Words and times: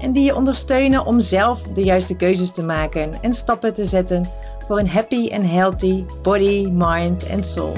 en 0.00 0.12
die 0.12 0.24
je 0.24 0.34
ondersteunen 0.34 1.04
om 1.04 1.20
zelf 1.20 1.62
de 1.62 1.82
juiste 1.82 2.16
keuzes 2.16 2.52
te 2.52 2.62
maken 2.62 3.22
en 3.22 3.32
stappen 3.32 3.74
te 3.74 3.84
zetten 3.84 4.24
voor 4.66 4.78
een 4.78 4.88
happy 4.88 5.28
en 5.28 5.44
healthy 5.44 6.04
body, 6.22 6.68
mind 6.70 7.26
en 7.26 7.42
soul. 7.42 7.76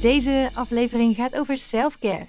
Deze 0.00 0.50
aflevering 0.54 1.14
gaat 1.14 1.36
over 1.36 1.56
self-care. 1.56 2.26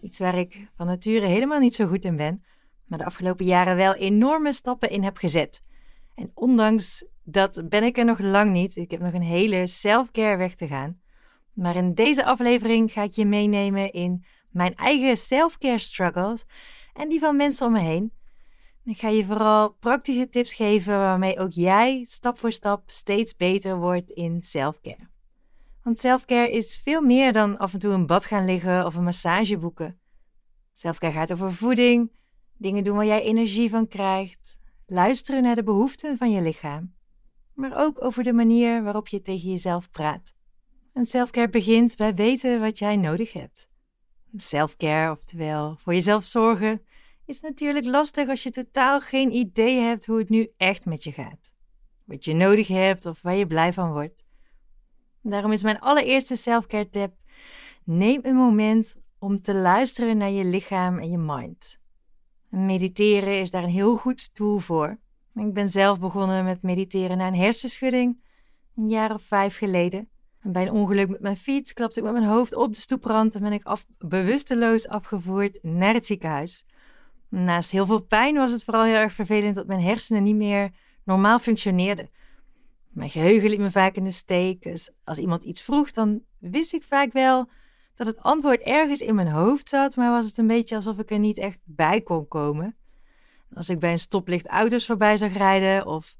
Iets 0.00 0.18
waar 0.18 0.38
ik 0.38 0.68
van 0.76 0.86
nature 0.86 1.26
helemaal 1.26 1.58
niet 1.58 1.74
zo 1.74 1.86
goed 1.86 2.04
in 2.04 2.16
ben, 2.16 2.44
maar 2.84 2.98
de 2.98 3.04
afgelopen 3.04 3.44
jaren 3.44 3.76
wel 3.76 3.94
enorme 3.94 4.52
stappen 4.52 4.90
in 4.90 5.02
heb 5.02 5.16
gezet. 5.16 5.62
En 6.14 6.30
ondanks 6.34 7.04
dat 7.24 7.62
ben 7.68 7.82
ik 7.82 7.98
er 7.98 8.04
nog 8.04 8.18
lang 8.18 8.52
niet. 8.52 8.76
Ik 8.76 8.90
heb 8.90 9.00
nog 9.00 9.12
een 9.12 9.22
hele 9.22 9.66
self-care 9.66 10.36
weg 10.36 10.54
te 10.54 10.66
gaan. 10.66 11.00
Maar 11.52 11.76
in 11.76 11.94
deze 11.94 12.24
aflevering 12.24 12.92
ga 12.92 13.02
ik 13.02 13.12
je 13.12 13.26
meenemen 13.26 13.92
in 13.92 14.24
mijn 14.50 14.74
eigen 14.74 15.16
self-care 15.16 15.78
struggles 15.78 16.44
en 16.96 17.08
die 17.08 17.18
van 17.18 17.36
mensen 17.36 17.66
om 17.66 17.72
me 17.72 17.80
heen. 17.80 18.12
Ik 18.84 18.98
ga 18.98 19.08
je 19.08 19.24
vooral 19.24 19.72
praktische 19.72 20.28
tips 20.28 20.54
geven 20.54 20.98
waarmee 20.98 21.38
ook 21.38 21.52
jij 21.52 22.04
stap 22.08 22.38
voor 22.38 22.52
stap 22.52 22.82
steeds 22.86 23.36
beter 23.36 23.78
wordt 23.78 24.10
in 24.10 24.42
selfcare. 24.42 25.08
Want 25.82 25.98
selfcare 25.98 26.50
is 26.50 26.80
veel 26.82 27.02
meer 27.02 27.32
dan 27.32 27.58
af 27.58 27.72
en 27.72 27.78
toe 27.78 27.92
een 27.92 28.06
bad 28.06 28.26
gaan 28.26 28.44
liggen 28.44 28.84
of 28.84 28.94
een 28.94 29.04
massage 29.04 29.58
boeken. 29.58 29.98
Selfcare 30.74 31.12
gaat 31.12 31.32
over 31.32 31.52
voeding, 31.52 32.12
dingen 32.56 32.84
doen 32.84 32.96
waar 32.96 33.06
jij 33.06 33.22
energie 33.22 33.70
van 33.70 33.88
krijgt, 33.88 34.56
luisteren 34.86 35.42
naar 35.42 35.54
de 35.54 35.62
behoeften 35.62 36.16
van 36.16 36.30
je 36.30 36.40
lichaam, 36.42 36.94
maar 37.54 37.76
ook 37.76 38.04
over 38.04 38.22
de 38.22 38.32
manier 38.32 38.82
waarop 38.82 39.08
je 39.08 39.22
tegen 39.22 39.50
jezelf 39.50 39.90
praat. 39.90 40.34
En 40.92 41.06
selfcare 41.06 41.50
begint 41.50 41.96
bij 41.96 42.14
weten 42.14 42.60
wat 42.60 42.78
jij 42.78 42.96
nodig 42.96 43.32
hebt. 43.32 43.68
Selfcare, 44.42 45.10
oftewel 45.10 45.76
voor 45.78 45.94
jezelf 45.94 46.24
zorgen, 46.24 46.82
is 47.24 47.40
natuurlijk 47.40 47.86
lastig 47.86 48.28
als 48.28 48.42
je 48.42 48.50
totaal 48.50 49.00
geen 49.00 49.32
idee 49.32 49.80
hebt 49.80 50.06
hoe 50.06 50.18
het 50.18 50.28
nu 50.28 50.50
echt 50.56 50.84
met 50.84 51.04
je 51.04 51.12
gaat. 51.12 51.54
Wat 52.04 52.24
je 52.24 52.34
nodig 52.34 52.68
hebt 52.68 53.06
of 53.06 53.22
waar 53.22 53.34
je 53.34 53.46
blij 53.46 53.72
van 53.72 53.92
wordt. 53.92 54.24
Daarom 55.22 55.52
is 55.52 55.62
mijn 55.62 55.80
allereerste 55.80 56.36
selfcare 56.36 56.88
tip: 56.88 57.14
neem 57.84 58.20
een 58.22 58.34
moment 58.34 58.96
om 59.18 59.42
te 59.42 59.54
luisteren 59.54 60.16
naar 60.16 60.30
je 60.30 60.44
lichaam 60.44 60.98
en 60.98 61.10
je 61.10 61.18
mind. 61.18 61.78
mediteren 62.48 63.40
is 63.40 63.50
daar 63.50 63.62
een 63.62 63.68
heel 63.68 63.96
goed 63.96 64.34
tool 64.34 64.58
voor. 64.58 64.98
Ik 65.34 65.52
ben 65.52 65.70
zelf 65.70 66.00
begonnen 66.00 66.44
met 66.44 66.62
mediteren 66.62 67.16
na 67.16 67.26
een 67.26 67.34
hersenschudding, 67.34 68.22
een 68.76 68.88
jaar 68.88 69.14
of 69.14 69.22
vijf 69.22 69.56
geleden. 69.56 70.08
En 70.46 70.52
bij 70.52 70.62
een 70.62 70.72
ongeluk 70.72 71.08
met 71.08 71.20
mijn 71.20 71.36
fiets 71.36 71.72
klapte 71.72 71.98
ik 71.98 72.04
met 72.04 72.14
mijn 72.14 72.24
hoofd 72.24 72.54
op 72.54 72.74
de 72.74 72.80
stoeprand 72.80 73.34
en 73.34 73.42
ben 73.42 73.52
ik 73.52 73.64
af, 73.64 73.86
bewusteloos 73.98 74.88
afgevoerd 74.88 75.58
naar 75.62 75.94
het 75.94 76.06
ziekenhuis. 76.06 76.64
Naast 77.28 77.70
heel 77.70 77.86
veel 77.86 78.00
pijn 78.00 78.34
was 78.34 78.50
het 78.50 78.64
vooral 78.64 78.84
heel 78.84 78.94
erg 78.94 79.12
vervelend 79.12 79.54
dat 79.54 79.66
mijn 79.66 79.80
hersenen 79.80 80.22
niet 80.22 80.36
meer 80.36 80.70
normaal 81.04 81.38
functioneerden. 81.38 82.10
Mijn 82.88 83.10
geheugen 83.10 83.50
liet 83.50 83.58
me 83.58 83.70
vaak 83.70 83.96
in 83.96 84.04
de 84.04 84.10
steek. 84.10 84.62
Dus 84.62 84.90
als 85.04 85.18
iemand 85.18 85.44
iets 85.44 85.62
vroeg, 85.62 85.90
dan 85.90 86.22
wist 86.38 86.72
ik 86.72 86.82
vaak 86.82 87.12
wel 87.12 87.48
dat 87.94 88.06
het 88.06 88.22
antwoord 88.22 88.60
ergens 88.60 89.00
in 89.00 89.14
mijn 89.14 89.30
hoofd 89.30 89.68
zat, 89.68 89.96
maar 89.96 90.10
was 90.10 90.26
het 90.26 90.38
een 90.38 90.46
beetje 90.46 90.76
alsof 90.76 90.98
ik 90.98 91.10
er 91.10 91.18
niet 91.18 91.38
echt 91.38 91.60
bij 91.64 92.00
kon 92.00 92.28
komen. 92.28 92.76
Als 93.54 93.68
ik 93.68 93.78
bij 93.78 93.92
een 93.92 93.98
stoplicht 93.98 94.46
auto's 94.46 94.86
voorbij 94.86 95.16
zag 95.16 95.32
rijden 95.32 95.86
of 95.86 96.16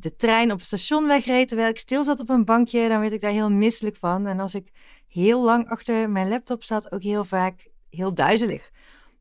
de 0.00 0.16
trein 0.16 0.52
op 0.52 0.58
het 0.58 0.66
station 0.66 1.06
wegreed 1.06 1.48
terwijl 1.48 1.68
ik 1.68 1.78
stil 1.78 2.04
zat 2.04 2.20
op 2.20 2.28
een 2.28 2.44
bankje, 2.44 2.88
dan 2.88 3.00
werd 3.00 3.12
ik 3.12 3.20
daar 3.20 3.32
heel 3.32 3.50
misselijk 3.50 3.96
van. 3.96 4.26
En 4.26 4.40
als 4.40 4.54
ik 4.54 4.72
heel 5.08 5.44
lang 5.44 5.68
achter 5.68 6.10
mijn 6.10 6.28
laptop 6.28 6.64
zat, 6.64 6.92
ook 6.92 7.02
heel 7.02 7.24
vaak 7.24 7.68
heel 7.90 8.14
duizelig. 8.14 8.70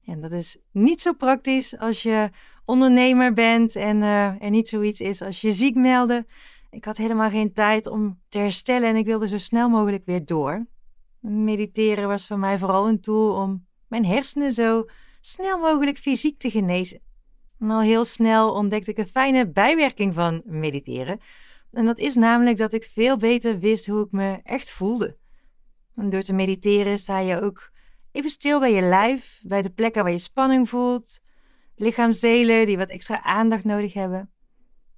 En 0.06 0.22
dat 0.22 0.32
is 0.32 0.58
niet 0.72 1.02
zo 1.02 1.14
praktisch 1.14 1.78
als 1.78 2.04
je 2.04 2.30
ondernemer 2.66 3.34
bent 3.34 3.76
en 3.76 3.98
uh, 3.98 4.42
er 4.44 4.50
niet 4.50 4.68
zoiets 4.68 5.02
is 5.02 5.22
als 5.22 5.42
je 5.42 5.52
ziek 5.52 5.76
melden. 5.76 6.28
Ik 6.70 6.86
had 6.86 6.98
helemaal 6.98 7.30
geen 7.30 7.54
tijd 7.54 7.88
om 7.88 8.20
te 8.30 8.40
herstellen 8.40 8.90
en 8.90 8.96
ik 8.96 9.06
wilde 9.06 9.28
zo 9.28 9.38
snel 9.38 9.70
mogelijk 9.70 10.06
weer 10.06 10.26
door. 10.26 10.66
Mediteren 11.20 12.08
was 12.08 12.28
voor 12.28 12.40
mij 12.40 12.58
vooral 12.58 12.88
een 12.88 13.02
tool 13.02 13.36
om 13.36 13.66
mijn 13.88 14.06
hersenen 14.06 14.52
zo 14.52 14.86
snel 15.22 15.60
mogelijk 15.60 15.98
fysiek 15.98 16.40
te 16.40 16.50
genezen. 16.50 17.06
En 17.59 17.69
al 17.69 17.81
heel 17.81 18.06
snel 18.06 18.53
ontdekte 18.53 18.91
ik 18.91 18.97
een 18.97 19.07
fijne 19.07 19.50
bijwerking 19.50 20.13
van 20.13 20.41
mediteren. 20.45 21.19
En 21.72 21.85
dat 21.85 21.97
is 21.97 22.16
namelijk 22.16 22.57
dat 22.57 22.73
ik 22.73 22.90
veel 22.94 23.18
beter 23.18 23.59
wist 23.59 23.85
hoe 23.85 24.06
ik 24.06 24.12
me 24.12 24.40
echt 24.44 24.72
voelde. 24.72 25.18
Door 25.94 26.22
te 26.22 26.34
mediteren 26.34 26.97
sta 26.97 27.19
je 27.19 27.41
ook 27.41 27.72
Even 28.18 28.29
stil 28.29 28.59
bij 28.59 28.73
je 28.73 28.81
lijf, 28.81 29.40
bij 29.44 29.62
de 29.62 29.69
plekken 29.69 30.03
waar 30.03 30.12
je 30.12 30.18
spanning 30.18 30.69
voelt, 30.69 31.19
lichaamsdelen 31.75 32.66
die 32.66 32.78
wat 32.78 32.90
extra 32.90 33.23
aandacht 33.23 33.63
nodig 33.63 33.94
hebben. 33.94 34.29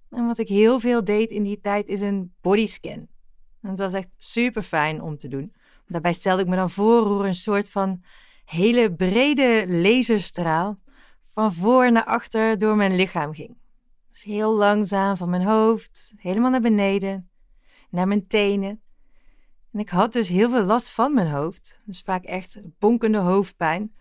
En 0.09 0.25
wat 0.27 0.37
ik 0.37 0.47
heel 0.47 0.79
veel 0.79 1.03
deed 1.03 1.29
in 1.29 1.43
die 1.43 1.59
tijd 1.59 1.87
is 1.87 2.01
een 2.01 2.33
bodyscan. 2.41 3.07
En 3.61 3.69
het 3.69 3.79
was 3.79 3.93
echt 3.93 4.07
super 4.17 4.61
fijn 4.61 5.01
om 5.01 5.17
te 5.17 5.27
doen. 5.27 5.53
Daarbij 5.87 6.13
stelde 6.13 6.41
ik 6.41 6.47
me 6.47 6.55
dan 6.55 6.69
voor 6.69 7.05
hoe 7.05 7.27
een 7.27 7.35
soort 7.35 7.69
van 7.69 8.03
hele 8.45 8.93
brede 8.93 9.65
laserstraal 9.67 10.79
van 11.39 11.53
voor 11.53 11.91
naar 11.91 12.05
achter 12.05 12.59
door 12.59 12.75
mijn 12.75 12.95
lichaam 12.95 13.33
ging. 13.33 13.57
Dus 14.11 14.23
heel 14.23 14.55
langzaam 14.55 15.17
van 15.17 15.29
mijn 15.29 15.43
hoofd, 15.43 16.13
helemaal 16.17 16.49
naar 16.49 16.61
beneden, 16.61 17.29
naar 17.89 18.07
mijn 18.07 18.27
tenen, 18.27 18.81
en 19.71 19.79
ik 19.79 19.89
had 19.89 20.13
dus 20.13 20.29
heel 20.29 20.49
veel 20.49 20.63
last 20.63 20.89
van 20.89 21.13
mijn 21.13 21.29
hoofd. 21.29 21.79
Dus 21.85 22.01
vaak 22.01 22.23
echt 22.23 22.59
bonkende 22.79 23.17
hoofdpijn. 23.17 23.93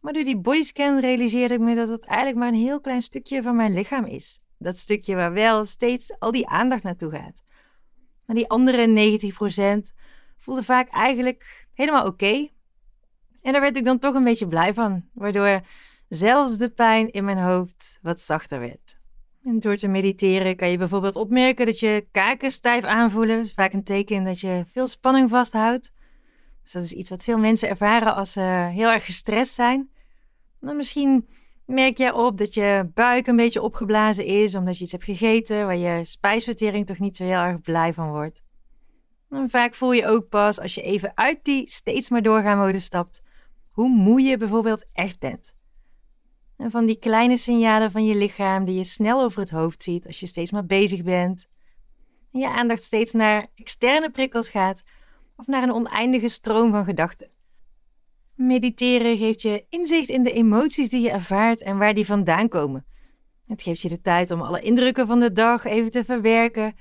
Maar 0.00 0.12
door 0.12 0.24
die 0.24 0.36
bodyscan 0.36 1.00
realiseerde 1.00 1.54
ik 1.54 1.60
me 1.60 1.74
dat 1.74 1.88
het 1.88 2.04
eigenlijk 2.04 2.38
maar 2.38 2.48
een 2.48 2.64
heel 2.64 2.80
klein 2.80 3.02
stukje 3.02 3.42
van 3.42 3.56
mijn 3.56 3.72
lichaam 3.72 4.04
is. 4.04 4.40
Dat 4.58 4.78
stukje 4.78 5.14
waar 5.14 5.32
wel 5.32 5.64
steeds 5.64 6.18
al 6.18 6.30
die 6.30 6.48
aandacht 6.48 6.82
naartoe 6.82 7.10
gaat. 7.10 7.42
Maar 8.26 8.36
die 8.36 8.48
andere 8.48 9.20
90% 9.88 9.94
voelde 10.36 10.62
vaak 10.62 10.88
eigenlijk 10.88 11.66
helemaal 11.74 12.06
oké. 12.06 12.48
En 13.42 13.52
daar 13.52 13.60
werd 13.60 13.76
ik 13.76 13.84
dan 13.84 13.98
toch 13.98 14.14
een 14.14 14.24
beetje 14.24 14.48
blij 14.48 14.74
van, 14.74 15.08
waardoor 15.12 15.62
zelfs 16.14 16.58
de 16.58 16.68
pijn 16.68 17.10
in 17.10 17.24
mijn 17.24 17.38
hoofd 17.38 17.98
wat 18.02 18.20
zachter 18.20 18.60
werd. 18.60 18.98
En 19.44 19.58
door 19.58 19.76
te 19.76 19.88
mediteren 19.88 20.56
kan 20.56 20.70
je 20.70 20.78
bijvoorbeeld 20.78 21.16
opmerken 21.16 21.66
dat 21.66 21.80
je 21.80 22.06
kaken 22.10 22.50
stijf 22.50 22.84
aanvoelen. 22.84 23.36
Dat 23.36 23.46
is 23.46 23.54
vaak 23.54 23.72
een 23.72 23.84
teken 23.84 24.24
dat 24.24 24.40
je 24.40 24.64
veel 24.70 24.86
spanning 24.86 25.30
vasthoudt. 25.30 25.92
Dus 26.62 26.72
dat 26.72 26.82
is 26.82 26.92
iets 26.92 27.10
wat 27.10 27.24
veel 27.24 27.38
mensen 27.38 27.68
ervaren 27.68 28.14
als 28.14 28.32
ze 28.32 28.40
heel 28.72 28.90
erg 28.90 29.04
gestrest 29.04 29.54
zijn. 29.54 29.90
Dan 30.60 30.76
misschien 30.76 31.28
merk 31.66 31.98
je 31.98 32.14
op 32.14 32.38
dat 32.38 32.54
je 32.54 32.90
buik 32.94 33.26
een 33.26 33.36
beetje 33.36 33.62
opgeblazen 33.62 34.24
is 34.24 34.54
omdat 34.54 34.76
je 34.78 34.82
iets 34.82 34.92
hebt 34.92 35.04
gegeten 35.04 35.66
waar 35.66 35.76
je 35.76 36.04
spijsvertering 36.04 36.86
toch 36.86 36.98
niet 36.98 37.16
zo 37.16 37.24
heel 37.24 37.38
erg 37.38 37.60
blij 37.60 37.92
van 37.92 38.10
wordt. 38.10 38.42
Vaak 39.46 39.74
voel 39.74 39.92
je 39.92 40.06
ook 40.06 40.28
pas 40.28 40.60
als 40.60 40.74
je 40.74 40.82
even 40.82 41.12
uit 41.14 41.38
die 41.42 41.70
steeds 41.70 42.10
maar 42.10 42.22
doorgaan 42.22 42.58
mode 42.58 42.80
stapt, 42.80 43.22
hoe 43.70 43.88
moe 43.88 44.20
je 44.20 44.36
bijvoorbeeld 44.36 44.84
echt 44.92 45.18
bent. 45.18 45.54
En 46.62 46.70
van 46.70 46.86
die 46.86 46.98
kleine 46.98 47.36
signalen 47.36 47.90
van 47.90 48.04
je 48.04 48.14
lichaam 48.14 48.64
die 48.64 48.74
je 48.74 48.84
snel 48.84 49.22
over 49.22 49.40
het 49.40 49.50
hoofd 49.50 49.82
ziet 49.82 50.06
als 50.06 50.20
je 50.20 50.26
steeds 50.26 50.50
maar 50.50 50.66
bezig 50.66 51.02
bent. 51.02 51.48
En 52.32 52.40
je 52.40 52.48
aandacht 52.48 52.82
steeds 52.82 53.12
naar 53.12 53.46
externe 53.54 54.10
prikkels 54.10 54.48
gaat 54.48 54.82
of 55.36 55.46
naar 55.46 55.62
een 55.62 55.72
oneindige 55.72 56.28
stroom 56.28 56.70
van 56.70 56.84
gedachten. 56.84 57.30
Mediteren 58.34 59.18
geeft 59.18 59.42
je 59.42 59.66
inzicht 59.68 60.08
in 60.08 60.22
de 60.22 60.32
emoties 60.32 60.88
die 60.88 61.00
je 61.00 61.10
ervaart 61.10 61.62
en 61.62 61.78
waar 61.78 61.94
die 61.94 62.06
vandaan 62.06 62.48
komen. 62.48 62.86
Het 63.46 63.62
geeft 63.62 63.80
je 63.80 63.88
de 63.88 64.00
tijd 64.00 64.30
om 64.30 64.40
alle 64.40 64.60
indrukken 64.60 65.06
van 65.06 65.20
de 65.20 65.32
dag 65.32 65.64
even 65.64 65.90
te 65.90 66.04
verwerken 66.04 66.74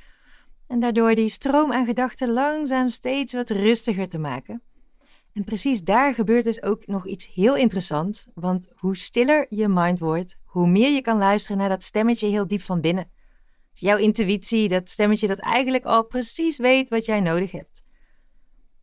en 0.67 0.79
daardoor 0.79 1.15
die 1.15 1.29
stroom 1.29 1.73
aan 1.73 1.85
gedachten 1.85 2.29
langzaam 2.29 2.89
steeds 2.89 3.33
wat 3.33 3.49
rustiger 3.49 4.09
te 4.09 4.19
maken. 4.19 4.61
En 5.33 5.43
precies 5.43 5.83
daar 5.83 6.13
gebeurt 6.13 6.43
dus 6.43 6.61
ook 6.61 6.87
nog 6.87 7.07
iets 7.07 7.33
heel 7.33 7.55
interessants. 7.55 8.27
Want 8.33 8.67
hoe 8.75 8.97
stiller 8.97 9.45
je 9.49 9.67
mind 9.67 9.99
wordt, 9.99 10.37
hoe 10.43 10.67
meer 10.67 10.89
je 10.89 11.01
kan 11.01 11.17
luisteren 11.17 11.57
naar 11.57 11.69
dat 11.69 11.83
stemmetje 11.83 12.27
heel 12.27 12.47
diep 12.47 12.61
van 12.61 12.81
binnen. 12.81 13.09
Jouw 13.73 13.97
intuïtie, 13.97 14.69
dat 14.69 14.89
stemmetje 14.89 15.27
dat 15.27 15.39
eigenlijk 15.39 15.85
al 15.85 16.05
precies 16.05 16.57
weet 16.57 16.89
wat 16.89 17.05
jij 17.05 17.19
nodig 17.19 17.51
hebt. 17.51 17.83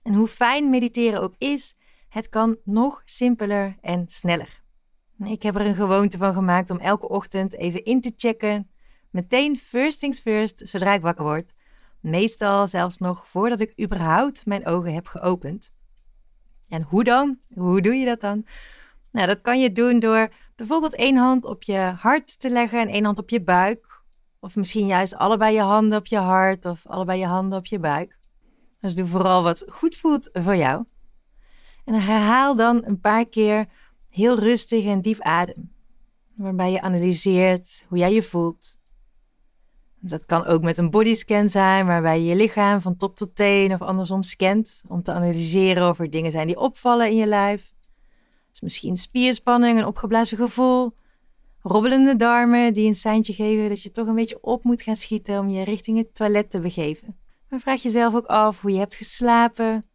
En 0.03 0.15
hoe 0.15 0.29
fijn 0.29 0.71
mediteren 0.71 1.21
ook 1.21 1.35
is, 1.39 1.75
het 2.09 2.29
kan 2.29 2.57
nog 2.65 3.03
simpeler 3.05 3.77
en 3.81 4.05
sneller. 4.07 4.63
Ik 5.25 5.43
heb 5.43 5.55
er 5.55 5.67
een 5.67 5.75
gewoonte 5.75 6.19
van 6.19 6.33
gemaakt 6.33 6.71
om 6.71 6.79
elke 6.79 7.09
ochtend 7.09 7.55
even 7.55 7.85
in 7.85 8.01
te 8.01 8.13
checken. 8.17 8.71
Meteen 9.11 9.57
first 9.57 9.99
things 9.99 10.21
first, 10.21 10.69
zodra 10.69 10.95
ik 10.95 11.01
wakker 11.01 11.25
word. 11.25 11.53
Meestal 12.01 12.67
zelfs 12.67 12.99
nog 12.99 13.29
voordat 13.29 13.61
ik 13.61 13.81
überhaupt 13.81 14.47
mijn 14.47 14.67
ogen 14.67 14.95
heb 14.95 15.07
geopend. 15.07 15.73
En 16.69 16.83
hoe 16.83 17.05
dan? 17.05 17.39
Hoe 17.55 17.81
doe 17.81 17.95
je 17.95 18.05
dat 18.05 18.21
dan? 18.21 18.47
Nou, 19.11 19.27
dat 19.27 19.41
kan 19.41 19.61
je 19.61 19.73
doen 19.73 19.99
door 19.99 20.33
bijvoorbeeld 20.57 20.95
één 20.95 21.17
hand 21.17 21.45
op 21.45 21.63
je 21.63 21.79
hart 21.79 22.41
te 22.41 22.51
leggen 22.51 22.81
en 22.81 22.89
één 22.89 23.05
hand 23.05 23.19
op 23.19 23.31
je 23.31 23.43
buik. 23.43 24.03
Of 24.41 24.57
misschien 24.57 24.87
juist 24.87 25.15
allebei 25.15 25.55
je 25.55 25.61
handen 25.61 25.99
op 25.99 26.07
je 26.07 26.19
hart 26.19 26.67
of 26.67 26.87
allebei 26.87 27.19
je 27.19 27.27
handen 27.27 27.59
op 27.59 27.67
je 27.67 27.79
buik. 27.79 28.19
Dus 28.81 28.95
doe 28.95 29.07
vooral 29.07 29.43
wat 29.43 29.65
goed 29.69 29.97
voelt 29.97 30.31
voor 30.33 30.57
jou. 30.57 30.85
En 31.85 31.95
herhaal 31.95 32.57
dan 32.57 32.85
een 32.85 33.01
paar 33.01 33.27
keer 33.27 33.67
heel 34.09 34.39
rustig 34.39 34.85
en 34.85 35.03
diep 35.03 35.21
adem. 35.21 35.73
Waarbij 36.35 36.71
je 36.71 36.81
analyseert 36.81 37.85
hoe 37.89 37.99
jij 37.99 38.13
je 38.13 38.23
voelt. 38.23 38.79
Dat 40.09 40.27
kan 40.27 40.45
ook 40.45 40.63
met 40.63 40.79
een 40.79 40.91
bodyscan 40.91 41.49
zijn, 41.49 41.87
waarbij 41.87 42.21
je 42.21 42.27
je 42.27 42.37
lichaam 42.37 42.81
van 42.81 42.97
top 42.97 43.17
tot 43.17 43.35
teen 43.35 43.73
of 43.73 43.83
andersom 43.83 44.23
scant. 44.23 44.83
Om 44.89 45.03
te 45.03 45.13
analyseren 45.13 45.89
of 45.89 45.99
er 45.99 46.11
dingen 46.11 46.31
zijn 46.31 46.47
die 46.47 46.59
opvallen 46.59 47.09
in 47.09 47.17
je 47.17 47.27
lijf. 47.27 47.73
Dus 48.51 48.61
misschien 48.61 48.97
spierspanning, 48.97 49.79
een 49.79 49.87
opgeblazen 49.87 50.37
gevoel. 50.37 50.97
Robbelende 51.63 52.17
darmen 52.17 52.75
die 52.75 52.87
een 52.87 52.95
seintje 52.95 53.33
geven 53.33 53.69
dat 53.69 53.83
je 53.83 53.91
toch 53.91 54.07
een 54.07 54.15
beetje 54.15 54.39
op 54.41 54.65
moet 54.65 54.83
gaan 54.83 54.97
schieten 54.97 55.39
om 55.39 55.49
je 55.49 55.65
richting 55.65 55.99
het 55.99 56.15
toilet 56.15 56.51
te 56.51 56.61
begeven. 56.61 57.17
Maar 57.49 57.61
vraag 57.61 57.83
jezelf 57.83 58.15
ook 58.15 58.27
af 58.27 58.61
hoe 58.61 58.73
je 58.73 58.79
hebt 58.79 58.95
geslapen. 58.95 59.87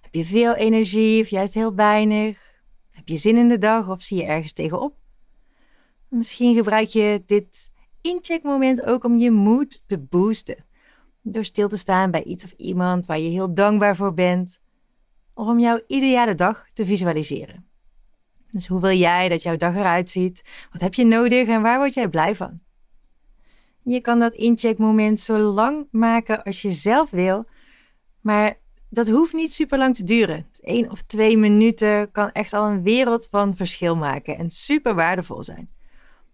Heb 0.00 0.14
je 0.14 0.24
veel 0.24 0.54
energie 0.54 1.22
of 1.22 1.28
juist 1.28 1.54
heel 1.54 1.74
weinig? 1.74 2.38
Heb 2.90 3.08
je 3.08 3.16
zin 3.16 3.36
in 3.36 3.48
de 3.48 3.58
dag 3.58 3.88
of 3.88 4.02
zie 4.02 4.16
je 4.16 4.24
ergens 4.24 4.52
tegenop? 4.52 4.94
Misschien 6.08 6.54
gebruik 6.54 6.88
je 6.88 7.22
dit 7.26 7.69
incheckmoment 8.00 8.82
ook 8.82 9.04
om 9.04 9.16
je 9.16 9.30
moed 9.30 9.82
te 9.86 9.98
boosten. 9.98 10.64
Door 11.22 11.44
stil 11.44 11.68
te 11.68 11.76
staan 11.76 12.10
bij 12.10 12.22
iets 12.22 12.44
of 12.44 12.52
iemand 12.56 13.06
waar 13.06 13.18
je 13.18 13.30
heel 13.30 13.54
dankbaar 13.54 13.96
voor 13.96 14.14
bent. 14.14 14.60
Of 15.34 15.46
om 15.46 15.58
jouw 15.58 15.80
ideale 15.86 16.34
dag 16.34 16.66
te 16.72 16.86
visualiseren. 16.86 17.68
Dus 18.52 18.66
hoe 18.66 18.80
wil 18.80 18.96
jij 18.96 19.28
dat 19.28 19.42
jouw 19.42 19.56
dag 19.56 19.74
eruit 19.74 20.10
ziet? 20.10 20.42
Wat 20.72 20.80
heb 20.80 20.94
je 20.94 21.04
nodig 21.04 21.48
en 21.48 21.62
waar 21.62 21.78
word 21.78 21.94
jij 21.94 22.08
blij 22.08 22.36
van? 22.36 22.60
Je 23.82 24.00
kan 24.00 24.18
dat 24.18 24.34
incheckmoment 24.34 25.20
zo 25.20 25.38
lang 25.38 25.88
maken 25.90 26.42
als 26.42 26.62
je 26.62 26.72
zelf 26.72 27.10
wil, 27.10 27.44
maar 28.20 28.58
dat 28.88 29.08
hoeft 29.08 29.32
niet 29.32 29.52
super 29.52 29.78
lang 29.78 29.94
te 29.94 30.04
duren. 30.04 30.46
Eén 30.60 30.82
dus 30.82 30.90
of 30.90 31.02
twee 31.02 31.36
minuten 31.36 32.10
kan 32.10 32.30
echt 32.32 32.52
al 32.52 32.66
een 32.66 32.82
wereld 32.82 33.28
van 33.30 33.56
verschil 33.56 33.96
maken 33.96 34.38
en 34.38 34.50
super 34.50 34.94
waardevol 34.94 35.42
zijn. 35.42 35.70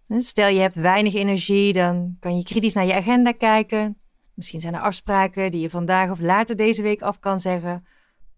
Stel 0.09 0.47
je 0.47 0.59
hebt 0.59 0.75
weinig 0.75 1.13
energie, 1.13 1.73
dan 1.73 2.17
kan 2.19 2.37
je 2.37 2.43
kritisch 2.43 2.73
naar 2.73 2.85
je 2.85 2.93
agenda 2.93 3.31
kijken. 3.31 3.97
Misschien 4.33 4.61
zijn 4.61 4.73
er 4.73 4.81
afspraken 4.81 5.51
die 5.51 5.61
je 5.61 5.69
vandaag 5.69 6.11
of 6.11 6.19
later 6.19 6.55
deze 6.55 6.81
week 6.81 7.01
af 7.01 7.19
kan 7.19 7.39
zeggen. 7.39 7.85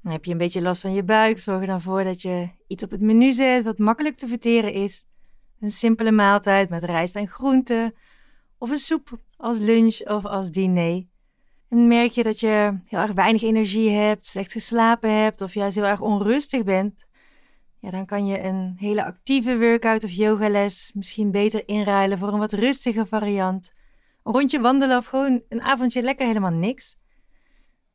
Dan 0.02 0.12
heb 0.12 0.26
je 0.26 0.32
een 0.32 0.38
beetje 0.38 0.62
last 0.62 0.82
van 0.82 0.94
je 0.94 1.04
buik. 1.04 1.40
Zorg 1.40 1.62
er 1.62 1.68
dan 1.68 1.82
voor 1.82 2.04
dat 2.04 2.22
je 2.22 2.50
iets 2.68 2.84
op 2.84 2.92
het 2.92 3.02
menu 3.02 3.32
zet 3.32 3.64
wat 3.64 3.78
makkelijk 3.78 4.16
te 4.16 4.28
verteren 4.28 4.74
is. 4.74 5.06
Een 5.60 5.72
simpele 5.72 6.12
maaltijd 6.12 6.70
met 6.70 6.84
rijst 6.84 7.16
en 7.16 7.28
groenten. 7.28 7.94
Of 8.58 8.70
een 8.70 8.78
soep 8.78 9.20
als 9.38 9.58
lunch 9.58 10.00
of 10.00 10.26
als 10.26 10.52
diner. 10.52 11.06
En 11.70 11.88
merk 11.88 12.12
je 12.12 12.24
dat 12.24 12.40
je 12.40 12.80
heel 12.86 13.00
erg 13.00 13.12
weinig 13.12 13.44
energie 13.44 13.90
hebt, 13.90 14.26
slecht 14.26 14.52
geslapen 14.52 15.24
hebt 15.24 15.42
of 15.42 15.54
juist 15.54 15.76
heel 15.76 15.86
erg 15.86 16.02
onrustig 16.02 16.64
bent, 16.64 17.06
ja, 17.80 17.90
dan 17.90 18.06
kan 18.06 18.26
je 18.26 18.40
een 18.44 18.76
hele 18.78 19.06
actieve 19.06 19.58
workout 19.58 20.04
of 20.04 20.12
yogales 20.12 20.92
misschien 20.94 21.32
beter 21.32 21.68
inruilen 21.68 22.18
voor 22.18 22.34
een 22.34 22.40
wat 22.40 22.54
rustige 22.54 23.06
variant. 23.06 23.74
Een 24.24 24.34
rondje 24.34 24.60
wandelen 24.60 24.98
of 24.98 25.06
gewoon 25.06 25.42
een 25.50 25.62
avondje 25.62 26.02
lekker 26.02 26.26
helemaal 26.28 26.52
niks. 26.52 26.98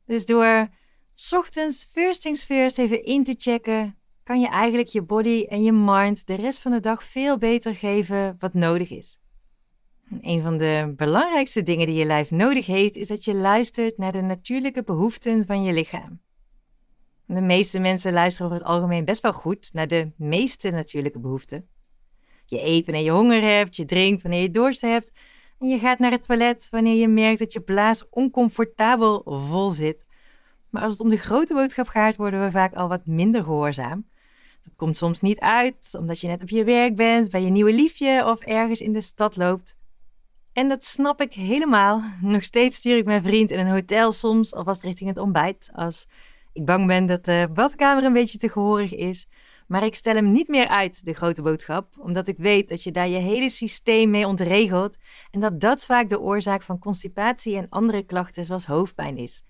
Dus 0.05 0.25
door 0.25 0.69
ochtends 1.29 1.89
first 1.91 2.21
things 2.21 2.45
first 2.45 2.77
even 2.77 3.03
in 3.03 3.23
te 3.23 3.35
checken, 3.37 3.97
kan 4.23 4.39
je 4.39 4.47
eigenlijk 4.47 4.87
je 4.87 5.01
body 5.01 5.45
en 5.49 5.63
je 5.63 5.71
mind 5.71 6.27
de 6.27 6.35
rest 6.35 6.59
van 6.59 6.71
de 6.71 6.79
dag 6.79 7.03
veel 7.03 7.37
beter 7.37 7.75
geven 7.75 8.35
wat 8.39 8.53
nodig 8.53 8.89
is. 8.89 9.19
Een 10.21 10.41
van 10.41 10.57
de 10.57 10.93
belangrijkste 10.95 11.63
dingen 11.63 11.87
die 11.87 11.95
je 11.95 12.05
lijf 12.05 12.31
nodig 12.31 12.65
heeft, 12.65 12.95
is 12.95 13.07
dat 13.07 13.25
je 13.25 13.33
luistert 13.33 13.97
naar 13.97 14.11
de 14.11 14.21
natuurlijke 14.21 14.83
behoeften 14.83 15.45
van 15.45 15.63
je 15.63 15.73
lichaam. 15.73 16.24
De 17.27 17.41
meeste 17.41 17.79
mensen 17.79 18.13
luisteren 18.13 18.47
over 18.47 18.59
het 18.59 18.69
algemeen 18.69 19.05
best 19.05 19.21
wel 19.21 19.33
goed 19.33 19.69
naar 19.73 19.87
de 19.87 20.11
meeste 20.17 20.69
natuurlijke 20.69 21.19
behoeften. 21.19 21.67
Je 22.45 22.65
eet 22.65 22.85
wanneer 22.85 23.03
je 23.03 23.11
honger 23.11 23.41
hebt, 23.41 23.75
je 23.75 23.85
drinkt 23.85 24.21
wanneer 24.21 24.41
je 24.41 24.51
dorst 24.51 24.81
hebt 24.81 25.11
en 25.59 25.67
je 25.67 25.79
gaat 25.79 25.99
naar 25.99 26.11
het 26.11 26.23
toilet 26.23 26.67
wanneer 26.71 26.95
je 26.95 27.07
merkt 27.07 27.39
dat 27.39 27.53
je 27.53 27.61
blaas 27.61 28.09
oncomfortabel 28.09 29.21
vol 29.25 29.69
zit. 29.69 30.05
Maar 30.69 30.83
als 30.83 30.91
het 30.91 31.01
om 31.01 31.09
de 31.09 31.17
grote 31.17 31.53
boodschap 31.53 31.87
gaat, 31.87 32.15
worden 32.15 32.43
we 32.43 32.51
vaak 32.51 32.73
al 32.73 32.87
wat 32.87 33.05
minder 33.05 33.43
gehoorzaam. 33.43 34.07
Dat 34.63 34.75
komt 34.75 34.97
soms 34.97 35.19
niet 35.19 35.39
uit, 35.39 35.95
omdat 35.99 36.19
je 36.19 36.27
net 36.27 36.41
op 36.41 36.49
je 36.49 36.63
werk 36.63 36.95
bent, 36.95 37.29
bij 37.29 37.41
je 37.41 37.49
nieuwe 37.49 37.73
liefje 37.73 38.25
of 38.25 38.39
ergens 38.39 38.81
in 38.81 38.93
de 38.93 39.01
stad 39.01 39.35
loopt. 39.35 39.75
En 40.53 40.67
dat 40.67 40.83
snap 40.83 41.21
ik 41.21 41.33
helemaal. 41.33 42.03
Nog 42.21 42.43
steeds 42.43 42.75
stuur 42.75 42.97
ik 42.97 43.05
mijn 43.05 43.23
vriend 43.23 43.51
in 43.51 43.59
een 43.59 43.71
hotel 43.71 44.11
soms 44.11 44.53
alvast 44.53 44.81
richting 44.81 45.09
het 45.09 45.17
ontbijt. 45.17 45.69
Als 45.73 46.07
ik 46.55 46.65
bang 46.65 46.87
ben 46.87 47.05
dat 47.05 47.25
de 47.25 47.49
badkamer 47.53 48.03
een 48.03 48.13
beetje 48.13 48.37
te 48.37 48.49
gehoorig 48.49 48.93
is. 48.93 49.27
Maar 49.67 49.85
ik 49.85 49.95
stel 49.95 50.15
hem 50.15 50.31
niet 50.31 50.47
meer 50.47 50.67
uit, 50.67 51.05
de 51.05 51.13
grote 51.13 51.41
boodschap, 51.41 51.93
omdat 51.99 52.27
ik 52.27 52.37
weet 52.37 52.69
dat 52.69 52.83
je 52.83 52.91
daar 52.91 53.07
je 53.07 53.17
hele 53.17 53.49
systeem 53.49 54.09
mee 54.09 54.27
ontregelt 54.27 54.97
en 55.31 55.39
dat 55.39 55.59
dat 55.59 55.85
vaak 55.85 56.09
de 56.09 56.19
oorzaak 56.19 56.61
van 56.63 56.79
constipatie 56.79 57.57
en 57.57 57.69
andere 57.69 58.03
klachten 58.03 58.45
zoals 58.45 58.65
hoofdpijn 58.65 59.17
is. 59.17 59.43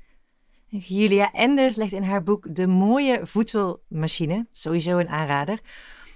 Julia 0.67 1.31
Enders 1.31 1.75
legt 1.75 1.91
in 1.91 2.03
haar 2.03 2.23
boek 2.23 2.55
De 2.55 2.67
Mooie 2.67 3.19
Voedselmachine, 3.23 4.47
sowieso 4.51 4.97
een 4.97 5.09
aanrader, 5.09 5.59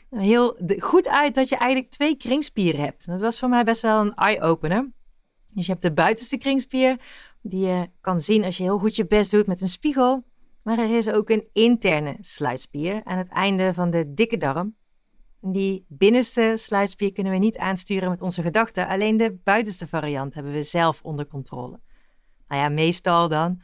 heel 0.09 0.57
goed 0.77 1.07
uit 1.07 1.35
dat 1.35 1.50
je 1.50 1.57
eigenlijk 1.57 1.92
twee 1.92 2.15
kringspieren 2.15 2.81
hebt. 2.81 3.06
Dat 3.06 3.21
was 3.21 3.39
voor 3.39 3.50
mij 3.50 3.63
best 3.63 3.81
wel 3.81 4.01
een 4.01 4.15
eye-opener. 4.15 4.89
Dus 5.47 5.65
je 5.65 5.71
hebt 5.71 5.83
de 5.83 5.94
buitenste 5.94 6.38
kringspier, 6.38 7.00
die 7.42 7.65
je 7.68 7.89
kan 8.01 8.19
zien 8.19 8.44
als 8.44 8.57
je 8.57 8.63
heel 8.63 8.77
goed 8.77 8.95
je 8.95 9.07
best 9.07 9.31
doet 9.31 9.47
met 9.47 9.62
een 9.62 9.69
spiegel. 9.69 10.24
Maar 10.63 10.79
er 10.79 10.97
is 10.97 11.09
ook 11.09 11.29
een 11.29 11.47
interne 11.53 12.17
sluitspier 12.19 13.01
aan 13.03 13.17
het 13.17 13.30
einde 13.30 13.73
van 13.73 13.89
de 13.89 14.13
dikke 14.13 14.37
darm. 14.37 14.75
Die 15.42 15.85
binnenste 15.87 16.54
sluitspier 16.56 17.11
kunnen 17.11 17.33
we 17.33 17.39
niet 17.39 17.57
aansturen 17.57 18.09
met 18.09 18.21
onze 18.21 18.42
gedachten, 18.42 18.87
alleen 18.87 19.18
de 19.18 19.37
buitenste 19.44 19.87
variant 19.87 20.33
hebben 20.33 20.54
we 20.54 20.63
zelf 20.63 20.99
onder 21.04 21.28
controle. 21.28 21.80
Nou 22.47 22.61
ja, 22.61 22.69
meestal 22.69 23.28
dan. 23.28 23.61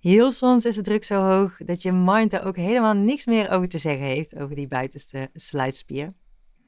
Heel 0.00 0.32
soms 0.32 0.64
is 0.64 0.74
de 0.74 0.82
druk 0.82 1.04
zo 1.04 1.20
hoog 1.20 1.56
dat 1.56 1.82
je 1.82 1.92
mind 1.92 2.32
er 2.32 2.44
ook 2.44 2.56
helemaal 2.56 2.94
niks 2.94 3.26
meer 3.26 3.50
over 3.50 3.68
te 3.68 3.78
zeggen 3.78 4.06
heeft, 4.06 4.36
over 4.36 4.56
die 4.56 4.68
buitenste 4.68 5.30
sluitspier. 5.34 6.14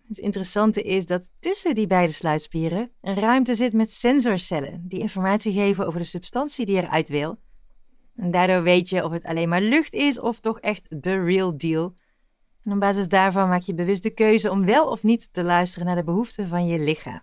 Het 0.08 0.18
interessante 0.18 0.82
is 0.82 1.06
dat 1.06 1.30
tussen 1.38 1.74
die 1.74 1.86
beide 1.86 2.12
sluitspieren 2.12 2.90
een 3.00 3.14
ruimte 3.14 3.54
zit 3.54 3.72
met 3.72 3.92
sensorcellen 3.92 4.84
die 4.88 5.00
informatie 5.00 5.52
geven 5.52 5.86
over 5.86 6.00
de 6.00 6.06
substantie 6.06 6.66
die 6.66 6.76
eruit 6.76 7.08
wil. 7.08 7.38
En 8.20 8.30
daardoor 8.30 8.62
weet 8.62 8.88
je 8.88 9.04
of 9.04 9.12
het 9.12 9.24
alleen 9.24 9.48
maar 9.48 9.60
lucht 9.60 9.92
is 9.92 10.20
of 10.20 10.40
toch 10.40 10.60
echt 10.60 11.02
de 11.02 11.24
real 11.24 11.58
deal. 11.58 11.94
En 12.64 12.72
op 12.72 12.80
basis 12.80 13.08
daarvan 13.08 13.48
maak 13.48 13.62
je 13.62 13.74
bewust 13.74 14.02
de 14.02 14.10
keuze 14.10 14.50
om 14.50 14.64
wel 14.64 14.86
of 14.86 15.02
niet 15.02 15.32
te 15.32 15.42
luisteren 15.42 15.86
naar 15.86 15.96
de 15.96 16.04
behoeften 16.04 16.48
van 16.48 16.66
je 16.66 16.78
lichaam. 16.78 17.22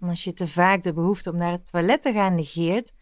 En 0.00 0.08
als 0.08 0.24
je 0.24 0.32
te 0.32 0.48
vaak 0.48 0.82
de 0.82 0.92
behoefte 0.92 1.30
om 1.30 1.36
naar 1.36 1.50
het 1.50 1.70
toilet 1.70 2.02
te 2.02 2.12
gaan 2.12 2.34
negeert, 2.34 2.92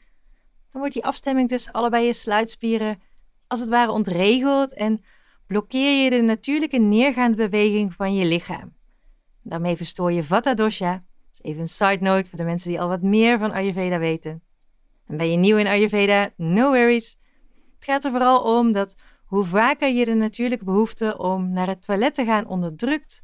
dan 0.71 0.81
wordt 0.81 0.95
die 0.95 1.05
afstemming 1.05 1.49
tussen 1.49 1.73
allebei 1.73 2.07
je 2.07 2.13
sluitspieren 2.13 3.01
als 3.47 3.61
het 3.61 3.69
ware 3.69 3.93
ontregeld 3.93 4.75
en 4.75 5.05
blokkeer 5.47 6.05
je 6.05 6.11
de 6.11 6.21
natuurlijke 6.21 6.79
neergaande 6.79 7.37
beweging 7.37 7.95
van 7.95 8.15
je 8.15 8.25
lichaam. 8.25 8.75
Daarmee 9.43 9.77
verstoor 9.77 10.13
je 10.13 10.25
Vata 10.25 10.55
dosha. 10.55 11.05
even 11.41 11.61
een 11.61 11.69
side 11.69 11.99
note 12.01 12.29
voor 12.29 12.39
de 12.39 12.45
mensen 12.45 12.71
die 12.71 12.81
al 12.81 12.89
wat 12.89 13.03
meer 13.03 13.39
van 13.39 13.53
Ayurveda 13.53 13.99
weten. 13.99 14.43
En 15.11 15.17
ben 15.17 15.31
je 15.31 15.37
nieuw 15.37 15.57
in 15.57 15.67
Ayurveda? 15.67 16.31
No 16.37 16.69
worries. 16.69 17.19
Het 17.75 17.85
gaat 17.85 18.05
er 18.05 18.11
vooral 18.11 18.59
om 18.59 18.73
dat 18.73 18.97
hoe 19.25 19.45
vaker 19.45 19.89
je 19.89 20.05
de 20.05 20.15
natuurlijke 20.15 20.65
behoefte 20.65 21.19
om 21.19 21.53
naar 21.53 21.67
het 21.67 21.83
toilet 21.83 22.15
te 22.15 22.25
gaan 22.25 22.47
onderdrukt, 22.47 23.21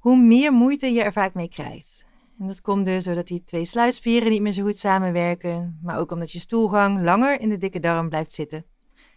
hoe 0.00 0.16
meer 0.16 0.52
moeite 0.52 0.92
je 0.92 1.02
er 1.02 1.12
vaak 1.12 1.34
mee 1.34 1.48
krijgt. 1.48 2.04
En 2.38 2.46
dat 2.46 2.60
komt 2.60 2.84
dus 2.84 3.04
doordat 3.04 3.26
die 3.26 3.44
twee 3.44 3.64
sluitspieren 3.64 4.30
niet 4.30 4.40
meer 4.40 4.52
zo 4.52 4.62
goed 4.62 4.76
samenwerken, 4.76 5.78
maar 5.82 5.98
ook 5.98 6.10
omdat 6.10 6.32
je 6.32 6.38
stoelgang 6.38 7.04
langer 7.04 7.40
in 7.40 7.48
de 7.48 7.58
dikke 7.58 7.80
darm 7.80 8.08
blijft 8.08 8.32
zitten. 8.32 8.64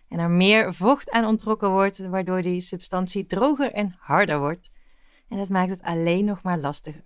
En 0.10 0.20
er 0.20 0.30
meer 0.30 0.74
vocht 0.74 1.10
aan 1.10 1.26
ontrokken 1.26 1.70
wordt, 1.70 1.98
waardoor 1.98 2.42
die 2.42 2.62
substantie 2.62 3.26
droger 3.26 3.72
en 3.72 3.96
harder 4.00 4.40
wordt. 4.40 4.70
En 5.30 5.38
dat 5.38 5.50
maakt 5.50 5.70
het 5.70 5.82
alleen 5.82 6.26
nog 6.26 6.42
maar 6.42 6.60
lastiger. 6.60 7.04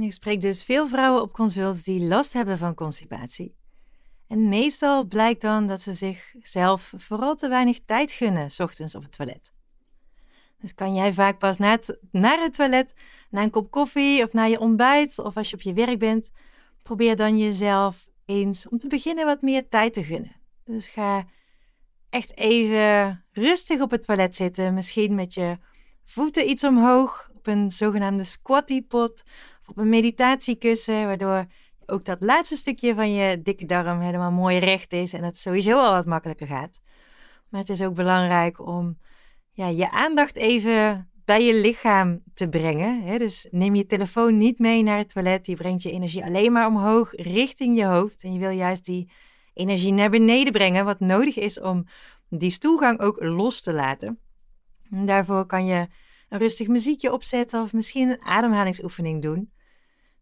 Ik 0.00 0.12
spreek 0.12 0.40
dus 0.40 0.64
veel 0.64 0.88
vrouwen 0.88 1.22
op 1.22 1.32
consults 1.32 1.82
die 1.82 2.08
last 2.08 2.32
hebben 2.32 2.58
van 2.58 2.74
constipatie. 2.74 3.57
En 4.28 4.48
meestal 4.48 5.04
blijkt 5.04 5.40
dan 5.40 5.66
dat 5.66 5.80
ze 5.80 5.92
zichzelf 5.92 6.92
vooral 6.96 7.34
te 7.34 7.48
weinig 7.48 7.78
tijd 7.84 8.12
gunnen, 8.12 8.50
ochtends 8.58 8.94
op 8.94 9.02
het 9.02 9.12
toilet. 9.12 9.52
Dus 10.60 10.74
kan 10.74 10.94
jij 10.94 11.12
vaak 11.12 11.38
pas 11.38 11.58
na 11.58 11.70
het, 11.70 11.98
naar 12.10 12.40
het 12.40 12.54
toilet, 12.54 12.94
na 13.30 13.42
een 13.42 13.50
kop 13.50 13.70
koffie 13.70 14.24
of 14.24 14.32
na 14.32 14.44
je 14.44 14.60
ontbijt 14.60 15.18
of 15.18 15.36
als 15.36 15.50
je 15.50 15.56
op 15.56 15.62
je 15.62 15.72
werk 15.72 15.98
bent, 15.98 16.30
probeer 16.82 17.16
dan 17.16 17.38
jezelf 17.38 18.08
eens 18.24 18.68
om 18.68 18.78
te 18.78 18.88
beginnen 18.88 19.26
wat 19.26 19.42
meer 19.42 19.68
tijd 19.68 19.92
te 19.92 20.04
gunnen. 20.04 20.36
Dus 20.64 20.88
ga 20.88 21.26
echt 22.10 22.36
even 22.36 23.24
rustig 23.32 23.80
op 23.80 23.90
het 23.90 24.02
toilet 24.02 24.34
zitten, 24.34 24.74
misschien 24.74 25.14
met 25.14 25.34
je 25.34 25.58
voeten 26.04 26.50
iets 26.50 26.64
omhoog 26.64 27.30
op 27.34 27.46
een 27.46 27.70
zogenaamde 27.70 28.24
squatty 28.24 28.82
pot 28.82 29.22
of 29.60 29.68
op 29.68 29.78
een 29.78 29.88
meditatiekussen, 29.88 31.06
waardoor 31.06 31.46
ook 31.90 32.04
dat 32.04 32.20
laatste 32.20 32.56
stukje 32.56 32.94
van 32.94 33.12
je 33.12 33.42
dikke 33.42 33.66
darm 33.66 34.00
helemaal 34.00 34.32
mooi 34.32 34.58
recht 34.58 34.92
is 34.92 35.12
en 35.12 35.24
het 35.24 35.38
sowieso 35.38 35.78
al 35.78 35.92
wat 35.92 36.06
makkelijker 36.06 36.46
gaat. 36.46 36.80
Maar 37.48 37.60
het 37.60 37.70
is 37.70 37.82
ook 37.82 37.94
belangrijk 37.94 38.66
om 38.66 38.98
ja, 39.50 39.68
je 39.68 39.90
aandacht 39.90 40.36
even 40.36 41.10
bij 41.24 41.44
je 41.44 41.54
lichaam 41.54 42.22
te 42.34 42.48
brengen. 42.48 43.02
Hè? 43.02 43.18
Dus 43.18 43.46
neem 43.50 43.74
je 43.74 43.86
telefoon 43.86 44.38
niet 44.38 44.58
mee 44.58 44.82
naar 44.82 44.98
het 44.98 45.08
toilet. 45.08 45.44
Die 45.44 45.56
brengt 45.56 45.82
je 45.82 45.90
energie 45.90 46.24
alleen 46.24 46.52
maar 46.52 46.66
omhoog 46.66 47.12
richting 47.12 47.76
je 47.76 47.84
hoofd. 47.84 48.22
En 48.22 48.32
je 48.32 48.38
wil 48.38 48.50
juist 48.50 48.84
die 48.84 49.10
energie 49.54 49.92
naar 49.92 50.10
beneden 50.10 50.52
brengen, 50.52 50.84
wat 50.84 51.00
nodig 51.00 51.36
is 51.36 51.60
om 51.60 51.86
die 52.28 52.50
stoelgang 52.50 53.00
ook 53.00 53.22
los 53.22 53.62
te 53.62 53.72
laten. 53.72 54.18
En 54.90 55.06
daarvoor 55.06 55.46
kan 55.46 55.66
je 55.66 55.86
een 56.28 56.38
rustig 56.38 56.68
muziekje 56.68 57.12
opzetten 57.12 57.62
of 57.62 57.72
misschien 57.72 58.08
een 58.08 58.22
ademhalingsoefening 58.22 59.22
doen. 59.22 59.50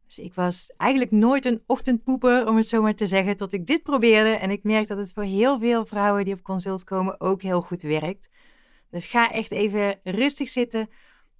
Dus 0.06 0.18
ik 0.18 0.34
was 0.34 0.72
eigenlijk 0.76 1.10
nooit 1.10 1.44
een 1.44 1.62
ochtendpoeper, 1.66 2.46
om 2.46 2.56
het 2.56 2.68
zo 2.68 2.82
maar 2.82 2.94
te 2.94 3.06
zeggen, 3.06 3.36
tot 3.36 3.52
ik 3.52 3.66
dit 3.66 3.82
probeerde. 3.82 4.30
En 4.30 4.50
ik 4.50 4.62
merk 4.62 4.88
dat 4.88 4.98
het 4.98 5.12
voor 5.12 5.22
heel 5.22 5.58
veel 5.58 5.86
vrouwen 5.86 6.25
die 6.25 6.34
op 6.34 6.42
consult 6.42 6.84
komen 6.84 7.20
ook 7.20 7.42
heel 7.42 7.60
goed 7.60 7.82
werkt. 7.82 8.28
Dus 8.90 9.06
ga 9.06 9.32
echt 9.32 9.50
even 9.50 10.00
rustig 10.02 10.48
zitten 10.48 10.88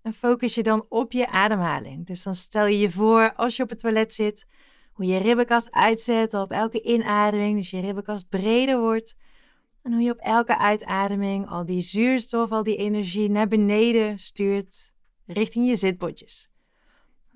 en 0.03 0.13
focus 0.13 0.55
je 0.55 0.63
dan 0.63 0.87
op 0.89 1.13
je 1.13 1.29
ademhaling. 1.29 2.07
Dus 2.07 2.23
dan 2.23 2.35
stel 2.35 2.67
je 2.67 2.79
je 2.79 2.91
voor 2.91 3.35
als 3.35 3.57
je 3.57 3.63
op 3.63 3.69
het 3.69 3.79
toilet 3.79 4.13
zit, 4.13 4.47
hoe 4.93 5.07
je 5.07 5.19
ribbenkast 5.19 5.71
uitzet 5.71 6.35
op 6.35 6.51
elke 6.51 6.83
inademing, 6.83 7.57
dus 7.57 7.71
je 7.71 7.81
ribbenkast 7.81 8.29
breder 8.29 8.81
wordt. 8.81 9.15
En 9.83 9.93
hoe 9.93 10.03
je 10.03 10.11
op 10.11 10.19
elke 10.19 10.59
uitademing 10.59 11.49
al 11.49 11.65
die 11.65 11.81
zuurstof, 11.81 12.51
al 12.51 12.63
die 12.63 12.77
energie 12.77 13.31
naar 13.31 13.49
beneden 13.49 14.19
stuurt 14.19 14.93
richting 15.27 15.69
je 15.69 15.77
zitbotjes. 15.77 16.51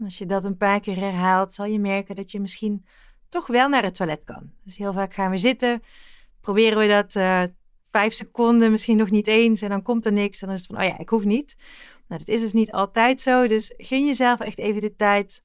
Als 0.04 0.18
je 0.18 0.26
dat 0.26 0.44
een 0.44 0.56
paar 0.56 0.80
keer 0.80 0.96
herhaalt, 0.96 1.54
zal 1.54 1.64
je 1.64 1.78
merken 1.78 2.14
dat 2.14 2.30
je 2.30 2.40
misschien 2.40 2.84
toch 3.28 3.46
wel 3.46 3.68
naar 3.68 3.82
het 3.82 3.94
toilet 3.94 4.24
kan. 4.24 4.50
Dus 4.64 4.76
heel 4.76 4.92
vaak 4.92 5.14
gaan 5.14 5.30
we 5.30 5.38
zitten, 5.38 5.82
proberen 6.40 6.78
we 6.78 6.88
dat 6.88 7.14
uh, 7.14 7.42
vijf 7.90 8.12
seconden, 8.12 8.70
misschien 8.70 8.96
nog 8.96 9.10
niet 9.10 9.26
eens, 9.26 9.62
en 9.62 9.68
dan 9.68 9.82
komt 9.82 10.06
er 10.06 10.12
niks. 10.12 10.40
En 10.40 10.46
dan 10.46 10.56
is 10.56 10.62
het 10.62 10.70
van, 10.70 10.84
oh 10.84 10.88
ja, 10.90 10.98
ik 10.98 11.08
hoef 11.08 11.24
niet. 11.24 11.56
Nou, 12.06 12.22
dat 12.24 12.34
is 12.34 12.40
dus 12.40 12.52
niet 12.52 12.72
altijd 12.72 13.20
zo. 13.20 13.46
Dus 13.46 13.74
gun 13.76 14.06
jezelf 14.06 14.40
echt 14.40 14.58
even 14.58 14.80
de 14.80 14.96
tijd. 14.96 15.42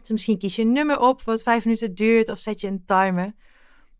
Dus 0.00 0.10
misschien 0.10 0.38
kies 0.38 0.56
je 0.56 0.62
een 0.62 0.72
nummer 0.72 0.98
op 0.98 1.22
wat 1.22 1.42
vijf 1.42 1.64
minuten 1.64 1.94
duurt, 1.94 2.28
of 2.28 2.38
zet 2.38 2.60
je 2.60 2.66
een 2.66 2.84
timer. 2.84 3.34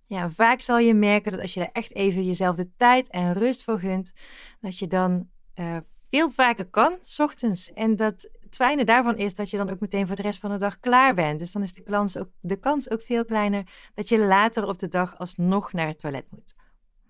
Ja, 0.06 0.30
vaak 0.30 0.60
zal 0.60 0.78
je 0.78 0.94
merken 0.94 1.32
dat 1.32 1.40
als 1.40 1.54
je 1.54 1.60
er 1.60 1.70
echt 1.72 1.94
even 1.94 2.24
jezelf 2.24 2.56
de 2.56 2.70
tijd 2.76 3.08
en 3.08 3.32
rust 3.32 3.64
voor 3.64 3.78
gunt, 3.78 4.12
dat 4.60 4.78
je 4.78 4.86
dan 4.86 5.28
uh, 5.56 5.76
veel 6.10 6.30
vaker 6.30 6.64
kan, 6.64 6.96
s 7.00 7.18
ochtends. 7.20 7.72
En 7.72 7.96
dat 7.96 8.28
het 8.54 8.66
fijne 8.66 8.84
daarvan 8.84 9.16
is 9.16 9.34
dat 9.34 9.50
je 9.50 9.56
dan 9.56 9.70
ook 9.70 9.80
meteen 9.80 10.06
voor 10.06 10.16
de 10.16 10.22
rest 10.22 10.40
van 10.40 10.50
de 10.50 10.58
dag 10.58 10.80
klaar 10.80 11.14
bent. 11.14 11.38
Dus 11.38 11.52
dan 11.52 11.62
is 11.62 11.72
de 11.72 11.82
kans 11.82 12.16
ook, 12.16 12.28
de 12.40 12.56
kans 12.56 12.90
ook 12.90 13.02
veel 13.02 13.24
kleiner 13.24 13.66
dat 13.94 14.08
je 14.08 14.18
later 14.18 14.66
op 14.66 14.78
de 14.78 14.88
dag 14.88 15.18
alsnog 15.18 15.72
naar 15.72 15.86
het 15.86 15.98
toilet 15.98 16.26
moet. 16.30 16.54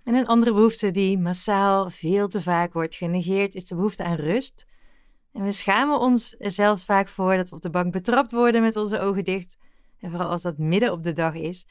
En 0.04 0.14
een 0.14 0.26
andere 0.26 0.52
behoefte 0.52 0.90
die 0.90 1.18
massaal 1.18 1.90
veel 1.90 2.28
te 2.28 2.42
vaak 2.42 2.72
wordt 2.72 2.94
genegeerd 2.94 3.54
is 3.54 3.66
de 3.66 3.74
behoefte 3.74 4.04
aan 4.04 4.16
rust. 4.16 4.66
En 5.32 5.44
we 5.44 5.52
schamen 5.52 5.98
ons 5.98 6.34
er 6.38 6.50
zelfs 6.50 6.84
vaak 6.84 7.08
voor 7.08 7.36
dat 7.36 7.48
we 7.50 7.56
op 7.56 7.62
de 7.62 7.70
bank 7.70 7.92
betrapt 7.92 8.32
worden 8.32 8.62
met 8.62 8.76
onze 8.76 8.98
ogen 8.98 9.24
dicht. 9.24 9.56
En 10.00 10.10
vooral 10.10 10.28
als 10.28 10.42
dat 10.42 10.58
midden 10.58 10.92
op 10.92 11.02
de 11.02 11.12
dag 11.12 11.34
is. 11.34 11.66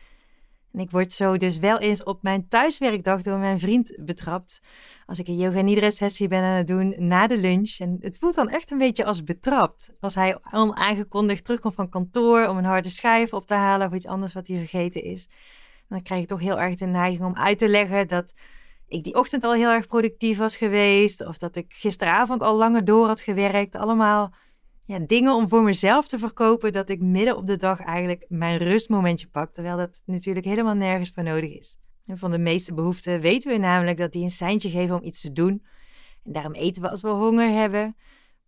En 0.74 0.80
ik 0.80 0.92
word 0.92 1.12
zo 1.12 1.38
dus 1.38 1.58
wel 1.58 1.80
eens 1.80 2.04
op 2.04 2.24
mijn 2.24 2.48
thuiswerkdag 2.48 3.22
door 3.22 3.38
mijn 3.38 3.60
vriend 3.60 3.98
betrapt. 4.00 4.62
Als 5.06 5.20
ik 5.20 5.28
een 5.28 5.38
yoga 5.38 5.62
nidra 5.62 5.90
sessie 5.90 6.28
ben 6.28 6.44
aan 6.44 6.58
het 6.58 6.68
doen 6.68 6.96
na 6.98 7.28
de 7.28 7.38
lunch. 7.38 7.76
En 7.80 7.98
het 8.00 8.18
voelt 8.18 8.36
dan 8.36 8.50
echt 8.50 8.72
een 8.72 8.78
beetje 8.78 9.06
als 9.06 9.24
betrapt. 9.24 9.92
Als 10.00 10.16
hij 10.16 10.38
onaangekondigd 10.52 11.46
terugkomt 11.46 11.76
van 11.76 11.90
kantoor 11.90 12.48
om 12.48 12.58
een 12.58 12.66
harde 12.66 12.90
schijf 12.90 13.34
op 13.34 13.48
te 13.48 13.54
halen 13.54 13.88
of 13.88 13.94
iets 13.94 14.08
anders 14.08 14.34
wat 14.34 14.48
hij 14.48 14.58
vergeten 14.58 15.04
is 15.04 15.28
dan 15.94 16.02
krijg 16.02 16.22
ik 16.22 16.28
toch 16.28 16.40
heel 16.40 16.60
erg 16.60 16.76
de 16.76 16.86
neiging 16.86 17.24
om 17.24 17.36
uit 17.36 17.58
te 17.58 17.70
leggen 17.70 18.08
dat 18.08 18.34
ik 18.88 19.04
die 19.04 19.16
ochtend 19.16 19.44
al 19.44 19.54
heel 19.54 19.70
erg 19.70 19.88
productief 19.88 20.38
was 20.38 20.58
geweest. 20.58 21.26
Of 21.26 21.38
dat 21.38 21.56
ik 21.56 21.74
gisteravond 21.74 22.42
al 22.42 22.56
langer 22.56 22.86
door 22.86 23.08
had 23.08 23.22
gewerkt. 23.22 23.76
Allemaal 23.76 24.34
ja, 24.86 25.00
dingen 25.00 25.34
om 25.34 25.50
voor 25.50 25.64
mezelf 25.64 26.08
te 26.08 26.18
verkopen 26.18 26.72
dat 26.72 26.90
ik 26.90 27.02
midden 27.02 27.38
op 27.38 27.48
de 27.48 27.56
dag 27.56 27.80
eigenlijk 27.80 28.26
mijn 28.28 28.58
rustmomentje 28.58 29.28
pak. 29.28 29.54
Terwijl 29.54 29.78
dat 29.78 30.02
natuurlijk 30.06 30.46
helemaal 30.46 30.76
nergens 30.76 31.12
voor 31.14 31.24
nodig 31.24 31.58
is. 31.58 31.78
En 32.06 32.18
van 32.18 32.32
de 32.32 32.38
meeste 32.38 32.74
behoeften 32.74 33.20
weten 33.20 33.52
we 33.52 33.58
namelijk 33.58 33.98
dat 33.98 34.12
die 34.12 34.24
een 34.24 34.32
seintje 34.32 34.70
geven 34.70 34.96
om 34.96 35.04
iets 35.04 35.22
te 35.22 35.32
doen. 35.32 35.66
En 36.24 36.32
daarom 36.32 36.54
eten 36.54 36.82
we 36.82 36.90
als 36.90 37.02
we 37.02 37.08
honger 37.08 37.50
hebben. 37.50 37.96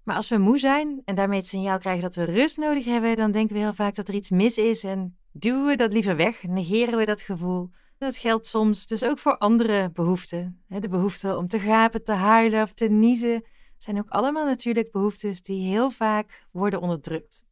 Maar 0.04 0.16
als 0.16 0.30
we 0.30 0.38
moe 0.38 0.58
zijn 0.60 1.02
en 1.06 1.16
daarmee 1.16 1.40
het 1.40 1.48
signaal 1.48 1.78
krijgen 1.78 2.02
dat 2.02 2.16
we 2.16 2.24
rust 2.24 2.58
nodig 2.58 2.86
hebben, 2.86 3.16
dan 3.16 3.32
denken 3.32 3.56
we 3.56 3.62
heel 3.62 3.74
vaak 3.74 3.96
dat 3.96 4.08
er 4.08 4.14
iets 4.14 4.30
mis 4.30 4.58
is 4.58 4.84
en 4.84 5.18
duwen 5.32 5.66
we 5.66 5.76
dat 5.76 5.94
liever 5.94 6.16
weg, 6.16 6.44
negeren 6.44 6.98
we 6.98 7.06
dat 7.06 7.22
gevoel. 7.22 7.70
Dat 7.98 8.18
geldt 8.18 8.46
soms 8.48 8.86
dus 8.86 9.04
ook 9.04 9.20
voor 9.20 9.38
andere 9.38 9.90
behoeften. 9.94 10.64
De 10.68 10.90
behoefte 10.90 11.38
om 11.38 11.48
te 11.48 11.60
gapen, 11.60 12.04
te 12.04 12.12
huilen 12.12 12.64
of 12.64 12.74
te 12.74 12.88
niezen 12.88 13.44
zijn 13.86 13.98
ook 13.98 14.10
allemaal 14.10 14.46
natuurlijk 14.46 14.92
behoeftes 14.92 15.42
die 15.42 15.70
heel 15.70 15.92
vaak 15.92 16.48
worden 16.52 16.82
onderdrukt. 16.82 17.46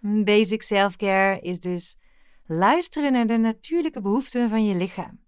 Basic 0.00 0.62
self-care 0.62 1.40
is 1.40 1.60
dus 1.60 1.96
luisteren 2.46 3.12
naar 3.12 3.26
de 3.26 3.36
natuurlijke 3.36 4.00
behoeften 4.00 4.48
van 4.48 4.64
je 4.64 4.74
lichaam. 4.74 5.20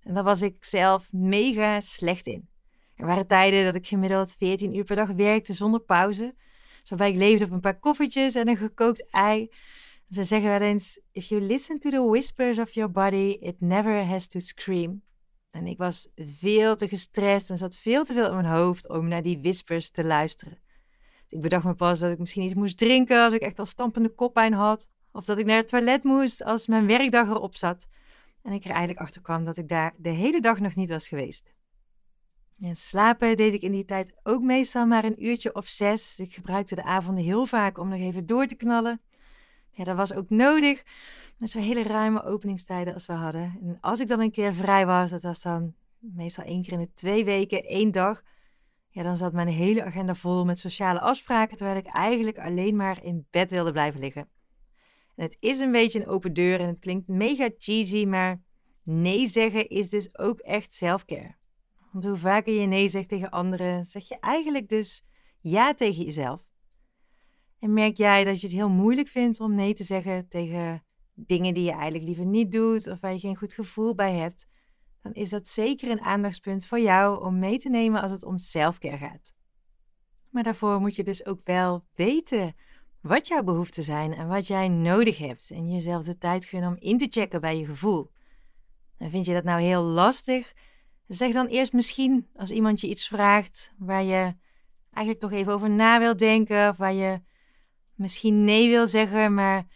En 0.00 0.14
daar 0.14 0.24
was 0.24 0.42
ik 0.42 0.64
zelf 0.64 1.12
mega 1.12 1.80
slecht 1.80 2.26
in. 2.26 2.48
Er 2.96 3.06
waren 3.06 3.26
tijden 3.26 3.64
dat 3.64 3.74
ik 3.74 3.86
gemiddeld 3.86 4.34
14 4.38 4.76
uur 4.76 4.84
per 4.84 4.96
dag 4.96 5.10
werkte 5.10 5.52
zonder 5.52 5.80
pauze. 5.80 6.34
Waarbij 6.88 7.10
ik 7.10 7.16
leefde 7.16 7.44
op 7.44 7.50
een 7.50 7.60
paar 7.60 7.78
koffertjes 7.78 8.34
en 8.34 8.48
een 8.48 8.56
gekookt 8.56 9.10
ei. 9.10 9.52
Ze 10.10 10.24
zeggen 10.24 10.50
wel 10.50 10.60
eens: 10.60 11.00
If 11.10 11.28
you 11.28 11.40
listen 11.40 11.78
to 11.78 11.90
the 11.90 12.02
whispers 12.02 12.58
of 12.58 12.72
your 12.72 12.90
body, 12.90 13.36
it 13.40 13.60
never 13.60 14.06
has 14.06 14.26
to 14.26 14.40
scream. 14.40 15.02
En 15.52 15.66
ik 15.66 15.78
was 15.78 16.08
veel 16.16 16.76
te 16.76 16.88
gestrest 16.88 17.50
en 17.50 17.56
zat 17.56 17.76
veel 17.76 18.04
te 18.04 18.12
veel 18.12 18.26
in 18.26 18.34
mijn 18.34 18.54
hoofd 18.54 18.88
om 18.88 19.08
naar 19.08 19.22
die 19.22 19.40
whispers 19.40 19.90
te 19.90 20.04
luisteren. 20.04 20.58
Ik 21.28 21.40
bedacht 21.40 21.64
me 21.64 21.74
pas 21.74 22.00
dat 22.00 22.12
ik 22.12 22.18
misschien 22.18 22.42
iets 22.42 22.54
moest 22.54 22.78
drinken 22.78 23.24
als 23.24 23.32
ik 23.32 23.40
echt 23.40 23.58
al 23.58 23.64
stampende 23.64 24.08
koppijn 24.08 24.52
had. 24.52 24.88
Of 25.12 25.24
dat 25.24 25.38
ik 25.38 25.46
naar 25.46 25.56
het 25.56 25.68
toilet 25.68 26.02
moest 26.02 26.44
als 26.44 26.66
mijn 26.66 26.86
werkdag 26.86 27.28
erop 27.28 27.56
zat. 27.56 27.86
En 28.42 28.52
ik 28.52 28.64
er 28.64 28.70
eigenlijk 28.70 29.00
achter 29.00 29.22
kwam 29.22 29.44
dat 29.44 29.56
ik 29.56 29.68
daar 29.68 29.94
de 29.96 30.08
hele 30.08 30.40
dag 30.40 30.60
nog 30.60 30.74
niet 30.74 30.88
was 30.88 31.08
geweest. 31.08 31.52
En 32.60 32.76
slapen 32.76 33.36
deed 33.36 33.54
ik 33.54 33.62
in 33.62 33.72
die 33.72 33.84
tijd 33.84 34.14
ook 34.22 34.42
meestal 34.42 34.86
maar 34.86 35.04
een 35.04 35.24
uurtje 35.24 35.54
of 35.54 35.68
zes. 35.68 36.18
Ik 36.18 36.32
gebruikte 36.32 36.74
de 36.74 36.82
avonden 36.82 37.24
heel 37.24 37.46
vaak 37.46 37.78
om 37.78 37.88
nog 37.88 38.00
even 38.00 38.26
door 38.26 38.46
te 38.46 38.54
knallen. 38.54 39.00
Ja, 39.70 39.84
dat 39.84 39.96
was 39.96 40.14
ook 40.14 40.30
nodig 40.30 40.82
met 41.42 41.50
zo'n 41.50 41.62
hele 41.62 41.82
ruime 41.82 42.22
openingstijden 42.22 42.94
als 42.94 43.06
we 43.06 43.12
hadden. 43.12 43.58
En 43.62 43.78
als 43.80 44.00
ik 44.00 44.06
dan 44.06 44.20
een 44.20 44.30
keer 44.30 44.54
vrij 44.54 44.86
was, 44.86 45.10
dat 45.10 45.22
was 45.22 45.40
dan 45.40 45.74
meestal 45.98 46.44
één 46.44 46.62
keer 46.62 46.72
in 46.72 46.78
de 46.78 46.92
twee 46.94 47.24
weken, 47.24 47.64
één 47.64 47.92
dag. 47.92 48.22
Ja, 48.88 49.02
dan 49.02 49.16
zat 49.16 49.32
mijn 49.32 49.48
hele 49.48 49.84
agenda 49.84 50.14
vol 50.14 50.44
met 50.44 50.58
sociale 50.58 51.00
afspraken, 51.00 51.56
terwijl 51.56 51.78
ik 51.78 51.86
eigenlijk 51.86 52.38
alleen 52.38 52.76
maar 52.76 53.04
in 53.04 53.26
bed 53.30 53.50
wilde 53.50 53.72
blijven 53.72 54.00
liggen. 54.00 54.28
En 55.14 55.24
het 55.24 55.36
is 55.40 55.58
een 55.58 55.72
beetje 55.72 56.00
een 56.00 56.06
open 56.06 56.32
deur 56.32 56.60
en 56.60 56.66
het 56.66 56.78
klinkt 56.78 57.08
mega 57.08 57.50
cheesy, 57.58 58.04
maar 58.04 58.42
nee 58.82 59.26
zeggen 59.26 59.68
is 59.68 59.88
dus 59.88 60.18
ook 60.18 60.38
echt 60.38 60.74
selfcare. 60.74 61.34
Want 61.92 62.04
hoe 62.04 62.16
vaker 62.16 62.60
je 62.60 62.66
nee 62.66 62.88
zegt 62.88 63.08
tegen 63.08 63.30
anderen, 63.30 63.84
zeg 63.84 64.08
je 64.08 64.18
eigenlijk 64.20 64.68
dus 64.68 65.04
ja 65.40 65.74
tegen 65.74 66.04
jezelf. 66.04 66.50
En 67.58 67.72
merk 67.72 67.96
jij 67.96 68.24
dat 68.24 68.40
je 68.40 68.46
het 68.46 68.56
heel 68.56 68.70
moeilijk 68.70 69.08
vindt 69.08 69.40
om 69.40 69.54
nee 69.54 69.74
te 69.74 69.84
zeggen 69.84 70.28
tegen 70.28 70.82
dingen 71.26 71.54
die 71.54 71.64
je 71.64 71.72
eigenlijk 71.72 72.04
liever 72.04 72.24
niet 72.24 72.52
doet 72.52 72.86
of 72.86 73.00
waar 73.00 73.12
je 73.12 73.18
geen 73.18 73.36
goed 73.36 73.52
gevoel 73.52 73.94
bij 73.94 74.14
hebt, 74.14 74.46
dan 75.02 75.12
is 75.12 75.30
dat 75.30 75.48
zeker 75.48 75.90
een 75.90 76.00
aandachtspunt 76.00 76.66
voor 76.66 76.80
jou 76.80 77.24
om 77.24 77.38
mee 77.38 77.58
te 77.58 77.68
nemen 77.68 78.02
als 78.02 78.12
het 78.12 78.24
om 78.24 78.38
selfcare 78.38 78.98
gaat. 78.98 79.32
Maar 80.30 80.42
daarvoor 80.42 80.80
moet 80.80 80.96
je 80.96 81.04
dus 81.04 81.26
ook 81.26 81.40
wel 81.44 81.84
weten 81.94 82.54
wat 83.00 83.28
jouw 83.28 83.42
behoeften 83.42 83.84
zijn 83.84 84.12
en 84.12 84.28
wat 84.28 84.46
jij 84.46 84.68
nodig 84.68 85.18
hebt 85.18 85.50
en 85.50 85.70
jezelf 85.70 86.04
de 86.04 86.18
tijd 86.18 86.44
gunnen 86.44 86.70
om 86.70 86.76
in 86.78 86.98
te 86.98 87.06
checken 87.10 87.40
bij 87.40 87.58
je 87.58 87.66
gevoel. 87.66 88.10
En 88.98 89.10
vind 89.10 89.26
je 89.26 89.32
dat 89.32 89.44
nou 89.44 89.60
heel 89.60 89.82
lastig? 89.82 90.52
Zeg 91.06 91.32
dan 91.32 91.46
eerst 91.46 91.72
misschien 91.72 92.28
als 92.34 92.50
iemand 92.50 92.80
je 92.80 92.88
iets 92.88 93.08
vraagt 93.08 93.72
waar 93.78 94.02
je 94.02 94.34
eigenlijk 94.90 95.20
toch 95.20 95.32
even 95.32 95.52
over 95.52 95.70
na 95.70 95.98
wil 95.98 96.16
denken 96.16 96.68
of 96.68 96.76
waar 96.76 96.92
je 96.92 97.20
misschien 97.94 98.44
nee 98.44 98.68
wil 98.68 98.86
zeggen, 98.86 99.34
maar 99.34 99.66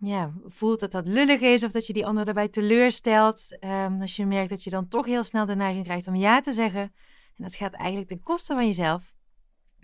ja, 0.00 0.32
voelt 0.46 0.80
dat 0.80 0.90
dat 0.90 1.06
lullig 1.06 1.40
is 1.40 1.64
of 1.64 1.72
dat 1.72 1.86
je 1.86 1.92
die 1.92 2.06
ander 2.06 2.24
daarbij 2.24 2.48
teleurstelt. 2.48 3.56
Um, 3.60 4.00
als 4.00 4.16
je 4.16 4.26
merkt 4.26 4.50
dat 4.50 4.64
je 4.64 4.70
dan 4.70 4.88
toch 4.88 5.06
heel 5.06 5.24
snel 5.24 5.46
de 5.46 5.54
neiging 5.56 5.84
krijgt 5.84 6.06
om 6.06 6.14
ja 6.14 6.40
te 6.40 6.52
zeggen. 6.52 6.80
En 7.36 7.44
dat 7.44 7.54
gaat 7.54 7.74
eigenlijk 7.74 8.08
ten 8.08 8.22
koste 8.22 8.54
van 8.54 8.66
jezelf. 8.66 9.14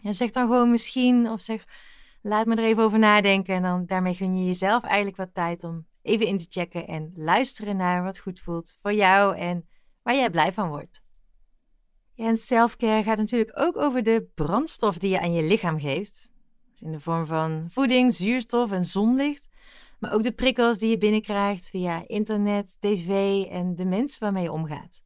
En 0.03 0.15
zeg 0.15 0.31
dan 0.31 0.47
gewoon 0.47 0.71
misschien 0.71 1.31
of 1.31 1.41
zeg 1.41 1.65
laat 2.23 2.47
me 2.47 2.55
er 2.55 2.65
even 2.65 2.83
over 2.83 2.99
nadenken. 2.99 3.55
En 3.55 3.63
dan 3.63 3.87
daarmee 3.87 4.15
gun 4.15 4.39
je 4.39 4.45
jezelf 4.45 4.83
eigenlijk 4.83 5.17
wat 5.17 5.35
tijd 5.35 5.65
om 5.65 5.87
even 6.03 6.27
in 6.27 6.39
te 6.39 6.47
checken 6.49 6.87
en 6.87 7.13
luisteren 7.15 7.77
naar 7.77 8.03
wat 8.03 8.19
goed 8.19 8.41
voelt 8.41 8.77
voor 8.81 8.93
jou 8.93 9.37
en 9.37 9.69
waar 10.03 10.15
jij 10.15 10.31
blij 10.31 10.53
van 10.53 10.69
wordt. 10.69 11.03
Ja, 12.15 12.27
en 12.27 12.37
selfcare 12.37 13.03
gaat 13.03 13.19
natuurlijk 13.19 13.53
ook 13.55 13.77
over 13.77 14.03
de 14.03 14.29
brandstof 14.35 14.99
die 14.99 15.11
je 15.11 15.21
aan 15.21 15.33
je 15.33 15.43
lichaam 15.43 15.81
geeft. 15.81 16.33
Dus 16.71 16.83
in 16.83 16.93
de 16.93 17.01
vorm 17.01 17.27
van 17.27 17.67
voeding, 17.71 18.15
zuurstof 18.15 18.73
en 18.73 18.85
zonlicht. 18.85 19.49
Maar 19.99 20.13
ook 20.13 20.23
de 20.23 20.33
prikkels 20.33 20.79
die 20.79 20.91
je 20.91 20.99
binnenkrijgt 20.99 21.71
via 21.71 22.05
internet, 22.07 22.77
tv 22.81 23.43
en 23.45 23.75
de 23.75 23.85
mensen 23.85 24.21
waarmee 24.21 24.43
je 24.43 24.53
omgaat. 24.53 25.03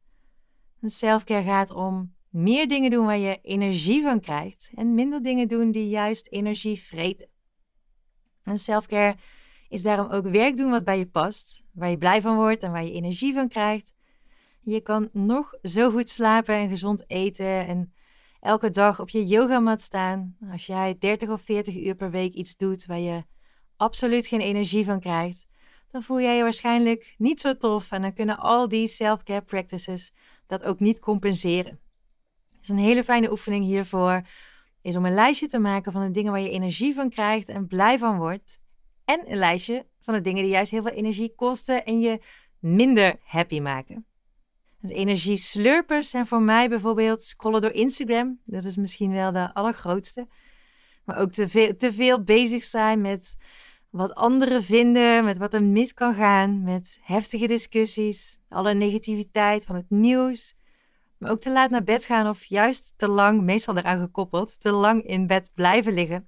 Selfcare 0.81 1.43
gaat 1.43 1.71
om 1.71 2.15
meer 2.29 2.67
dingen 2.67 2.89
doen 2.89 3.05
waar 3.05 3.17
je 3.17 3.39
energie 3.41 4.01
van 4.01 4.19
krijgt 4.19 4.71
en 4.75 4.93
minder 4.93 5.21
dingen 5.21 5.47
doen 5.47 5.71
die 5.71 5.89
juist 5.89 6.27
energie 6.27 6.79
vreten. 6.79 7.27
En 8.43 8.57
selfcare 8.57 9.15
is 9.69 9.83
daarom 9.83 10.09
ook 10.09 10.27
werk 10.27 10.57
doen 10.57 10.69
wat 10.69 10.83
bij 10.83 10.97
je 10.97 11.07
past, 11.07 11.63
waar 11.71 11.89
je 11.89 11.97
blij 11.97 12.21
van 12.21 12.35
wordt 12.35 12.63
en 12.63 12.71
waar 12.71 12.83
je 12.83 12.91
energie 12.91 13.33
van 13.33 13.47
krijgt. 13.47 13.93
Je 14.61 14.81
kan 14.81 15.09
nog 15.11 15.53
zo 15.61 15.91
goed 15.91 16.09
slapen 16.09 16.55
en 16.55 16.69
gezond 16.69 17.03
eten 17.09 17.67
en 17.67 17.93
elke 18.39 18.69
dag 18.69 18.99
op 18.99 19.09
je 19.09 19.25
yogamat 19.25 19.81
staan. 19.81 20.37
Als 20.51 20.65
jij 20.65 20.95
30 20.99 21.29
of 21.29 21.41
40 21.41 21.77
uur 21.77 21.95
per 21.95 22.11
week 22.11 22.33
iets 22.33 22.57
doet 22.57 22.85
waar 22.85 22.99
je 22.99 23.23
absoluut 23.81 24.27
geen 24.27 24.41
energie 24.41 24.85
van 24.85 24.99
krijgt, 24.99 25.47
dan 25.91 26.03
voel 26.03 26.21
jij 26.21 26.35
je 26.35 26.43
waarschijnlijk 26.43 27.15
niet 27.17 27.41
zo 27.41 27.57
tof 27.57 27.91
en 27.91 28.01
dan 28.01 28.13
kunnen 28.13 28.37
al 28.37 28.67
die 28.67 28.87
self-care 28.87 29.41
practices 29.41 30.13
dat 30.47 30.63
ook 30.63 30.79
niet 30.79 30.99
compenseren. 30.99 31.79
Dus 32.59 32.69
een 32.69 32.77
hele 32.77 33.03
fijne 33.03 33.31
oefening 33.31 33.63
hiervoor 33.63 34.21
is 34.81 34.95
om 34.95 35.05
een 35.05 35.13
lijstje 35.13 35.47
te 35.47 35.59
maken 35.59 35.91
van 35.91 36.01
de 36.01 36.11
dingen 36.11 36.31
waar 36.31 36.41
je 36.41 36.49
energie 36.49 36.93
van 36.93 37.09
krijgt 37.09 37.49
en 37.49 37.67
blij 37.67 37.97
van 37.97 38.17
wordt. 38.17 38.57
En 39.05 39.31
een 39.31 39.37
lijstje 39.37 39.85
van 40.01 40.13
de 40.13 40.21
dingen 40.21 40.43
die 40.43 40.51
juist 40.51 40.71
heel 40.71 40.81
veel 40.81 40.91
energie 40.91 41.35
kosten 41.35 41.85
en 41.85 41.99
je 41.99 42.21
minder 42.59 43.19
happy 43.23 43.59
maken. 43.59 44.05
Het 44.81 44.91
energieslurpers 44.91 46.09
zijn 46.09 46.27
voor 46.27 46.41
mij 46.41 46.69
bijvoorbeeld 46.69 47.23
scrollen 47.23 47.61
door 47.61 47.71
Instagram. 47.71 48.39
Dat 48.45 48.63
is 48.63 48.75
misschien 48.75 49.11
wel 49.11 49.31
de 49.31 49.53
allergrootste. 49.53 50.27
Maar 51.05 51.17
ook 51.17 51.31
te 51.31 51.47
veel, 51.47 51.75
te 51.75 51.93
veel 51.93 52.23
bezig 52.23 52.63
zijn 52.63 53.01
met 53.01 53.35
wat 53.91 54.15
anderen 54.15 54.63
vinden, 54.63 55.25
met 55.25 55.37
wat 55.37 55.53
er 55.53 55.63
mis 55.63 55.93
kan 55.93 56.15
gaan, 56.15 56.63
met 56.63 56.99
heftige 57.01 57.47
discussies, 57.47 58.39
alle 58.49 58.73
negativiteit 58.73 59.65
van 59.65 59.75
het 59.75 59.89
nieuws. 59.89 60.55
Maar 61.17 61.31
ook 61.31 61.39
te 61.39 61.51
laat 61.51 61.69
naar 61.69 61.83
bed 61.83 62.05
gaan 62.05 62.27
of 62.27 62.43
juist 62.43 62.93
te 62.97 63.07
lang, 63.07 63.41
meestal 63.41 63.77
eraan 63.77 63.99
gekoppeld, 63.99 64.61
te 64.61 64.71
lang 64.71 65.03
in 65.03 65.27
bed 65.27 65.51
blijven 65.53 65.93
liggen. 65.93 66.27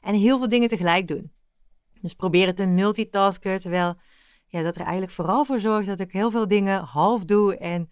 En 0.00 0.14
heel 0.14 0.38
veel 0.38 0.48
dingen 0.48 0.68
tegelijk 0.68 1.08
doen. 1.08 1.32
Dus 2.00 2.14
proberen 2.14 2.54
te 2.54 2.66
multitasken, 2.66 3.60
terwijl 3.60 3.94
ja, 4.46 4.62
dat 4.62 4.74
er 4.74 4.82
eigenlijk 4.82 5.12
vooral 5.12 5.44
voor 5.44 5.60
zorgt 5.60 5.86
dat 5.86 6.00
ik 6.00 6.12
heel 6.12 6.30
veel 6.30 6.48
dingen 6.48 6.82
half 6.82 7.24
doe 7.24 7.56
en 7.56 7.90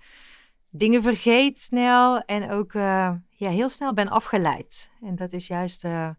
dingen 0.71 1.03
vergeet 1.03 1.59
snel 1.59 2.21
en 2.21 2.51
ook 2.51 2.73
uh, 2.73 3.13
ja, 3.31 3.51
heel 3.51 3.69
snel 3.69 3.93
ben 3.93 4.09
afgeleid. 4.09 4.91
En 5.01 5.17
dat 5.17 5.33
is 5.33 5.47
juist 5.47 5.85
uh, 5.85 6.11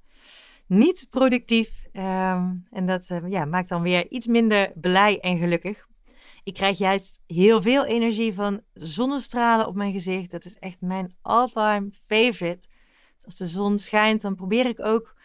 niet 0.67 1.07
productief 1.09 1.85
um, 1.93 2.67
en 2.71 2.85
dat 2.85 3.09
uh, 3.09 3.17
ja, 3.29 3.45
maakt 3.45 3.69
dan 3.69 3.81
weer 3.81 4.09
iets 4.09 4.27
minder 4.27 4.71
blij 4.75 5.19
en 5.19 5.37
gelukkig. 5.37 5.87
Ik 6.43 6.53
krijg 6.53 6.77
juist 6.77 7.21
heel 7.27 7.61
veel 7.61 7.85
energie 7.85 8.33
van 8.33 8.61
zonnestralen 8.73 9.67
op 9.67 9.75
mijn 9.75 9.93
gezicht. 9.93 10.31
Dat 10.31 10.45
is 10.45 10.57
echt 10.59 10.81
mijn 10.81 11.15
all-time 11.21 11.89
favorite. 12.05 12.67
Dus 13.15 13.25
als 13.25 13.35
de 13.35 13.47
zon 13.47 13.77
schijnt, 13.77 14.21
dan 14.21 14.35
probeer 14.35 14.65
ik 14.65 14.79
ook 14.79 15.15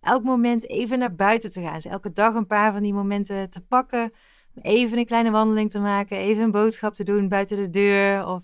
elk 0.00 0.22
moment 0.22 0.68
even 0.68 0.98
naar 0.98 1.14
buiten 1.14 1.50
te 1.50 1.60
gaan. 1.60 1.74
Dus 1.74 1.84
elke 1.84 2.12
dag 2.12 2.34
een 2.34 2.46
paar 2.46 2.72
van 2.72 2.82
die 2.82 2.94
momenten 2.94 3.50
te 3.50 3.60
pakken 3.60 4.12
even 4.62 4.98
een 4.98 5.06
kleine 5.06 5.30
wandeling 5.30 5.70
te 5.70 5.78
maken, 5.78 6.16
even 6.16 6.42
een 6.42 6.50
boodschap 6.50 6.94
te 6.94 7.04
doen 7.04 7.28
buiten 7.28 7.56
de 7.56 7.70
deur 7.70 8.26
of 8.26 8.42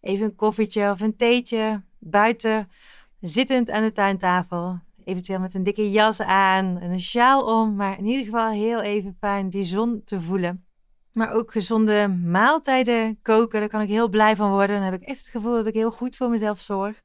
even 0.00 0.24
een 0.24 0.34
koffietje 0.34 0.90
of 0.90 1.00
een 1.00 1.16
theetje 1.16 1.82
buiten, 1.98 2.70
zittend 3.20 3.70
aan 3.70 3.82
de 3.82 3.92
tuintafel. 3.92 4.78
Eventueel 5.08 5.40
met 5.40 5.54
een 5.54 5.62
dikke 5.62 5.90
jas 5.90 6.20
aan 6.20 6.78
en 6.78 6.90
een 6.90 7.00
sjaal 7.00 7.60
om, 7.60 7.74
maar 7.74 7.98
in 7.98 8.04
ieder 8.04 8.24
geval 8.24 8.50
heel 8.50 8.80
even 8.80 9.16
fijn 9.20 9.48
die 9.48 9.62
zon 9.62 10.02
te 10.04 10.20
voelen. 10.20 10.64
Maar 11.12 11.32
ook 11.32 11.52
gezonde 11.52 12.08
maaltijden 12.08 13.18
koken, 13.22 13.60
daar 13.60 13.68
kan 13.68 13.80
ik 13.80 13.88
heel 13.88 14.08
blij 14.08 14.36
van 14.36 14.50
worden. 14.50 14.76
Dan 14.76 14.84
heb 14.84 15.00
ik 15.00 15.08
echt 15.08 15.18
het 15.18 15.28
gevoel 15.28 15.52
dat 15.52 15.66
ik 15.66 15.74
heel 15.74 15.90
goed 15.90 16.16
voor 16.16 16.28
mezelf 16.28 16.58
zorg. 16.58 17.00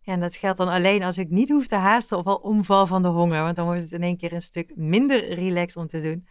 Ja, 0.00 0.12
en 0.12 0.20
dat 0.20 0.36
geldt 0.36 0.58
dan 0.58 0.68
alleen 0.68 1.02
als 1.02 1.18
ik 1.18 1.30
niet 1.30 1.48
hoef 1.48 1.66
te 1.66 1.74
haasten 1.74 2.18
of 2.18 2.26
al 2.26 2.36
omval 2.36 2.86
van 2.86 3.02
de 3.02 3.08
honger, 3.08 3.42
want 3.42 3.56
dan 3.56 3.64
wordt 3.64 3.82
het 3.82 3.92
in 3.92 4.02
één 4.02 4.16
keer 4.16 4.32
een 4.32 4.42
stuk 4.42 4.76
minder 4.76 5.34
relaxed 5.34 5.76
om 5.76 5.86
te 5.86 6.00
doen. 6.00 6.26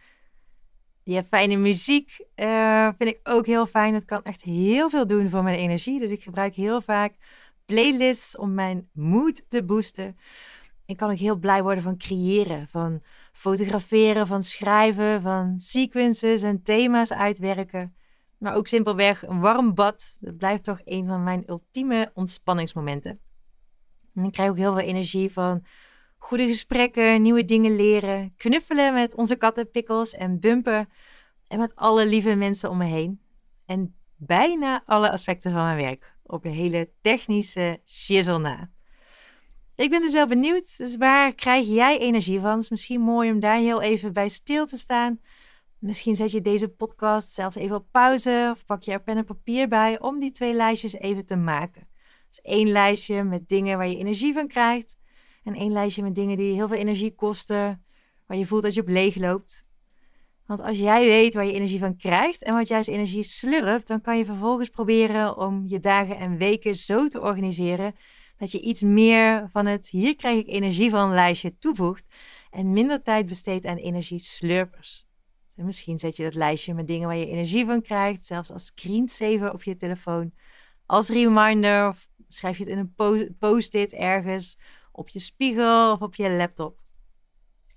Ja, 1.02 1.24
fijne 1.24 1.56
muziek 1.56 2.26
uh, 2.36 2.88
vind 2.96 3.10
ik 3.10 3.20
ook 3.22 3.46
heel 3.46 3.66
fijn. 3.66 3.94
Het 3.94 4.04
kan 4.04 4.22
echt 4.22 4.42
heel 4.42 4.90
veel 4.90 5.06
doen 5.06 5.30
voor 5.30 5.42
mijn 5.42 5.58
energie. 5.58 6.00
Dus 6.00 6.10
ik 6.10 6.22
gebruik 6.22 6.54
heel 6.54 6.80
vaak 6.80 7.14
playlists 7.66 8.36
om 8.36 8.54
mijn 8.54 8.88
mood 8.92 9.44
te 9.48 9.64
boosten. 9.64 10.16
En 10.92 10.98
kan 10.98 11.10
ik 11.10 11.18
heel 11.18 11.36
blij 11.36 11.62
worden 11.62 11.82
van 11.82 11.96
creëren, 11.96 12.68
van 12.68 13.02
fotograferen, 13.32 14.26
van 14.26 14.42
schrijven, 14.42 15.22
van 15.22 15.58
sequences 15.58 16.42
en 16.42 16.62
thema's 16.62 17.12
uitwerken. 17.12 17.94
Maar 18.38 18.54
ook 18.54 18.66
simpelweg 18.66 19.26
een 19.26 19.40
warm 19.40 19.74
bad. 19.74 20.16
Dat 20.20 20.36
blijft 20.36 20.64
toch 20.64 20.80
een 20.84 21.06
van 21.06 21.22
mijn 21.22 21.42
ultieme 21.46 22.10
ontspanningsmomenten. 22.14 23.20
En 24.14 24.24
ik 24.24 24.32
krijg 24.32 24.50
ook 24.50 24.56
heel 24.56 24.72
veel 24.72 24.86
energie 24.86 25.32
van 25.32 25.64
goede 26.18 26.46
gesprekken, 26.46 27.22
nieuwe 27.22 27.44
dingen 27.44 27.76
leren, 27.76 28.34
knuffelen 28.36 28.94
met 28.94 29.14
onze 29.14 29.36
katten 29.36 29.70
Pickles 29.70 30.14
en 30.14 30.40
Bumper 30.40 30.86
en 31.46 31.58
met 31.58 31.74
alle 31.74 32.06
lieve 32.06 32.34
mensen 32.34 32.70
om 32.70 32.76
me 32.76 32.84
heen. 32.84 33.20
En 33.66 33.94
bijna 34.16 34.82
alle 34.86 35.10
aspecten 35.10 35.52
van 35.52 35.62
mijn 35.62 35.76
werk 35.76 36.16
op 36.22 36.44
een 36.44 36.52
hele 36.52 36.90
technische 37.00 37.80
shizzle 37.84 38.38
na. 38.38 38.70
Ik 39.82 39.90
ben 39.90 40.00
dus 40.00 40.12
wel 40.12 40.26
benieuwd, 40.26 40.78
dus 40.78 40.96
waar 40.96 41.34
krijg 41.34 41.66
jij 41.66 41.98
energie 41.98 42.40
van? 42.40 42.50
Het 42.50 42.62
is 42.62 42.68
misschien 42.68 43.00
mooi 43.00 43.30
om 43.30 43.40
daar 43.40 43.58
heel 43.58 43.80
even 43.80 44.12
bij 44.12 44.28
stil 44.28 44.66
te 44.66 44.78
staan. 44.78 45.20
Misschien 45.78 46.16
zet 46.16 46.30
je 46.30 46.40
deze 46.40 46.68
podcast 46.68 47.32
zelfs 47.32 47.56
even 47.56 47.76
op 47.76 47.86
pauze 47.90 48.48
of 48.52 48.64
pak 48.64 48.82
je 48.82 48.92
er 48.92 49.02
pen 49.02 49.16
en 49.16 49.24
papier 49.24 49.68
bij 49.68 50.00
om 50.00 50.20
die 50.20 50.30
twee 50.30 50.54
lijstjes 50.54 50.92
even 50.92 51.26
te 51.26 51.36
maken. 51.36 51.88
Dus 52.28 52.40
één 52.40 52.68
lijstje 52.68 53.22
met 53.22 53.48
dingen 53.48 53.76
waar 53.76 53.88
je 53.88 53.96
energie 53.96 54.32
van 54.32 54.48
krijgt 54.48 54.96
en 55.44 55.54
één 55.54 55.72
lijstje 55.72 56.02
met 56.02 56.14
dingen 56.14 56.36
die 56.36 56.54
heel 56.54 56.68
veel 56.68 56.78
energie 56.78 57.14
kosten, 57.14 57.84
waar 58.26 58.38
je 58.38 58.46
voelt 58.46 58.62
dat 58.62 58.74
je 58.74 58.80
op 58.80 58.88
leeg 58.88 59.16
loopt. 59.16 59.66
Want 60.46 60.60
als 60.60 60.78
jij 60.78 61.04
weet 61.04 61.34
waar 61.34 61.46
je 61.46 61.52
energie 61.52 61.78
van 61.78 61.96
krijgt 61.96 62.42
en 62.42 62.54
wat 62.54 62.68
juist 62.68 62.88
energie 62.88 63.22
slurpt, 63.22 63.88
dan 63.88 64.00
kan 64.00 64.18
je 64.18 64.24
vervolgens 64.24 64.68
proberen 64.68 65.36
om 65.36 65.62
je 65.66 65.80
dagen 65.80 66.16
en 66.16 66.36
weken 66.36 66.74
zo 66.76 67.08
te 67.08 67.20
organiseren 67.20 67.94
dat 68.42 68.52
je 68.52 68.60
iets 68.60 68.82
meer 68.82 69.48
van 69.50 69.66
het 69.66 69.88
hier 69.88 70.16
krijg 70.16 70.38
ik 70.38 70.48
energie 70.48 70.90
van 70.90 71.14
lijstje 71.14 71.58
toevoegt 71.58 72.04
en 72.50 72.72
minder 72.72 73.02
tijd 73.02 73.26
besteedt 73.26 73.66
aan 73.66 73.76
energieslurpers. 73.76 75.06
En 75.56 75.64
misschien 75.64 75.98
zet 75.98 76.16
je 76.16 76.22
dat 76.22 76.34
lijstje 76.34 76.74
met 76.74 76.86
dingen 76.86 77.08
waar 77.08 77.16
je 77.16 77.26
energie 77.26 77.64
van 77.64 77.82
krijgt, 77.82 78.24
zelfs 78.24 78.50
als 78.50 78.66
screensaver 78.66 79.52
op 79.52 79.62
je 79.62 79.76
telefoon, 79.76 80.32
als 80.86 81.08
reminder 81.08 81.88
of 81.88 82.08
schrijf 82.28 82.58
je 82.58 82.64
het 82.64 82.72
in 82.72 82.92
een 82.96 83.36
post-it 83.38 83.92
ergens 83.92 84.58
op 84.92 85.08
je 85.08 85.18
spiegel 85.18 85.92
of 85.92 86.00
op 86.00 86.14
je 86.14 86.30
laptop. 86.30 86.80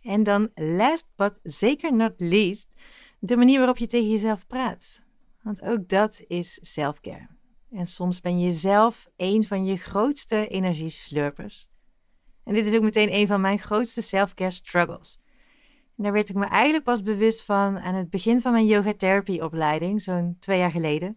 En 0.02 0.24
dan 0.24 0.50
last 0.56 1.08
but 1.16 1.40
zeker 1.44 1.96
not 1.96 2.14
least, 2.18 2.74
de 3.20 3.38
manier 3.38 3.58
waarop 3.58 3.78
je 3.78 3.88
tegen 3.88 4.10
jezelf 4.10 4.48
praat. 4.48 5.02
Want 5.42 5.62
ook 5.62 5.90
dat 5.90 6.22
is 6.28 6.60
selfcare. 6.62 7.35
En 7.76 7.88
soms 7.88 8.22
ben 8.22 8.40
je 8.40 8.52
zelf 8.52 9.08
een 9.18 9.44
van 9.44 9.66
je 9.66 9.78
grootste 9.78 10.48
energieslurpers. 10.48 11.68
En 12.44 12.54
dit 12.54 12.66
is 12.66 12.76
ook 12.76 12.82
meteen 12.82 13.14
een 13.14 13.28
van 13.28 13.42
mijn 13.42 13.60
grootste 13.60 14.02
selfcare 14.02 14.52
struggles. 14.52 15.20
En 15.98 16.04
daar 16.04 16.12
werd 16.12 16.30
ik 16.30 16.36
me 16.36 16.46
eigenlijk 16.46 16.84
pas 16.84 17.02
bewust 17.02 17.44
van 17.44 17.80
aan 17.80 17.96
het 17.96 18.10
begin 18.10 18.42
van 18.42 18.52
mijn 18.52 18.66
yoga 18.66 18.94
therapy 18.94 19.40
opleiding, 19.40 20.02
zo'n 20.02 20.36
twee 20.40 20.60
jaar 20.60 20.72
geleden. 20.72 21.08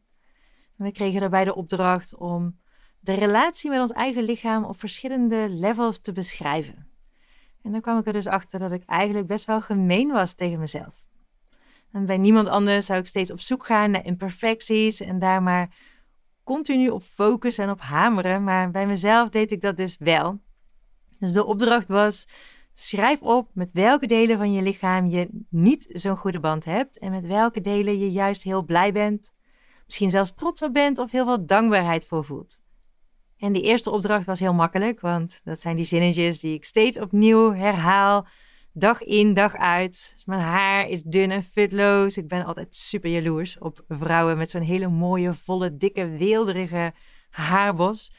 En 0.78 0.84
we 0.84 0.92
kregen 0.92 1.20
daarbij 1.20 1.44
de 1.44 1.54
opdracht 1.54 2.14
om 2.14 2.58
de 3.00 3.12
relatie 3.12 3.70
met 3.70 3.80
ons 3.80 3.92
eigen 3.92 4.22
lichaam 4.22 4.64
op 4.64 4.78
verschillende 4.78 5.48
levels 5.50 6.00
te 6.00 6.12
beschrijven. 6.12 6.88
En 7.62 7.72
dan 7.72 7.80
kwam 7.80 7.98
ik 7.98 8.06
er 8.06 8.12
dus 8.12 8.26
achter 8.26 8.58
dat 8.58 8.72
ik 8.72 8.82
eigenlijk 8.84 9.26
best 9.26 9.44
wel 9.44 9.60
gemeen 9.60 10.08
was 10.08 10.34
tegen 10.34 10.58
mezelf. 10.58 10.94
En 11.92 12.06
bij 12.06 12.18
niemand 12.18 12.48
anders 12.48 12.86
zou 12.86 12.98
ik 13.00 13.06
steeds 13.06 13.32
op 13.32 13.40
zoek 13.40 13.66
gaan 13.66 13.90
naar 13.90 14.04
imperfecties 14.04 15.00
en 15.00 15.18
daar 15.18 15.42
maar 15.42 15.76
continu 16.48 16.88
op 16.88 17.02
focussen 17.02 17.64
en 17.64 17.70
op 17.70 17.80
hameren. 17.80 18.44
Maar 18.44 18.70
bij 18.70 18.86
mezelf 18.86 19.28
deed 19.28 19.52
ik 19.52 19.60
dat 19.60 19.76
dus 19.76 19.96
wel. 19.98 20.40
Dus 21.18 21.32
de 21.32 21.44
opdracht 21.44 21.88
was: 21.88 22.26
schrijf 22.74 23.22
op 23.22 23.50
met 23.54 23.72
welke 23.72 24.06
delen 24.06 24.38
van 24.38 24.52
je 24.52 24.62
lichaam 24.62 25.06
je 25.06 25.28
niet 25.50 25.86
zo'n 25.88 26.16
goede 26.16 26.40
band 26.40 26.64
hebt 26.64 26.98
en 26.98 27.10
met 27.10 27.26
welke 27.26 27.60
delen 27.60 27.98
je 27.98 28.10
juist 28.10 28.42
heel 28.42 28.64
blij 28.64 28.92
bent, 28.92 29.32
misschien 29.86 30.10
zelfs 30.10 30.34
trots 30.34 30.62
op 30.62 30.72
bent 30.72 30.98
of 30.98 31.10
heel 31.10 31.24
veel 31.24 31.46
dankbaarheid 31.46 32.06
voor 32.06 32.24
voelt. 32.24 32.60
En 33.38 33.52
die 33.52 33.62
eerste 33.62 33.90
opdracht 33.90 34.26
was 34.26 34.40
heel 34.40 34.54
makkelijk, 34.54 35.00
want 35.00 35.40
dat 35.44 35.60
zijn 35.60 35.76
die 35.76 35.84
zinnetjes 35.84 36.40
die 36.40 36.54
ik 36.54 36.64
steeds 36.64 36.98
opnieuw 36.98 37.52
herhaal. 37.52 38.26
Dag 38.78 39.02
in, 39.02 39.34
dag 39.34 39.56
uit. 39.56 40.16
Mijn 40.24 40.40
haar 40.40 40.88
is 40.88 41.02
dun 41.02 41.30
en 41.30 41.42
futloos. 41.42 42.16
Ik 42.16 42.28
ben 42.28 42.44
altijd 42.44 42.74
super 42.74 43.10
jaloers 43.10 43.58
op 43.58 43.84
vrouwen 43.88 44.36
met 44.36 44.50
zo'n 44.50 44.62
hele 44.62 44.88
mooie, 44.88 45.34
volle, 45.34 45.76
dikke, 45.76 46.08
weelderige 46.08 46.92
haarbos. 47.30 48.12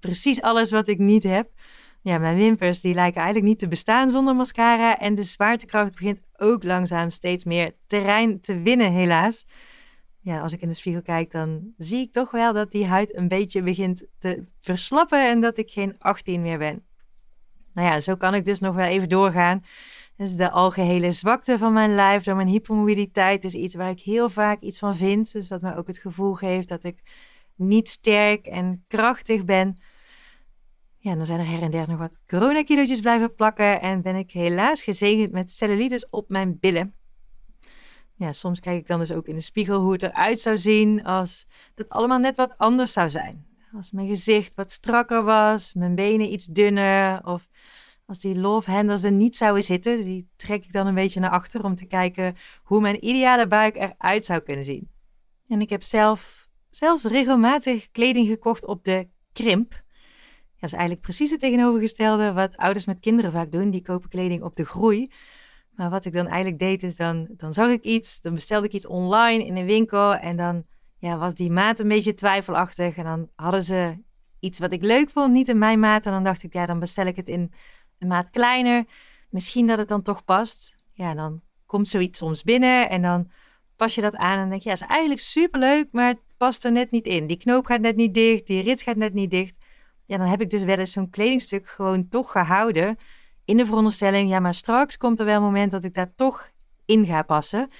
Precies 0.00 0.40
alles 0.40 0.70
wat 0.70 0.88
ik 0.88 0.98
niet 0.98 1.22
heb. 1.22 1.50
Ja, 2.02 2.18
mijn 2.18 2.36
wimpers 2.36 2.80
die 2.80 2.94
lijken 2.94 3.20
eigenlijk 3.20 3.48
niet 3.48 3.58
te 3.58 3.68
bestaan 3.68 4.10
zonder 4.10 4.36
mascara. 4.36 4.98
En 4.98 5.14
de 5.14 5.22
zwaartekracht 5.22 5.94
begint 5.94 6.20
ook 6.36 6.64
langzaam 6.64 7.10
steeds 7.10 7.44
meer 7.44 7.74
terrein 7.86 8.40
te 8.40 8.60
winnen, 8.60 8.92
helaas. 8.92 9.46
Ja, 10.20 10.40
als 10.40 10.52
ik 10.52 10.60
in 10.60 10.68
de 10.68 10.74
spiegel 10.74 11.02
kijk, 11.02 11.30
dan 11.30 11.72
zie 11.76 12.00
ik 12.00 12.12
toch 12.12 12.30
wel 12.30 12.52
dat 12.52 12.70
die 12.70 12.86
huid 12.86 13.16
een 13.16 13.28
beetje 13.28 13.62
begint 13.62 14.06
te 14.18 14.44
verslappen 14.60 15.28
en 15.28 15.40
dat 15.40 15.58
ik 15.58 15.70
geen 15.70 15.94
18 15.98 16.42
meer 16.42 16.58
ben. 16.58 16.87
Nou 17.78 17.90
ja, 17.90 18.00
zo 18.00 18.16
kan 18.16 18.34
ik 18.34 18.44
dus 18.44 18.60
nog 18.60 18.74
wel 18.74 18.86
even 18.86 19.08
doorgaan. 19.08 19.64
Dus 20.16 20.34
de 20.34 20.50
algehele 20.50 21.12
zwakte 21.12 21.58
van 21.58 21.72
mijn 21.72 21.94
lijf 21.94 22.22
door 22.22 22.36
mijn 22.36 22.48
hypermobiliteit 22.48 23.44
is 23.44 23.54
iets 23.54 23.74
waar 23.74 23.90
ik 23.90 24.00
heel 24.00 24.30
vaak 24.30 24.60
iets 24.60 24.78
van 24.78 24.96
vind. 24.96 25.32
Dus 25.32 25.48
wat 25.48 25.60
mij 25.60 25.76
ook 25.76 25.86
het 25.86 25.98
gevoel 25.98 26.34
geeft 26.34 26.68
dat 26.68 26.84
ik 26.84 27.02
niet 27.54 27.88
sterk 27.88 28.46
en 28.46 28.84
krachtig 28.88 29.44
ben. 29.44 29.78
Ja, 30.98 31.14
dan 31.14 31.24
zijn 31.26 31.40
er 31.40 31.46
her 31.46 31.62
en 31.62 31.70
der 31.70 31.88
nog 31.88 31.98
wat 31.98 32.18
coronakilootjes 32.26 33.00
blijven 33.00 33.34
plakken 33.34 33.80
en 33.80 34.02
ben 34.02 34.16
ik 34.16 34.30
helaas 34.30 34.82
gezegend 34.82 35.32
met 35.32 35.50
cellulitis 35.50 36.08
op 36.10 36.28
mijn 36.28 36.58
billen. 36.58 36.94
Ja, 38.14 38.32
soms 38.32 38.60
kijk 38.60 38.78
ik 38.78 38.86
dan 38.86 38.98
dus 38.98 39.12
ook 39.12 39.26
in 39.26 39.34
de 39.34 39.40
spiegel 39.40 39.80
hoe 39.80 39.92
het 39.92 40.02
eruit 40.02 40.40
zou 40.40 40.58
zien 40.58 41.04
als 41.04 41.46
dat 41.74 41.88
allemaal 41.88 42.18
net 42.18 42.36
wat 42.36 42.54
anders 42.56 42.92
zou 42.92 43.10
zijn. 43.10 43.46
Als 43.72 43.90
mijn 43.90 44.08
gezicht 44.08 44.54
wat 44.54 44.72
strakker 44.72 45.22
was, 45.22 45.74
mijn 45.74 45.94
benen 45.94 46.32
iets 46.32 46.46
dunner 46.46 47.26
of 47.26 47.46
als 48.08 48.18
die 48.18 48.40
love 48.40 48.72
er 48.72 49.12
niet 49.12 49.36
zouden 49.36 49.64
zitten, 49.64 50.02
die 50.02 50.28
trek 50.36 50.64
ik 50.64 50.72
dan 50.72 50.86
een 50.86 50.94
beetje 50.94 51.20
naar 51.20 51.30
achter 51.30 51.64
om 51.64 51.74
te 51.74 51.86
kijken 51.86 52.36
hoe 52.62 52.80
mijn 52.80 53.04
ideale 53.04 53.46
buik 53.46 53.76
eruit 53.76 54.24
zou 54.24 54.40
kunnen 54.40 54.64
zien. 54.64 54.90
En 55.48 55.60
ik 55.60 55.70
heb 55.70 55.82
zelf 55.82 56.48
zelfs 56.70 57.04
regelmatig 57.04 57.90
kleding 57.90 58.28
gekocht 58.28 58.64
op 58.66 58.84
de 58.84 59.08
krimp. 59.32 59.70
Dat 59.70 60.70
is 60.70 60.72
eigenlijk 60.72 61.00
precies 61.00 61.30
het 61.30 61.40
tegenovergestelde 61.40 62.32
wat 62.32 62.56
ouders 62.56 62.84
met 62.84 63.00
kinderen 63.00 63.32
vaak 63.32 63.52
doen. 63.52 63.70
Die 63.70 63.82
kopen 63.82 64.08
kleding 64.08 64.42
op 64.42 64.56
de 64.56 64.64
groei. 64.64 65.10
Maar 65.70 65.90
wat 65.90 66.04
ik 66.04 66.12
dan 66.12 66.26
eigenlijk 66.26 66.58
deed, 66.58 66.82
is 66.82 66.96
dan, 66.96 67.28
dan 67.36 67.52
zag 67.52 67.70
ik 67.70 67.82
iets, 67.82 68.20
dan 68.20 68.34
bestelde 68.34 68.66
ik 68.66 68.72
iets 68.72 68.86
online 68.86 69.46
in 69.46 69.56
een 69.56 69.66
winkel 69.66 70.14
en 70.14 70.36
dan 70.36 70.64
ja, 70.98 71.18
was 71.18 71.34
die 71.34 71.50
maat 71.50 71.78
een 71.78 71.88
beetje 71.88 72.14
twijfelachtig. 72.14 72.96
En 72.96 73.04
dan 73.04 73.28
hadden 73.34 73.62
ze 73.62 73.98
iets 74.38 74.58
wat 74.58 74.72
ik 74.72 74.82
leuk 74.82 75.10
vond, 75.10 75.32
niet 75.32 75.48
in 75.48 75.58
mijn 75.58 75.80
maat. 75.80 76.06
En 76.06 76.12
dan 76.12 76.24
dacht 76.24 76.42
ik, 76.42 76.52
ja, 76.52 76.66
dan 76.66 76.78
bestel 76.78 77.06
ik 77.06 77.16
het 77.16 77.28
in 77.28 77.52
een 77.98 78.08
maat 78.08 78.30
kleiner. 78.30 78.84
Misschien 79.30 79.66
dat 79.66 79.78
het 79.78 79.88
dan 79.88 80.02
toch 80.02 80.24
past. 80.24 80.76
Ja, 80.92 81.14
dan 81.14 81.40
komt 81.66 81.88
zoiets 81.88 82.18
soms 82.18 82.42
binnen 82.42 82.90
en 82.90 83.02
dan 83.02 83.30
pas 83.76 83.94
je 83.94 84.00
dat 84.00 84.16
aan 84.16 84.38
en 84.38 84.48
denk 84.48 84.62
je, 84.62 84.68
ja, 84.68 84.74
is 84.74 84.80
eigenlijk 84.80 85.20
superleuk, 85.20 85.88
maar 85.92 86.08
het 86.08 86.20
past 86.36 86.64
er 86.64 86.72
net 86.72 86.90
niet 86.90 87.06
in. 87.06 87.26
Die 87.26 87.36
knoop 87.36 87.66
gaat 87.66 87.80
net 87.80 87.96
niet 87.96 88.14
dicht, 88.14 88.46
die 88.46 88.62
rit 88.62 88.82
gaat 88.82 88.96
net 88.96 89.14
niet 89.14 89.30
dicht. 89.30 89.58
Ja, 90.04 90.16
dan 90.16 90.26
heb 90.26 90.40
ik 90.40 90.50
dus 90.50 90.62
wel 90.62 90.76
eens 90.76 90.92
zo'n 90.92 91.10
kledingstuk 91.10 91.68
gewoon 91.68 92.08
toch 92.08 92.32
gehouden 92.32 92.96
in 93.44 93.56
de 93.56 93.66
veronderstelling, 93.66 94.30
ja, 94.30 94.40
maar 94.40 94.54
straks 94.54 94.96
komt 94.96 95.18
er 95.18 95.24
wel 95.24 95.36
een 95.36 95.42
moment 95.42 95.70
dat 95.70 95.84
ik 95.84 95.94
daar 95.94 96.14
toch 96.16 96.50
in 96.84 97.06
ga 97.06 97.22
passen. 97.22 97.70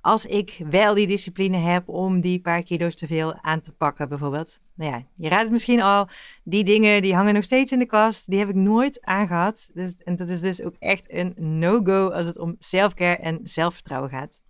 Als 0.00 0.26
ik 0.26 0.60
wel 0.70 0.94
die 0.94 1.06
discipline 1.06 1.56
heb 1.56 1.88
om 1.88 2.20
die 2.20 2.40
paar 2.40 2.62
kilo's 2.62 2.94
te 2.94 3.06
veel 3.06 3.34
aan 3.42 3.60
te 3.60 3.72
pakken, 3.72 4.08
bijvoorbeeld. 4.08 4.60
Nou 4.74 4.92
ja, 4.92 5.04
je 5.14 5.28
raadt 5.28 5.42
het 5.42 5.52
misschien 5.52 5.82
al. 5.82 6.08
Die 6.44 6.64
dingen 6.64 7.02
die 7.02 7.14
hangen 7.14 7.34
nog 7.34 7.44
steeds 7.44 7.72
in 7.72 7.78
de 7.78 7.86
kast. 7.86 8.30
Die 8.30 8.38
heb 8.38 8.48
ik 8.48 8.54
nooit 8.54 9.04
aangehad. 9.04 9.70
Dus, 9.74 9.96
en 9.96 10.16
dat 10.16 10.28
is 10.28 10.40
dus 10.40 10.62
ook 10.62 10.76
echt 10.78 11.12
een 11.12 11.34
no-go 11.36 12.08
als 12.10 12.26
het 12.26 12.38
om 12.38 12.56
selfcare 12.58 13.16
en 13.16 13.40
zelfvertrouwen 13.42 14.10
gaat. 14.10 14.40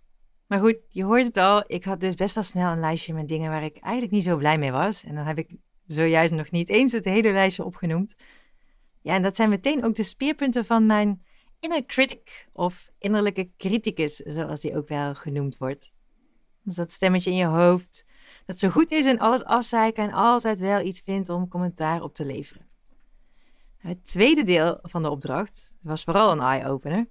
Maar 0.47 0.59
goed, 0.59 0.77
je 0.87 1.03
hoort 1.03 1.25
het 1.25 1.37
al. 1.37 1.63
Ik 1.67 1.83
had 1.83 1.99
dus 1.99 2.15
best 2.15 2.35
wel 2.35 2.43
snel 2.43 2.71
een 2.71 2.79
lijstje 2.79 3.13
met 3.13 3.27
dingen 3.27 3.51
waar 3.51 3.63
ik 3.63 3.77
eigenlijk 3.77 4.13
niet 4.13 4.23
zo 4.23 4.37
blij 4.37 4.57
mee 4.57 4.71
was. 4.71 5.03
En 5.03 5.15
dan 5.15 5.25
heb 5.25 5.37
ik 5.37 5.55
zojuist 5.85 6.33
nog 6.33 6.51
niet 6.51 6.69
eens 6.69 6.91
het 6.91 7.05
hele 7.05 7.31
lijstje 7.31 7.63
opgenoemd. 7.63 8.15
Ja, 9.01 9.15
en 9.15 9.21
dat 9.21 9.35
zijn 9.35 9.49
meteen 9.49 9.83
ook 9.83 9.95
de 9.95 10.03
speerpunten 10.03 10.65
van 10.65 10.85
mijn 10.85 11.21
inner 11.59 11.85
critic 11.85 12.47
of 12.53 12.91
innerlijke 12.97 13.49
criticus, 13.57 14.15
zoals 14.15 14.59
die 14.59 14.77
ook 14.77 14.87
wel 14.87 15.15
genoemd 15.15 15.57
wordt. 15.57 15.93
Dus 16.63 16.75
dat 16.75 16.91
stemmetje 16.91 17.31
in 17.31 17.37
je 17.37 17.45
hoofd 17.45 18.05
dat 18.45 18.57
zo 18.57 18.69
goed 18.69 18.91
is 18.91 19.05
en 19.05 19.19
alles 19.19 19.43
afzeiken 19.43 20.03
en 20.03 20.11
altijd 20.11 20.59
wel 20.59 20.81
iets 20.81 21.01
vindt 21.05 21.29
om 21.29 21.47
commentaar 21.47 22.01
op 22.01 22.13
te 22.13 22.25
leveren. 22.25 22.67
Nou, 23.81 23.95
het 23.95 24.05
tweede 24.05 24.43
deel 24.43 24.79
van 24.81 25.03
de 25.03 25.09
opdracht 25.09 25.75
was 25.81 26.03
vooral 26.03 26.31
een 26.31 26.39
eye-opener. 26.39 27.07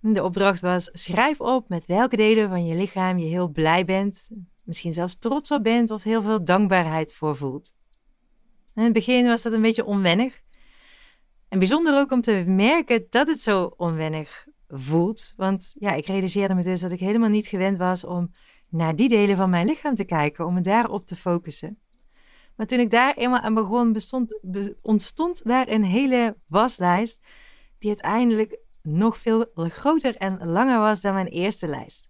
De 0.00 0.22
opdracht 0.22 0.60
was: 0.60 0.88
schrijf 0.92 1.40
op 1.40 1.68
met 1.68 1.86
welke 1.86 2.16
delen 2.16 2.48
van 2.48 2.66
je 2.66 2.74
lichaam 2.74 3.18
je 3.18 3.28
heel 3.28 3.48
blij 3.48 3.84
bent, 3.84 4.28
misschien 4.62 4.92
zelfs 4.92 5.18
trots 5.18 5.50
op 5.50 5.62
bent 5.62 5.90
of 5.90 6.02
heel 6.02 6.22
veel 6.22 6.44
dankbaarheid 6.44 7.14
voor 7.14 7.36
voelt. 7.36 7.74
In 8.74 8.82
het 8.82 8.92
begin 8.92 9.26
was 9.26 9.42
dat 9.42 9.52
een 9.52 9.62
beetje 9.62 9.84
onwennig, 9.84 10.42
en 11.52 11.58
bijzonder 11.58 11.98
ook 11.98 12.10
om 12.10 12.20
te 12.20 12.44
merken 12.46 13.06
dat 13.10 13.26
het 13.26 13.40
zo 13.40 13.74
onwennig 13.76 14.46
voelt. 14.68 15.32
Want 15.36 15.72
ja, 15.78 15.92
ik 15.92 16.06
realiseerde 16.06 16.54
me 16.54 16.62
dus 16.62 16.80
dat 16.80 16.90
ik 16.90 17.00
helemaal 17.00 17.28
niet 17.28 17.46
gewend 17.46 17.78
was 17.78 18.04
om 18.04 18.34
naar 18.68 18.96
die 18.96 19.08
delen 19.08 19.36
van 19.36 19.50
mijn 19.50 19.66
lichaam 19.66 19.94
te 19.94 20.04
kijken, 20.04 20.46
om 20.46 20.54
me 20.54 20.60
daarop 20.60 21.06
te 21.06 21.16
focussen. 21.16 21.78
Maar 22.56 22.66
toen 22.66 22.78
ik 22.78 22.90
daar 22.90 23.14
eenmaal 23.14 23.40
aan 23.40 23.54
begon, 23.54 23.96
ontstond 24.82 25.44
daar 25.44 25.68
een 25.68 25.84
hele 25.84 26.36
waslijst 26.46 27.20
die 27.78 27.88
uiteindelijk 27.88 28.58
nog 28.82 29.18
veel 29.18 29.46
groter 29.54 30.16
en 30.16 30.46
langer 30.46 30.78
was 30.78 31.00
dan 31.00 31.14
mijn 31.14 31.26
eerste 31.26 31.66
lijst. 31.66 32.08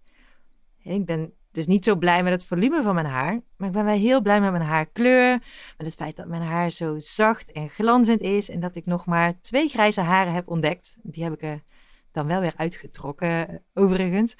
ik 0.83 1.05
ben 1.05 1.33
dus 1.53 1.67
niet 1.67 1.85
zo 1.85 1.95
blij 1.95 2.23
met 2.23 2.33
het 2.33 2.45
volume 2.45 2.83
van 2.83 2.95
mijn 2.95 3.07
haar. 3.07 3.41
Maar 3.57 3.67
ik 3.67 3.73
ben 3.73 3.85
wel 3.85 3.97
heel 3.97 4.21
blij 4.21 4.41
met 4.41 4.51
mijn 4.51 4.63
haarkleur. 4.63 5.31
Met 5.77 5.87
het 5.87 5.95
feit 5.95 6.15
dat 6.15 6.27
mijn 6.27 6.41
haar 6.41 6.69
zo 6.69 6.99
zacht 6.99 7.51
en 7.51 7.69
glanzend 7.69 8.21
is. 8.21 8.49
En 8.49 8.59
dat 8.59 8.75
ik 8.75 8.85
nog 8.85 9.05
maar 9.05 9.41
twee 9.41 9.69
grijze 9.69 10.01
haren 10.01 10.33
heb 10.33 10.47
ontdekt. 10.47 10.95
Die 11.01 11.23
heb 11.23 11.33
ik 11.33 11.41
er 11.41 11.63
dan 12.11 12.27
wel 12.27 12.39
weer 12.39 12.53
uitgetrokken, 12.55 13.47
eh, 13.49 13.55
overigens. 13.73 14.35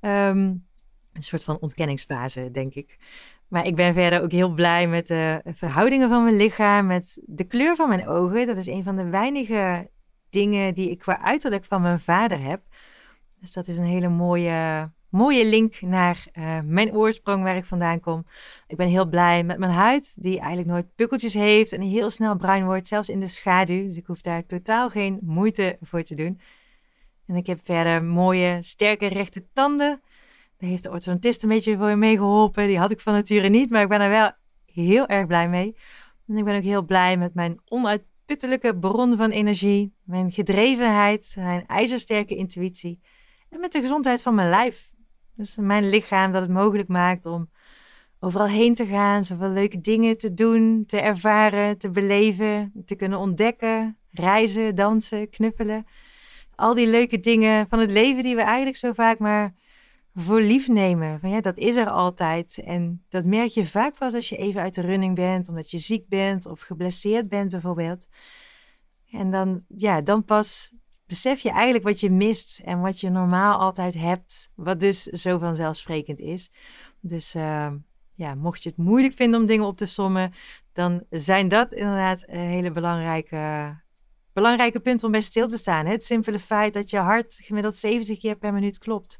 Ehm, 0.00 0.38
een 1.12 1.22
soort 1.22 1.44
van 1.44 1.58
ontkenningsfase, 1.60 2.50
denk 2.50 2.74
ik. 2.74 2.96
Maar 3.48 3.66
ik 3.66 3.74
ben 3.74 3.94
verder 3.94 4.22
ook 4.22 4.32
heel 4.32 4.50
blij 4.50 4.88
met 4.88 5.06
de 5.06 5.42
verhoudingen 5.44 6.08
van 6.08 6.24
mijn 6.24 6.36
lichaam. 6.36 6.86
Met 6.86 7.18
de 7.24 7.44
kleur 7.44 7.76
van 7.76 7.88
mijn 7.88 8.08
ogen. 8.08 8.46
Dat 8.46 8.56
is 8.56 8.66
een 8.66 8.84
van 8.84 8.96
de 8.96 9.04
weinige 9.04 9.90
dingen 10.30 10.74
die 10.74 10.90
ik 10.90 10.98
qua 10.98 11.20
uiterlijk 11.20 11.64
van 11.64 11.82
mijn 11.82 12.00
vader 12.00 12.40
heb. 12.40 12.62
Dus 13.40 13.52
dat 13.52 13.66
is 13.66 13.76
een 13.76 13.84
hele 13.84 14.08
mooie 14.08 14.90
mooie 15.16 15.44
link 15.44 15.80
naar 15.80 16.26
uh, 16.34 16.58
mijn 16.64 16.92
oorsprong 16.92 17.42
waar 17.42 17.56
ik 17.56 17.64
vandaan 17.64 18.00
kom. 18.00 18.26
Ik 18.66 18.76
ben 18.76 18.88
heel 18.88 19.06
blij 19.06 19.44
met 19.44 19.58
mijn 19.58 19.72
huid, 19.72 20.22
die 20.22 20.38
eigenlijk 20.38 20.68
nooit 20.68 20.94
pukkeltjes 20.94 21.34
heeft 21.34 21.72
en 21.72 21.80
heel 21.80 22.10
snel 22.10 22.36
bruin 22.36 22.64
wordt, 22.64 22.86
zelfs 22.86 23.08
in 23.08 23.20
de 23.20 23.28
schaduw. 23.28 23.86
Dus 23.86 23.96
ik 23.96 24.06
hoef 24.06 24.20
daar 24.20 24.46
totaal 24.46 24.88
geen 24.88 25.18
moeite 25.22 25.78
voor 25.80 26.02
te 26.02 26.14
doen. 26.14 26.40
En 27.26 27.36
ik 27.36 27.46
heb 27.46 27.60
verder 27.62 28.04
mooie, 28.04 28.58
sterke, 28.62 29.06
rechte 29.06 29.44
tanden. 29.52 30.00
Daar 30.58 30.70
heeft 30.70 30.82
de 30.82 30.90
orthodontist 30.90 31.42
een 31.42 31.48
beetje 31.48 31.76
voor 31.76 31.98
mee 31.98 32.16
geholpen. 32.16 32.66
Die 32.66 32.78
had 32.78 32.90
ik 32.90 33.00
van 33.00 33.12
nature 33.12 33.48
niet, 33.48 33.70
maar 33.70 33.82
ik 33.82 33.88
ben 33.88 34.00
er 34.00 34.10
wel 34.10 34.30
heel 34.72 35.06
erg 35.06 35.26
blij 35.26 35.48
mee. 35.48 35.76
En 36.28 36.36
ik 36.36 36.44
ben 36.44 36.56
ook 36.56 36.62
heel 36.62 36.82
blij 36.82 37.16
met 37.16 37.34
mijn 37.34 37.60
onuitputtelijke 37.68 38.78
bron 38.78 39.16
van 39.16 39.30
energie, 39.30 39.94
mijn 40.02 40.32
gedrevenheid, 40.32 41.34
mijn 41.36 41.66
ijzersterke 41.66 42.36
intuïtie 42.36 43.00
en 43.48 43.60
met 43.60 43.72
de 43.72 43.80
gezondheid 43.80 44.22
van 44.22 44.34
mijn 44.34 44.48
lijf. 44.48 44.94
Dus 45.36 45.56
mijn 45.56 45.88
lichaam 45.88 46.32
dat 46.32 46.42
het 46.42 46.50
mogelijk 46.50 46.88
maakt 46.88 47.26
om 47.26 47.50
overal 48.20 48.46
heen 48.46 48.74
te 48.74 48.86
gaan, 48.86 49.24
zoveel 49.24 49.48
leuke 49.48 49.80
dingen 49.80 50.16
te 50.16 50.34
doen, 50.34 50.84
te 50.86 51.00
ervaren, 51.00 51.78
te 51.78 51.90
beleven, 51.90 52.72
te 52.86 52.94
kunnen 52.94 53.18
ontdekken, 53.18 53.96
reizen, 54.10 54.74
dansen, 54.74 55.30
knuffelen. 55.30 55.86
Al 56.54 56.74
die 56.74 56.86
leuke 56.86 57.20
dingen 57.20 57.68
van 57.68 57.78
het 57.78 57.90
leven 57.90 58.22
die 58.22 58.34
we 58.34 58.42
eigenlijk 58.42 58.76
zo 58.76 58.92
vaak 58.92 59.18
maar 59.18 59.54
voor 60.14 60.40
lief 60.40 60.68
nemen. 60.68 61.20
Van 61.20 61.30
ja, 61.30 61.40
dat 61.40 61.56
is 61.56 61.76
er 61.76 61.90
altijd. 61.90 62.58
En 62.64 63.04
dat 63.08 63.24
merk 63.24 63.48
je 63.48 63.66
vaak 63.66 63.98
pas 63.98 64.14
als 64.14 64.28
je 64.28 64.36
even 64.36 64.60
uit 64.60 64.74
de 64.74 64.80
running 64.80 65.14
bent, 65.14 65.48
omdat 65.48 65.70
je 65.70 65.78
ziek 65.78 66.08
bent 66.08 66.46
of 66.46 66.60
geblesseerd 66.60 67.28
bent 67.28 67.50
bijvoorbeeld. 67.50 68.08
En 69.10 69.30
dan, 69.30 69.64
ja, 69.68 70.00
dan 70.00 70.24
pas 70.24 70.72
besef 71.06 71.40
je 71.40 71.50
eigenlijk 71.50 71.84
wat 71.84 72.00
je 72.00 72.10
mist 72.10 72.60
en 72.64 72.80
wat 72.80 73.00
je 73.00 73.10
normaal 73.10 73.58
altijd 73.58 73.94
hebt, 73.94 74.50
wat 74.54 74.80
dus 74.80 75.02
zo 75.02 75.38
vanzelfsprekend 75.38 76.18
is. 76.18 76.50
Dus 77.00 77.34
uh, 77.34 77.72
ja, 78.14 78.34
mocht 78.34 78.62
je 78.62 78.68
het 78.68 78.78
moeilijk 78.78 79.14
vinden 79.14 79.40
om 79.40 79.46
dingen 79.46 79.66
op 79.66 79.76
te 79.76 79.86
sommen, 79.86 80.32
dan 80.72 81.04
zijn 81.10 81.48
dat 81.48 81.74
inderdaad 81.74 82.24
hele 82.26 82.70
belangrijke, 82.70 83.74
belangrijke 84.32 84.80
punten 84.80 85.06
om 85.06 85.12
bij 85.12 85.20
stil 85.20 85.48
te 85.48 85.56
staan. 85.56 85.86
Het 85.86 86.04
simpele 86.04 86.38
feit 86.38 86.74
dat 86.74 86.90
je 86.90 86.98
hart 86.98 87.38
gemiddeld 87.42 87.74
70 87.74 88.18
keer 88.18 88.36
per 88.36 88.52
minuut 88.52 88.78
klopt. 88.78 89.18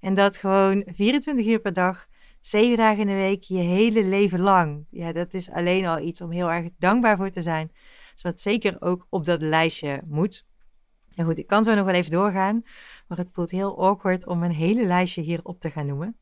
En 0.00 0.14
dat 0.14 0.36
gewoon 0.36 0.84
24 0.86 1.46
uur 1.46 1.60
per 1.60 1.72
dag, 1.72 2.06
zeven 2.40 2.76
dagen 2.76 3.00
in 3.00 3.06
de 3.06 3.14
week, 3.14 3.42
je 3.42 3.58
hele 3.58 4.04
leven 4.04 4.40
lang. 4.40 4.86
Ja, 4.90 5.12
dat 5.12 5.34
is 5.34 5.50
alleen 5.50 5.86
al 5.86 5.98
iets 5.98 6.20
om 6.20 6.30
heel 6.30 6.50
erg 6.50 6.68
dankbaar 6.78 7.16
voor 7.16 7.30
te 7.30 7.42
zijn. 7.42 7.72
Dus 8.12 8.22
wat 8.22 8.40
zeker 8.40 8.76
ook 8.80 9.06
op 9.08 9.24
dat 9.24 9.42
lijstje 9.42 10.02
moet. 10.06 10.46
Nou 11.18 11.30
goed, 11.30 11.38
ik 11.38 11.46
kan 11.46 11.64
zo 11.64 11.74
nog 11.74 11.84
wel 11.84 11.94
even 11.94 12.10
doorgaan, 12.10 12.62
maar 13.06 13.18
het 13.18 13.30
voelt 13.32 13.50
heel 13.50 13.78
awkward 13.78 14.26
om 14.26 14.42
een 14.42 14.50
hele 14.50 14.86
lijstje 14.86 15.22
hier 15.22 15.40
op 15.42 15.60
te 15.60 15.70
gaan 15.70 15.86
noemen. 15.86 16.16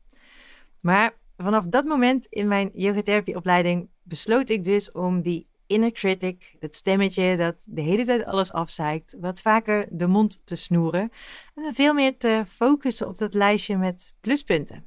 Maar 0.79 1.13
vanaf 1.37 1.65
dat 1.65 1.85
moment 1.85 2.25
in 2.25 2.47
mijn 2.47 2.69
yogatherapieopleiding 2.73 3.89
besloot 4.03 4.49
ik 4.49 4.63
dus 4.63 4.91
om 4.91 5.21
die 5.21 5.47
inner 5.67 5.91
critic, 5.91 6.55
dat 6.59 6.75
stemmetje 6.75 7.37
dat 7.37 7.65
de 7.69 7.81
hele 7.81 8.05
tijd 8.05 8.25
alles 8.25 8.51
afzeikt, 8.51 9.15
wat 9.19 9.41
vaker 9.41 9.87
de 9.91 10.07
mond 10.07 10.41
te 10.45 10.55
snoeren 10.55 11.11
en 11.55 11.73
veel 11.73 11.93
meer 11.93 12.17
te 12.17 12.43
focussen 12.47 13.07
op 13.07 13.17
dat 13.17 13.33
lijstje 13.33 13.77
met 13.77 14.13
pluspunten. 14.21 14.83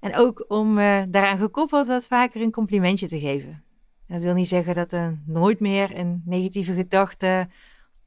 En 0.00 0.16
ook 0.16 0.44
om 0.48 0.78
uh, 0.78 1.02
daaraan 1.08 1.38
gekoppeld 1.38 1.86
wat 1.86 2.06
vaker 2.06 2.40
een 2.40 2.52
complimentje 2.52 3.08
te 3.08 3.18
geven. 3.18 3.64
Dat 4.06 4.22
wil 4.22 4.34
niet 4.34 4.48
zeggen 4.48 4.74
dat 4.74 4.92
er 4.92 5.18
nooit 5.26 5.60
meer 5.60 5.96
een 5.96 6.22
negatieve 6.24 6.72
gedachte 6.74 7.48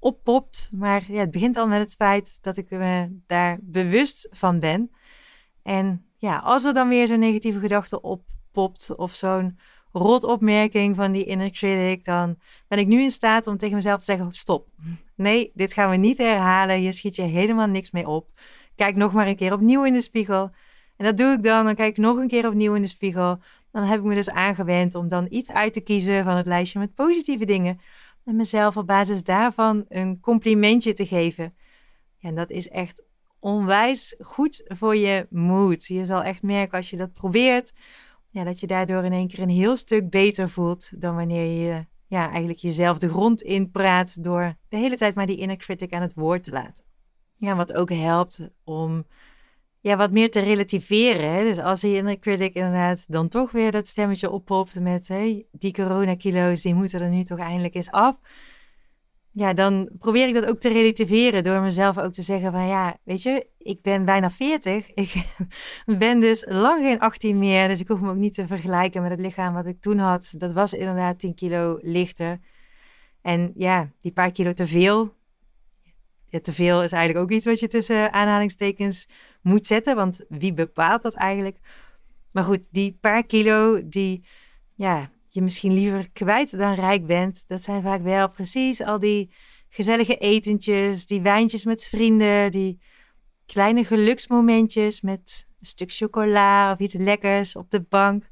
oppopt, 0.04 0.70
maar 0.74 1.04
ja, 1.08 1.20
het 1.20 1.32
begint 1.32 1.58
al 1.58 1.68
met 1.68 1.80
het 1.80 1.94
feit 1.94 2.38
dat 2.42 2.58
ik 2.58 2.70
me 2.70 3.18
daar 3.28 3.58
bewust 3.62 4.28
van 4.32 4.60
ben. 4.60 4.92
En 5.64 6.06
ja, 6.18 6.38
als 6.38 6.64
er 6.64 6.74
dan 6.74 6.90
weer 6.90 7.08
zo'n 7.08 7.20
negatieve 7.20 7.60
gedachte 7.60 8.02
oppopt 8.02 8.96
of 8.96 9.14
zo'n 9.14 9.58
rotopmerking 9.92 10.96
van 10.96 11.12
die 11.12 11.26
inner 11.26 11.52
critic, 11.52 12.04
dan 12.04 12.36
ben 12.68 12.80
ik 12.80 12.88
nu 12.88 13.02
in 13.02 13.12
staat 13.12 13.48
om 13.48 13.58
tegen 13.58 13.76
mezelf 13.76 14.00
te 14.00 14.06
zeggen: 14.06 14.32
stop. 14.32 14.68
Nee, 15.16 15.52
dit 15.54 15.74
gaan 15.74 15.90
we 15.90 15.96
niet 15.96 16.18
herhalen. 16.18 16.78
Hier 16.78 16.94
schiet 16.94 17.16
je 17.16 17.22
helemaal 17.22 17.68
niks 17.68 17.92
mee 17.92 18.08
op. 18.08 18.30
Kijk 18.76 18.96
nog 18.96 19.14
maar 19.14 19.28
een 19.28 19.36
keer 19.36 19.54
opnieuw 19.54 19.84
in 19.84 19.94
de 19.94 20.02
spiegel. 20.02 20.52
En 20.98 21.06
dat 21.06 21.18
doe 21.18 21.34
ik 21.34 21.44
dan. 21.44 21.66
Dan 21.66 21.76
kijk 21.76 21.90
ik 21.90 22.04
nog 22.04 22.18
een 22.18 22.28
keer 22.28 22.48
opnieuw 22.48 22.74
in 22.74 22.82
de 22.82 22.88
spiegel. 22.88 23.40
Dan 23.72 23.84
heb 23.84 24.00
ik 24.00 24.06
me 24.06 24.16
dus 24.16 24.30
aangewend 24.30 24.96
om 24.96 25.08
dan 25.08 25.26
iets 25.30 25.52
uit 25.52 25.74
te 25.74 25.82
kiezen 25.82 26.24
van 26.24 26.36
het 26.36 26.46
lijstje 26.46 26.80
met 26.80 26.94
positieve 26.94 27.46
dingen. 27.46 27.80
En 28.26 28.36
mezelf 28.36 28.78
op 28.78 28.88
basis 28.88 29.24
daarvan 29.24 29.86
een 29.88 30.20
complimentje 30.20 30.94
te 30.94 31.06
geven. 31.06 31.56
En 32.20 32.36
dat 32.36 32.50
is 32.50 32.70
echt 32.70 33.04
onwijs 33.40 34.16
goed 34.20 34.62
voor 34.66 34.96
je 34.96 35.28
moed. 35.30 35.86
Je 35.86 36.06
zal 36.06 36.24
echt 36.24 36.42
merken 36.42 36.78
als 36.78 36.90
je 36.90 36.98
dat 36.98 37.14
probeert 37.14 37.74
ja, 38.34 38.44
dat 38.44 38.60
je 38.60 38.68
daardoor 38.68 39.04
in 39.04 39.14
één 39.14 39.28
keer 39.28 39.40
een 39.40 39.50
heel 39.50 39.76
stuk 39.76 40.10
beter 40.10 40.50
voelt 40.50 41.02
dan 41.02 41.16
wanneer 41.16 41.46
je 41.46 41.86
ja, 42.08 42.30
eigenlijk 42.30 42.60
jezelf 42.60 42.98
de 42.98 43.10
grond 43.10 43.42
in 43.42 43.72
praat 43.72 44.24
door 44.24 44.56
de 44.70 44.78
hele 44.78 44.98
tijd 44.98 45.16
maar 45.16 45.26
die 45.26 45.38
inner 45.38 45.58
critic 45.58 45.94
aan 45.94 46.02
het 46.02 46.14
woord 46.14 46.44
te 46.44 46.52
laten. 46.52 46.84
Ja, 47.38 47.56
wat 47.56 47.74
ook 47.74 47.90
helpt 47.90 48.50
om 48.64 49.06
ja, 49.84 49.96
wat 49.98 50.12
meer 50.12 50.32
te 50.32 50.40
relativeren. 50.40 51.34
Hè? 51.34 51.44
Dus 51.44 51.60
als 51.60 51.82
die 51.82 51.96
inner 51.96 52.20
critic 52.20 52.54
inderdaad 52.54 53.12
dan 53.12 53.30
toch 53.30 53.52
weer 53.52 53.72
dat 53.72 53.88
stemmetje 53.88 54.30
oppopt 54.30 54.80
met 54.80 55.08
hey, 55.08 55.46
die 55.52 55.74
coronakilo's, 55.74 56.62
die 56.62 56.74
moeten 56.74 57.02
er 57.02 57.10
nu 57.10 57.24
toch 57.24 57.40
eindelijk 57.40 57.76
eens 57.76 57.92
af 57.92 58.20
ja, 59.34 59.54
dan 59.54 59.90
probeer 60.00 60.28
ik 60.28 60.34
dat 60.34 60.46
ook 60.46 60.58
te 60.58 60.70
relativeren 60.70 61.44
door 61.44 61.62
mezelf 61.62 61.98
ook 61.98 62.12
te 62.12 62.22
zeggen 62.22 62.52
van 62.52 62.68
ja, 62.68 62.98
weet 63.04 63.22
je, 63.22 63.48
ik 63.58 63.82
ben 63.82 64.06
bijna 64.06 64.32
40. 64.32 64.94
Ik 64.94 65.26
ben 65.98 66.20
dus 66.20 66.46
lang 66.48 66.82
geen 66.82 67.00
18 67.00 67.38
meer, 67.38 67.68
dus 67.68 67.80
ik 67.80 67.88
hoef 67.88 68.00
me 68.00 68.10
ook 68.10 68.16
niet 68.16 68.34
te 68.34 68.48
vergelijken 68.48 69.02
met 69.02 69.12
het 69.12 69.20
lichaam 69.20 69.54
wat 69.54 69.66
ik 69.66 69.82
toen 69.82 69.98
had. 69.98 70.34
Dat 70.38 70.52
was 70.52 70.74
inderdaad 70.74 71.20
10 71.20 71.36
kilo 71.36 71.78
lichter. 71.82 72.40
En 73.22 73.52
ja, 73.56 73.90
die 74.02 74.12
paar 74.12 74.32
kilo 74.32 74.54
te 74.54 74.68
veel. 74.68 75.14
Ja, 76.34 76.40
te 76.40 76.54
veel 76.54 76.84
is 76.84 76.92
eigenlijk 76.92 77.26
ook 77.26 77.32
iets 77.32 77.46
wat 77.46 77.60
je 77.60 77.68
tussen 77.68 78.14
aanhalingstekens 78.14 79.08
moet 79.42 79.68
zetten, 79.68 79.96
want 79.96 80.26
wie 80.30 80.54
bepaalt 80.54 81.02
dat 81.02 81.14
eigenlijk? 81.14 81.58
Maar 82.32 82.44
goed, 82.44 82.68
die 82.72 82.98
paar 83.02 83.24
kilo, 83.26 83.88
die, 83.88 84.26
ja, 84.76 85.10
je 85.30 85.42
misschien 85.42 85.74
liever 85.74 86.12
kwijt 86.12 86.58
dan 86.58 86.74
rijk 86.74 87.06
bent. 87.06 87.44
Dat 87.48 87.62
zijn 87.62 87.82
vaak 87.82 88.02
wel 88.02 88.30
precies 88.30 88.82
al 88.82 89.00
die 89.00 89.34
gezellige 89.70 90.18
etentjes, 90.18 91.06
die 91.06 91.22
wijntjes 91.22 91.66
met 91.66 91.84
vrienden, 91.84 92.52
die 92.52 92.80
kleine 93.46 93.86
geluksmomentjes 93.86 95.02
met 95.02 95.48
een 95.60 95.66
stuk 95.66 95.92
chocola 95.92 96.72
of 96.72 96.80
iets 96.80 96.94
lekkers 96.94 97.56
op 97.56 97.70
de 97.70 97.82
bank. 97.82 98.28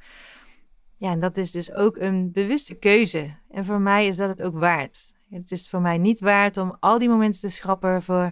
Ja, 0.97 1.11
en 1.11 1.19
dat 1.19 1.37
is 1.37 1.51
dus 1.51 1.73
ook 1.73 1.97
een 1.97 2.31
bewuste 2.31 2.73
keuze. 2.73 3.35
En 3.49 3.65
voor 3.65 3.81
mij 3.81 4.07
is 4.07 4.17
dat 4.17 4.29
het 4.29 4.41
ook 4.41 4.59
waard. 4.59 5.19
Het 5.31 5.51
is 5.51 5.69
voor 5.69 5.81
mij 5.81 5.97
niet 5.97 6.19
waard 6.19 6.57
om 6.57 6.77
al 6.79 6.99
die 6.99 7.09
momenten 7.09 7.41
te 7.41 7.49
schrappen 7.49 8.03
voor 8.03 8.31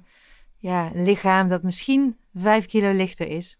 ja, 0.58 0.92
een 0.94 1.04
lichaam 1.04 1.48
dat 1.48 1.64
misschien 1.64 2.18
vijf 2.34 2.66
kilo 2.66 2.92
lichter 2.92 3.28
is. 3.28 3.60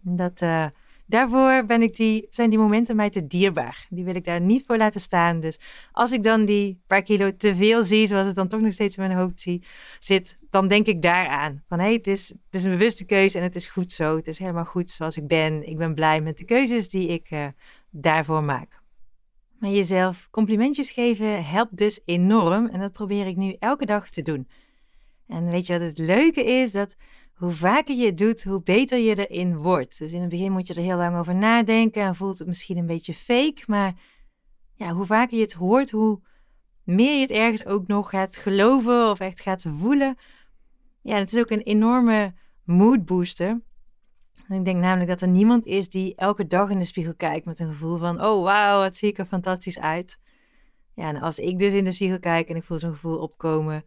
Dat, 0.00 0.40
uh, 0.40 0.66
daarvoor 1.06 1.64
ben 1.64 1.82
ik 1.82 1.96
die, 1.96 2.26
zijn 2.30 2.50
die 2.50 2.58
momenten 2.58 2.96
mij 2.96 3.10
te 3.10 3.26
dierbaar. 3.26 3.86
Die 3.90 4.04
wil 4.04 4.14
ik 4.14 4.24
daar 4.24 4.40
niet 4.40 4.64
voor 4.66 4.76
laten 4.76 5.00
staan. 5.00 5.40
Dus 5.40 5.60
als 5.92 6.12
ik 6.12 6.22
dan 6.22 6.44
die 6.44 6.80
paar 6.86 7.02
kilo 7.02 7.36
te 7.36 7.54
veel 7.54 7.82
zie, 7.82 8.06
zoals 8.06 8.26
het 8.26 8.34
dan 8.34 8.48
toch 8.48 8.60
nog 8.60 8.72
steeds 8.72 8.96
in 8.96 9.06
mijn 9.06 9.18
hoofd 9.18 9.40
zie, 9.40 9.64
zit, 9.98 10.36
dan 10.50 10.68
denk 10.68 10.86
ik 10.86 11.02
daaraan. 11.02 11.62
Van 11.68 11.78
hé, 11.78 11.84
hey, 11.84 11.94
het, 11.94 12.06
is, 12.06 12.28
het 12.28 12.54
is 12.54 12.64
een 12.64 12.70
bewuste 12.70 13.04
keuze 13.04 13.38
en 13.38 13.44
het 13.44 13.56
is 13.56 13.66
goed 13.66 13.92
zo. 13.92 14.16
Het 14.16 14.28
is 14.28 14.38
helemaal 14.38 14.64
goed 14.64 14.90
zoals 14.90 15.16
ik 15.16 15.26
ben. 15.26 15.68
Ik 15.68 15.76
ben 15.76 15.94
blij 15.94 16.20
met 16.20 16.38
de 16.38 16.44
keuzes 16.44 16.88
die 16.88 17.08
ik 17.08 17.30
uh, 17.30 17.46
daarvoor 17.90 18.44
maak. 18.44 18.82
Maar 19.58 19.70
jezelf 19.70 20.28
complimentjes 20.30 20.90
geven 20.90 21.44
helpt 21.44 21.76
dus 21.76 22.00
enorm 22.04 22.66
en 22.66 22.80
dat 22.80 22.92
probeer 22.92 23.26
ik 23.26 23.36
nu 23.36 23.56
elke 23.58 23.86
dag 23.86 24.10
te 24.10 24.22
doen. 24.22 24.48
En 25.26 25.50
weet 25.50 25.66
je 25.66 25.72
wat 25.72 25.88
het 25.88 25.98
leuke 25.98 26.44
is? 26.44 26.72
Dat 26.72 26.96
hoe 27.34 27.52
vaker 27.52 27.94
je 27.94 28.06
het 28.06 28.18
doet, 28.18 28.44
hoe 28.44 28.62
beter 28.62 28.98
je 28.98 29.26
erin 29.26 29.56
wordt. 29.56 29.98
Dus 29.98 30.12
in 30.12 30.20
het 30.20 30.30
begin 30.30 30.52
moet 30.52 30.66
je 30.66 30.74
er 30.74 30.82
heel 30.82 30.96
lang 30.96 31.16
over 31.16 31.34
nadenken 31.34 32.02
en 32.02 32.14
voelt 32.14 32.38
het 32.38 32.48
misschien 32.48 32.76
een 32.76 32.86
beetje 32.86 33.14
fake. 33.14 33.62
Maar 33.66 33.94
ja, 34.74 34.92
hoe 34.92 35.06
vaker 35.06 35.36
je 35.36 35.42
het 35.42 35.52
hoort, 35.52 35.90
hoe 35.90 36.20
meer 36.84 37.14
je 37.14 37.20
het 37.20 37.30
ergens 37.30 37.66
ook 37.66 37.86
nog 37.86 38.10
gaat 38.10 38.36
geloven 38.36 39.10
of 39.10 39.20
echt 39.20 39.40
gaat 39.40 39.66
voelen. 39.78 40.16
Ja, 41.02 41.16
het 41.16 41.32
is 41.32 41.40
ook 41.40 41.50
een 41.50 41.62
enorme 41.62 42.34
mood 42.64 43.04
booster. 43.04 43.60
Ik 44.48 44.64
denk 44.64 44.80
namelijk 44.80 45.08
dat 45.08 45.20
er 45.20 45.28
niemand 45.28 45.66
is 45.66 45.88
die 45.88 46.14
elke 46.14 46.46
dag 46.46 46.70
in 46.70 46.78
de 46.78 46.84
spiegel 46.84 47.14
kijkt 47.14 47.46
met 47.46 47.58
een 47.58 47.68
gevoel 47.68 47.98
van: 47.98 48.24
oh 48.24 48.42
wauw, 48.42 48.80
wat 48.80 48.96
zie 48.96 49.08
ik 49.08 49.18
er 49.18 49.26
fantastisch 49.26 49.78
uit. 49.78 50.18
Ja, 50.94 51.08
en 51.08 51.20
als 51.20 51.38
ik 51.38 51.58
dus 51.58 51.72
in 51.72 51.84
de 51.84 51.92
spiegel 51.92 52.18
kijk 52.18 52.48
en 52.48 52.56
ik 52.56 52.64
voel 52.64 52.78
zo'n 52.78 52.92
gevoel 52.92 53.18
opkomen, 53.18 53.84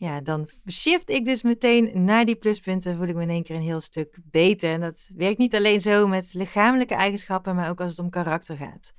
ja, 0.00 0.20
dan 0.20 0.48
shift 0.70 1.10
ik 1.10 1.24
dus 1.24 1.42
meteen 1.42 2.04
naar 2.04 2.24
die 2.24 2.36
pluspunten. 2.36 2.96
Voel 2.96 3.06
ik 3.06 3.14
me 3.14 3.22
in 3.22 3.30
één 3.30 3.42
keer 3.42 3.56
een 3.56 3.62
heel 3.62 3.80
stuk 3.80 4.18
beter. 4.24 4.70
En 4.70 4.80
dat 4.80 5.08
werkt 5.14 5.38
niet 5.38 5.54
alleen 5.54 5.80
zo 5.80 6.06
met 6.06 6.34
lichamelijke 6.34 6.94
eigenschappen, 6.94 7.54
maar 7.54 7.70
ook 7.70 7.80
als 7.80 7.90
het 7.90 7.98
om 7.98 8.10
karakter 8.10 8.56
gaat. 8.56 8.92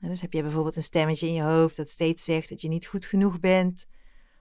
dus 0.00 0.20
heb 0.20 0.32
je 0.32 0.42
bijvoorbeeld 0.42 0.76
een 0.76 0.82
stemmetje 0.82 1.26
in 1.26 1.32
je 1.32 1.42
hoofd 1.42 1.76
dat 1.76 1.88
steeds 1.88 2.24
zegt 2.24 2.48
dat 2.48 2.60
je 2.60 2.68
niet 2.68 2.86
goed 2.86 3.06
genoeg 3.06 3.40
bent. 3.40 3.86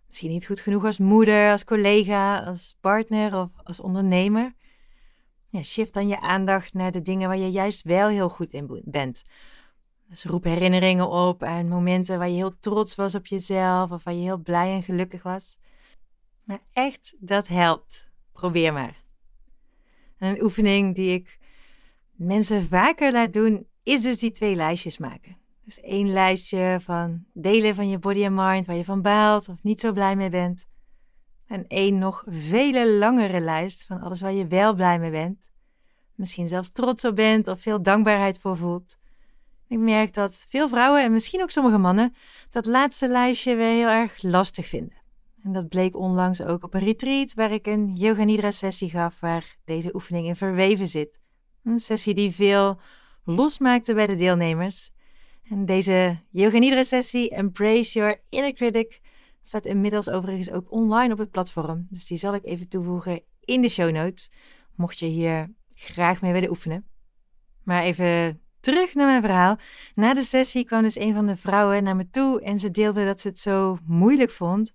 Misschien 0.08 0.30
niet 0.30 0.46
goed 0.46 0.60
genoeg 0.60 0.86
als 0.86 0.98
moeder, 0.98 1.52
als 1.52 1.64
collega, 1.64 2.44
als 2.44 2.78
partner 2.82 3.40
of 3.40 3.50
als 3.64 3.80
ondernemer. 3.80 4.54
Ja, 5.50 5.64
shift 5.64 5.94
dan 5.94 6.08
je 6.08 6.20
aandacht 6.20 6.74
naar 6.74 6.92
de 6.92 7.02
dingen 7.02 7.28
waar 7.28 7.38
je 7.38 7.52
juist 7.52 7.84
wel 7.84 8.08
heel 8.08 8.30
goed 8.30 8.54
in 8.54 8.82
bent. 8.86 9.24
Dus 10.10 10.24
roep 10.24 10.44
herinneringen 10.44 11.10
op 11.10 11.44
aan 11.44 11.68
momenten 11.68 12.18
waar 12.18 12.30
je 12.30 12.36
heel 12.36 12.60
trots 12.60 12.96
was 12.96 13.16
op 13.16 13.26
jezelf 13.26 13.92
of 13.92 14.04
waar 14.04 14.14
je 14.14 14.22
heel 14.22 14.38
blij 14.38 14.74
en 14.74 14.84
gelukkig 14.84 15.24
was. 15.24 15.58
Maar 16.46 16.62
echt, 16.74 17.16
dat 17.20 17.48
helpt. 17.48 18.10
Probeer 18.32 18.74
maar. 18.74 19.04
een 20.18 20.44
oefening 20.44 20.96
die 20.96 21.14
ik 21.14 21.40
mensen 22.12 22.68
vaker 22.68 23.12
laat 23.12 23.34
doen, 23.34 23.68
is 23.84 24.02
dus 24.02 24.20
die 24.20 24.32
twee 24.32 24.56
lijstjes 24.56 24.98
maken. 24.98 25.38
Dus 25.66 25.80
één 25.80 26.12
lijstje 26.12 26.78
van 26.82 27.26
delen 27.34 27.76
van 27.76 27.90
je 27.90 28.00
body 28.00 28.24
en 28.24 28.34
mind 28.34 28.66
waar 28.66 28.76
je 28.76 28.84
van 28.84 29.02
baalt 29.02 29.50
of 29.50 29.64
niet 29.64 29.80
zo 29.80 29.92
blij 29.92 30.16
mee 30.16 30.30
bent. 30.30 30.68
En 31.50 31.68
één 31.68 31.98
nog 31.98 32.24
vele 32.28 32.92
langere 32.92 33.40
lijst 33.40 33.86
van 33.86 34.02
alles 34.02 34.22
waar 34.22 34.34
je 34.34 34.48
wel 34.48 34.74
blij 34.74 35.00
mee 35.00 35.12
bent. 35.12 35.50
Misschien 36.16 36.48
zelfs 36.48 36.72
trots 36.72 37.06
op 37.06 37.16
bent 37.16 37.48
of 37.48 37.62
veel 37.62 37.82
dankbaarheid 37.82 38.40
voor 38.40 38.58
voelt. 38.58 38.98
Ik 39.68 39.78
merk 39.78 40.14
dat 40.14 40.46
veel 40.50 40.70
vrouwen 40.70 41.04
en 41.04 41.12
misschien 41.12 41.42
ook 41.42 41.50
sommige 41.50 41.78
mannen 41.78 42.16
dat 42.50 42.66
laatste 42.66 43.08
lijstje 43.08 43.56
weer 43.56 43.74
heel 43.74 43.88
erg 43.88 44.22
lastig 44.22 44.68
vinden. 44.68 44.98
En 45.44 45.52
dat 45.52 45.70
bleek 45.70 45.96
onlangs 45.96 46.42
ook 46.42 46.64
op 46.64 46.74
een 46.74 46.84
retreat 46.84 47.34
waar 47.34 47.52
ik 47.52 47.68
een 47.68 47.94
yoga 47.94 48.24
nidra 48.24 48.52
sessie 48.52 48.90
gaf 48.90 49.20
waar 49.20 49.58
deze 49.66 49.96
oefening 49.96 50.28
in 50.28 50.36
verweven 50.36 50.88
zit. 50.88 51.20
Een 51.64 51.80
sessie 51.80 52.14
die 52.14 52.32
veel 52.32 52.80
losmaakte 53.24 53.94
bij 53.94 54.06
de 54.06 54.16
deelnemers. 54.16 54.92
En 55.50 55.66
deze 55.66 56.20
yoga 56.30 56.58
nidra 56.58 56.84
sessie, 56.84 57.30
Embrace 57.30 58.00
Your 58.00 58.22
Inner 58.30 58.54
Critic, 58.54 59.00
staat 59.44 59.66
inmiddels 59.66 60.10
overigens 60.10 60.52
ook 60.52 60.72
online 60.72 61.14
op 61.14 61.20
het 61.20 61.32
platform. 61.32 61.88
Dus 61.90 62.08
die 62.08 62.18
zal 62.18 62.34
ik 62.34 62.46
even 62.46 62.68
toevoegen 62.68 63.22
in 63.40 63.62
de 63.62 63.70
show 63.70 63.92
notes, 63.92 64.32
mocht 64.76 65.00
je 65.00 65.06
hier 65.06 65.54
graag 65.74 66.22
mee 66.22 66.32
willen 66.32 66.50
oefenen. 66.50 66.86
Maar 67.64 67.84
even 67.84 68.42
terug 68.60 68.94
naar 68.94 69.06
mijn 69.06 69.22
verhaal. 69.22 69.58
Na 69.96 70.14
de 70.14 70.24
sessie 70.24 70.66
kwam 70.66 70.82
dus 70.82 70.98
een 70.98 71.14
van 71.14 71.26
de 71.26 71.38
vrouwen 71.38 71.84
naar 71.84 71.96
me 71.96 72.10
toe 72.10 72.42
en 72.42 72.60
ze 72.60 72.72
deelde 72.72 73.06
dat 73.06 73.20
ze 73.20 73.28
het 73.28 73.40
zo 73.40 73.78
moeilijk 73.86 74.32
vond 74.32 74.74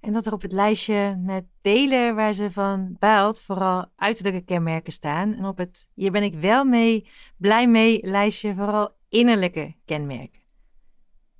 En 0.00 0.12
dat 0.12 0.26
er 0.26 0.32
op 0.32 0.42
het 0.42 0.52
lijstje 0.52 1.18
met 1.22 1.44
delen 1.60 2.14
waar 2.14 2.32
ze 2.32 2.50
van 2.50 2.96
baalt 2.98 3.40
vooral 3.40 3.86
uiterlijke 3.96 4.40
kenmerken 4.40 4.92
staan. 4.92 5.34
En 5.34 5.44
op 5.44 5.58
het 5.58 5.86
hier 5.94 6.10
ben 6.10 6.22
ik 6.22 6.34
wel 6.34 6.64
mee, 6.64 7.08
blij 7.36 7.68
mee 7.68 8.00
lijstje 8.02 8.54
vooral 8.54 8.96
innerlijke 9.08 9.74
kenmerken. 9.84 10.40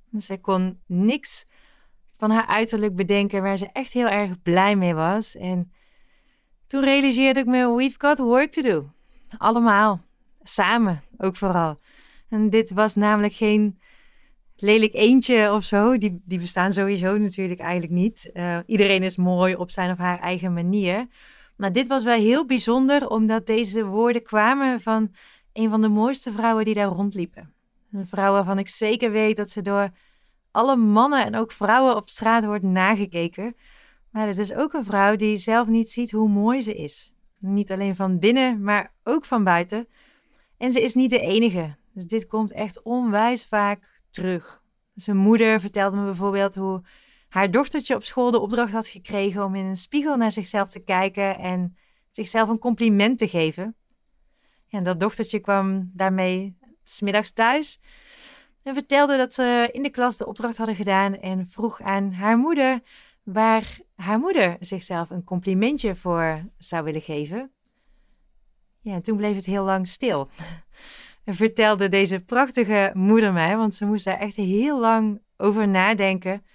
Dus 0.09 0.25
zij 0.25 0.37
kon 0.37 0.79
niks 0.85 1.45
van 2.19 2.31
haar 2.31 2.45
uiterlijk 2.45 2.95
bedenken 2.95 3.41
waar 3.41 3.57
ze 3.57 3.69
echt 3.73 3.93
heel 3.93 4.07
erg 4.07 4.41
blij 4.41 4.75
mee 4.75 4.93
was. 4.93 5.35
En 5.35 5.71
toen 6.67 6.83
realiseerde 6.83 7.39
ik 7.39 7.45
me, 7.45 7.75
we've 7.75 7.95
got 7.97 8.17
work 8.17 8.51
to 8.51 8.61
do. 8.61 8.91
Allemaal. 9.37 10.01
Samen, 10.41 11.03
ook 11.17 11.35
vooral. 11.35 11.79
En 12.29 12.49
dit 12.49 12.71
was 12.73 12.95
namelijk 12.95 13.33
geen 13.33 13.79
lelijk 14.55 14.93
eentje 14.93 15.53
of 15.53 15.63
zo. 15.63 15.97
Die, 15.97 16.21
die 16.25 16.39
bestaan 16.39 16.73
sowieso 16.73 17.17
natuurlijk 17.17 17.59
eigenlijk 17.59 17.91
niet. 17.91 18.29
Uh, 18.33 18.59
iedereen 18.65 19.03
is 19.03 19.17
mooi 19.17 19.55
op 19.55 19.71
zijn 19.71 19.91
of 19.91 19.97
haar 19.97 20.19
eigen 20.19 20.53
manier. 20.53 21.07
Maar 21.55 21.71
dit 21.71 21.87
was 21.87 22.03
wel 22.03 22.17
heel 22.17 22.45
bijzonder, 22.45 23.07
omdat 23.09 23.45
deze 23.45 23.85
woorden 23.85 24.23
kwamen 24.23 24.81
van 24.81 25.15
een 25.53 25.69
van 25.69 25.81
de 25.81 25.89
mooiste 25.89 26.31
vrouwen 26.31 26.65
die 26.65 26.73
daar 26.73 26.87
rondliepen. 26.87 27.53
Een 27.91 28.07
vrouw 28.07 28.31
waarvan 28.31 28.59
ik 28.59 28.69
zeker 28.69 29.11
weet 29.11 29.35
dat 29.35 29.49
ze 29.49 29.61
door 29.61 29.89
alle 30.51 30.75
mannen 30.75 31.25
en 31.25 31.35
ook 31.35 31.51
vrouwen 31.51 31.95
op 31.95 32.09
straat 32.09 32.45
wordt 32.45 32.63
nagekeken. 32.63 33.55
Maar 34.11 34.27
het 34.27 34.37
is 34.37 34.53
ook 34.53 34.73
een 34.73 34.85
vrouw 34.85 35.15
die 35.15 35.37
zelf 35.37 35.67
niet 35.67 35.89
ziet 35.89 36.11
hoe 36.11 36.29
mooi 36.29 36.61
ze 36.61 36.75
is. 36.75 37.13
Niet 37.39 37.71
alleen 37.71 37.95
van 37.95 38.19
binnen, 38.19 38.63
maar 38.63 38.93
ook 39.03 39.25
van 39.25 39.43
buiten. 39.43 39.87
En 40.57 40.71
ze 40.71 40.81
is 40.81 40.93
niet 40.93 41.09
de 41.09 41.19
enige. 41.19 41.75
Dus 41.93 42.05
dit 42.05 42.27
komt 42.27 42.51
echt 42.51 42.81
onwijs 42.81 43.45
vaak 43.45 44.01
terug. 44.09 44.61
Zijn 44.93 45.17
moeder 45.17 45.59
vertelde 45.59 45.97
me 45.97 46.03
bijvoorbeeld 46.03 46.55
hoe 46.55 46.81
haar 47.29 47.51
dochtertje 47.51 47.95
op 47.95 48.03
school 48.03 48.31
de 48.31 48.39
opdracht 48.39 48.71
had 48.71 48.87
gekregen 48.87 49.43
om 49.43 49.55
in 49.55 49.65
een 49.65 49.77
spiegel 49.77 50.17
naar 50.17 50.31
zichzelf 50.31 50.69
te 50.69 50.83
kijken 50.83 51.37
en 51.37 51.77
zichzelf 52.11 52.49
een 52.49 52.59
compliment 52.59 53.17
te 53.17 53.27
geven. 53.27 53.75
En 54.69 54.83
dat 54.83 54.99
dochtertje 54.99 55.39
kwam 55.39 55.91
daarmee 55.93 56.57
smiddags 56.83 57.31
thuis 57.31 57.79
en 58.63 58.73
vertelde 58.73 59.17
dat 59.17 59.33
ze 59.33 59.69
in 59.71 59.83
de 59.83 59.89
klas 59.89 60.17
de 60.17 60.27
opdracht 60.27 60.57
hadden 60.57 60.75
gedaan 60.75 61.19
en 61.19 61.47
vroeg 61.47 61.81
aan 61.81 62.11
haar 62.11 62.37
moeder 62.37 62.81
waar 63.23 63.79
haar 63.95 64.19
moeder 64.19 64.57
zichzelf 64.59 65.09
een 65.09 65.23
complimentje 65.23 65.95
voor 65.95 66.45
zou 66.57 66.83
willen 66.83 67.01
geven. 67.01 67.51
Ja, 68.81 68.93
en 68.93 69.01
toen 69.01 69.17
bleef 69.17 69.35
het 69.35 69.45
heel 69.45 69.63
lang 69.63 69.87
stil. 69.87 70.29
Vertelde 71.25 71.87
deze 71.87 72.19
prachtige 72.19 72.91
moeder 72.93 73.33
mij, 73.33 73.57
want 73.57 73.75
ze 73.75 73.85
moest 73.85 74.05
daar 74.05 74.19
echt 74.19 74.35
heel 74.35 74.79
lang 74.79 75.21
over 75.37 75.67
nadenken. 75.67 76.45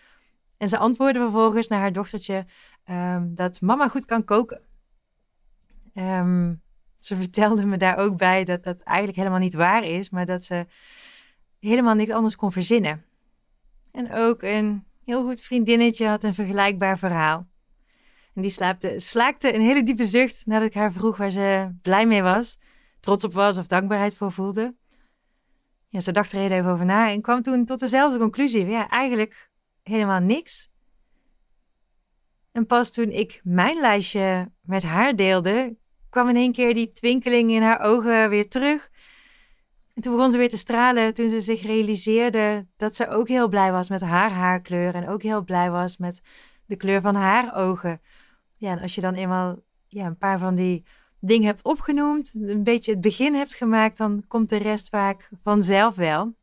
En 0.57 0.69
ze 0.69 0.79
antwoordde 0.79 1.21
vervolgens 1.21 1.69
naar 1.69 1.81
haar 1.81 1.93
dochtertje 1.93 2.47
um, 2.91 3.35
dat 3.35 3.61
mama 3.61 3.89
goed 3.89 4.05
kan 4.05 4.25
koken. 4.25 4.61
Um, 5.95 6.63
ze 6.99 7.17
vertelde 7.17 7.67
me 7.67 7.77
daar 7.77 7.97
ook 7.97 8.17
bij 8.17 8.45
dat 8.45 8.63
dat 8.63 8.83
eigenlijk 8.83 9.19
helemaal 9.19 9.39
niet 9.39 9.55
waar 9.55 9.85
is, 9.85 10.11
maar 10.11 10.27
dat 10.27 10.45
ze 10.45 10.67
helemaal 11.65 11.95
niks 11.95 12.11
anders 12.11 12.37
kon 12.37 12.53
verzinnen. 12.53 13.05
En 13.93 14.13
ook 14.13 14.43
een 14.43 14.85
heel 15.05 15.25
goed 15.25 15.41
vriendinnetje 15.41 16.07
had 16.07 16.25
een 16.25 16.35
vergelijkbaar 16.35 16.99
verhaal. 16.99 17.47
En 18.35 18.43
die 18.43 18.51
slaapte, 18.51 18.95
slaakte 19.01 19.55
een 19.55 19.61
hele 19.61 19.83
diepe 19.83 20.05
zucht 20.05 20.47
nadat 20.47 20.67
ik 20.67 20.75
haar 20.75 20.93
vroeg 20.93 21.17
waar 21.17 21.31
ze 21.31 21.75
blij 21.83 22.07
mee 22.07 22.23
was, 22.23 22.59
trots 23.01 23.25
op 23.25 23.33
was 23.33 23.57
of 23.57 23.67
dankbaarheid 23.67 24.17
voor 24.17 24.33
voelde. 24.33 24.75
Ja, 25.89 26.01
ze 26.01 26.13
dacht 26.13 26.33
er 26.33 26.39
heel 26.39 26.51
even 26.51 26.71
over 26.71 26.85
na 26.85 27.11
en 27.11 27.21
kwam 27.21 27.43
toen 27.43 27.65
tot 27.65 27.81
dezelfde 27.81 28.19
conclusie. 28.19 28.67
Ja, 28.67 28.89
eigenlijk 28.89 29.51
helemaal 29.83 30.21
niks. 30.21 30.71
En 32.53 32.67
pas 32.67 32.93
toen 32.93 33.11
ik 33.11 33.41
mijn 33.43 33.81
lijstje 33.81 34.51
met 34.61 34.83
haar 34.83 35.17
deelde, 35.17 35.77
kwam 36.11 36.29
in 36.29 36.37
één 36.37 36.53
keer 36.53 36.75
die 36.75 36.93
twinkeling 36.93 37.51
in 37.51 37.63
haar 37.63 37.81
ogen 37.81 38.29
weer 38.29 38.49
terug. 38.49 38.91
En 39.95 40.03
toen 40.03 40.15
begon 40.15 40.31
ze 40.31 40.39
weer 40.39 40.49
te 40.49 40.57
stralen 40.57 41.15
toen 41.15 41.29
ze 41.29 41.41
zich 41.41 41.63
realiseerde 41.63 42.67
dat 42.77 42.97
ze 42.97 43.09
ook 43.09 43.29
heel 43.29 43.49
blij 43.49 43.73
was 43.73 43.89
met 43.89 44.01
haar 44.01 44.31
haarkleur 44.31 44.95
en 44.95 45.09
ook 45.09 45.23
heel 45.23 45.45
blij 45.45 45.71
was 45.71 45.97
met 45.97 46.21
de 46.67 46.77
kleur 46.77 47.01
van 47.01 47.15
haar 47.15 47.55
ogen. 47.55 48.01
Ja, 48.57 48.71
en 48.71 48.81
als 48.81 48.95
je 48.95 49.01
dan 49.01 49.15
eenmaal 49.15 49.59
ja, 49.87 50.07
een 50.07 50.19
paar 50.19 50.39
van 50.39 50.55
die 50.55 50.85
dingen 51.21 51.47
hebt 51.47 51.65
opgenoemd, 51.65 52.35
een 52.35 52.63
beetje 52.63 52.91
het 52.91 53.01
begin 53.01 53.35
hebt 53.35 53.55
gemaakt, 53.55 53.97
dan 53.97 54.25
komt 54.29 54.49
de 54.49 54.57
rest 54.57 54.89
vaak 54.89 55.31
vanzelf 55.43 55.95
wel. 55.95 56.35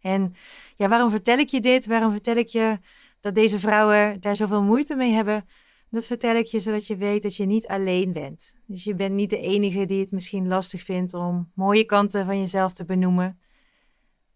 En 0.00 0.34
ja, 0.74 0.88
waarom 0.88 1.10
vertel 1.10 1.38
ik 1.38 1.48
je 1.48 1.60
dit? 1.60 1.86
Waarom 1.86 2.12
vertel 2.12 2.36
ik 2.36 2.48
je 2.48 2.78
dat 3.20 3.34
deze 3.34 3.58
vrouwen 3.58 4.20
daar 4.20 4.36
zoveel 4.36 4.62
moeite 4.62 4.94
mee 4.94 5.12
hebben? 5.12 5.48
Dat 5.90 6.06
vertel 6.06 6.36
ik 6.36 6.46
je 6.46 6.60
zodat 6.60 6.86
je 6.86 6.96
weet 6.96 7.22
dat 7.22 7.36
je 7.36 7.44
niet 7.44 7.66
alleen 7.66 8.12
bent. 8.12 8.54
Dus 8.66 8.84
je 8.84 8.94
bent 8.94 9.14
niet 9.14 9.30
de 9.30 9.40
enige 9.40 9.84
die 9.84 10.00
het 10.00 10.12
misschien 10.12 10.48
lastig 10.48 10.82
vindt 10.82 11.14
om 11.14 11.50
mooie 11.54 11.84
kanten 11.84 12.26
van 12.26 12.40
jezelf 12.40 12.72
te 12.72 12.84
benoemen. 12.84 13.38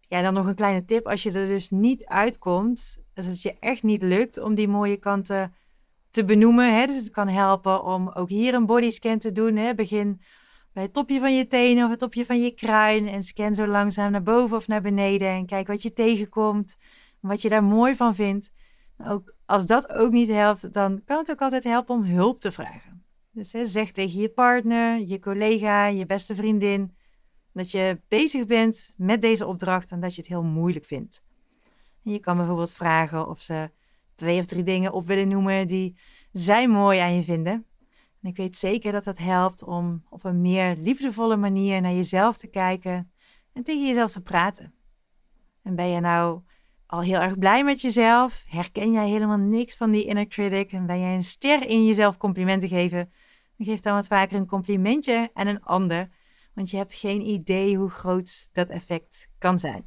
Ja, 0.01 0.23
dan 0.23 0.35
nog 0.35 0.47
een 0.47 0.55
kleine 0.55 0.85
tip. 0.85 1.07
Als 1.07 1.23
je 1.23 1.33
er 1.33 1.47
dus 1.47 1.71
niet 1.71 2.05
uitkomt, 2.05 2.99
als 3.15 3.27
het 3.27 3.43
je 3.43 3.57
echt 3.61 3.83
niet 3.83 4.03
lukt 4.03 4.39
om 4.39 4.55
die 4.55 4.69
mooie 4.69 4.97
kanten 4.97 5.55
te 6.11 6.25
benoemen. 6.25 6.75
Hè? 6.75 6.87
Dus 6.87 6.97
het 6.97 7.11
kan 7.11 7.29
helpen 7.29 7.85
om 7.85 8.09
ook 8.09 8.29
hier 8.29 8.55
een 8.55 8.67
bodyscan 8.67 9.19
te 9.19 9.33
doen. 9.33 9.57
Hè? 9.57 9.75
Begin 9.75 10.21
bij 10.73 10.83
het 10.83 10.93
topje 10.93 11.21
van 11.21 11.37
je 11.37 11.47
tenen 11.47 11.85
of 11.85 11.91
het 11.91 11.99
topje 11.99 12.27
van 12.27 12.43
je 12.43 12.51
kruin. 12.51 13.09
En 13.09 13.23
scan 13.23 13.55
zo 13.55 13.67
langzaam 13.67 14.11
naar 14.11 14.23
boven 14.23 14.57
of 14.57 14.67
naar 14.67 14.83
beneden. 14.83 15.29
En 15.29 15.47
kijk 15.47 15.67
wat 15.67 15.83
je 15.83 15.93
tegenkomt. 15.93 16.77
Wat 17.21 17.43
je 17.43 17.49
daar 17.49 17.65
mooi 17.65 17.97
van 17.97 18.15
vindt. 18.15 18.51
Ook 19.07 19.35
als 19.53 19.67
dat 19.67 19.93
ook 19.93 20.13
niet 20.13 20.29
helpt, 20.29 20.73
dan 20.73 21.03
kan 21.05 21.19
het 21.19 21.31
ook 21.31 21.41
altijd 21.41 21.65
helpen 21.65 21.95
om 21.95 22.05
hulp 22.05 22.41
te 22.41 22.53
vragen. 22.53 23.05
Dus 23.31 23.51
zeg 23.51 23.93
tegen 23.93 24.21
je 24.21 24.29
partner, 24.29 25.01
je 25.01 25.19
collega, 25.19 25.87
je 25.87 26.07
beste 26.07 26.35
vriendin 26.35 26.97
dat 27.53 27.71
je 27.71 28.01
bezig 28.09 28.47
bent 28.47 28.93
met 28.97 29.23
deze 29.23 29.47
opdracht 29.47 29.91
en 29.91 30.01
dat 30.01 30.15
je 30.15 30.21
het 30.21 30.31
heel 30.31 30.43
moeilijk 30.43 30.85
vindt. 30.85 31.23
En 32.05 32.13
je 32.13 32.19
kan 32.19 32.37
bijvoorbeeld 32.37 32.75
vragen 32.75 33.29
of 33.29 33.41
ze 33.41 33.71
twee 34.15 34.39
of 34.39 34.47
drie 34.47 34.63
dingen 34.63 34.93
op 34.93 35.07
willen 35.07 35.29
noemen 35.29 35.67
die 35.67 35.97
zij 36.33 36.69
mooi 36.69 36.99
aan 36.99 37.15
je 37.15 37.25
vinden. 37.25 37.67
En 38.23 38.29
ik 38.29 38.37
weet 38.37 38.57
zeker 38.57 38.93
dat 38.93 39.05
dat 39.05 39.19
helpt 39.19 39.63
om 39.63 40.05
op 40.09 40.25
een 40.25 40.41
meer 40.41 40.77
liefdevolle 40.77 41.37
manier 41.37 41.81
naar 41.81 41.93
jezelf 41.93 42.37
te 42.37 42.49
kijken 42.49 43.13
en 43.53 43.63
tegen 43.63 43.87
jezelf 43.87 44.13
te 44.13 44.23
praten. 44.23 44.75
En 45.63 45.75
ben 45.75 45.89
je 45.89 46.01
nou 46.01 46.43
al 46.93 47.03
heel 47.03 47.21
erg 47.21 47.39
blij 47.39 47.65
met 47.65 47.81
jezelf? 47.81 48.45
Herken 48.47 48.93
jij 48.93 49.09
helemaal 49.09 49.39
niks 49.39 49.77
van 49.77 49.91
die 49.91 50.05
inner 50.05 50.27
critic? 50.27 50.73
En 50.73 50.87
ben 50.87 51.01
jij 51.01 51.15
een 51.15 51.23
ster 51.23 51.67
in 51.67 51.87
jezelf 51.87 52.17
complimenten 52.17 52.69
geven? 52.69 53.13
Dan 53.57 53.67
geef 53.67 53.81
dan 53.81 53.95
wat 53.95 54.07
vaker 54.07 54.37
een 54.37 54.47
complimentje 54.47 55.31
aan 55.35 55.47
een 55.47 55.63
ander, 55.63 56.09
want 56.55 56.71
je 56.71 56.77
hebt 56.77 56.95
geen 56.95 57.21
idee 57.21 57.77
hoe 57.77 57.91
groot 57.91 58.49
dat 58.53 58.69
effect 58.69 59.29
kan 59.39 59.59
zijn. 59.59 59.85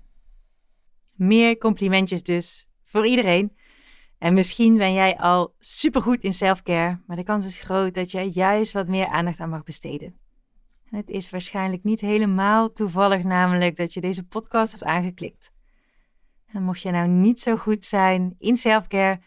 Meer 1.13 1.57
complimentjes 1.57 2.23
dus 2.23 2.67
voor 2.83 3.07
iedereen. 3.07 3.57
En 4.17 4.33
misschien 4.33 4.77
ben 4.77 4.93
jij 4.93 5.17
al 5.17 5.53
supergoed 5.59 6.23
in 6.23 6.33
selfcare, 6.33 7.01
maar 7.07 7.17
de 7.17 7.23
kans 7.23 7.45
is 7.45 7.57
groot 7.57 7.93
dat 7.93 8.11
jij 8.11 8.27
juist 8.27 8.73
wat 8.73 8.87
meer 8.87 9.07
aandacht 9.07 9.39
aan 9.39 9.49
mag 9.49 9.63
besteden. 9.63 10.15
En 10.89 10.97
het 10.97 11.09
is 11.09 11.29
waarschijnlijk 11.29 11.83
niet 11.83 12.01
helemaal 12.01 12.71
toevallig 12.71 13.23
namelijk 13.23 13.75
dat 13.75 13.93
je 13.93 14.01
deze 14.01 14.23
podcast 14.23 14.71
hebt 14.71 14.83
aangeklikt. 14.83 15.53
En 16.55 16.63
mocht 16.63 16.81
je 16.81 16.91
nou 16.91 17.07
niet 17.07 17.39
zo 17.39 17.57
goed 17.57 17.85
zijn 17.85 18.35
in 18.39 18.55
selfcare, 18.55 19.19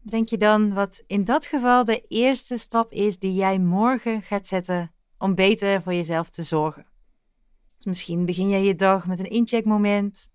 denk 0.00 0.28
je 0.28 0.36
dan 0.36 0.74
wat 0.74 1.02
in 1.06 1.24
dat 1.24 1.46
geval 1.46 1.84
de 1.84 2.04
eerste 2.08 2.56
stap 2.56 2.92
is 2.92 3.18
die 3.18 3.34
jij 3.34 3.58
morgen 3.58 4.22
gaat 4.22 4.46
zetten 4.46 4.92
om 5.18 5.34
beter 5.34 5.82
voor 5.82 5.94
jezelf 5.94 6.30
te 6.30 6.42
zorgen. 6.42 6.86
Dus 7.76 7.84
misschien 7.84 8.24
begin 8.24 8.48
jij 8.48 8.62
je 8.62 8.74
dag 8.74 9.06
met 9.06 9.18
een 9.18 9.30
incheckmoment, 9.30 10.30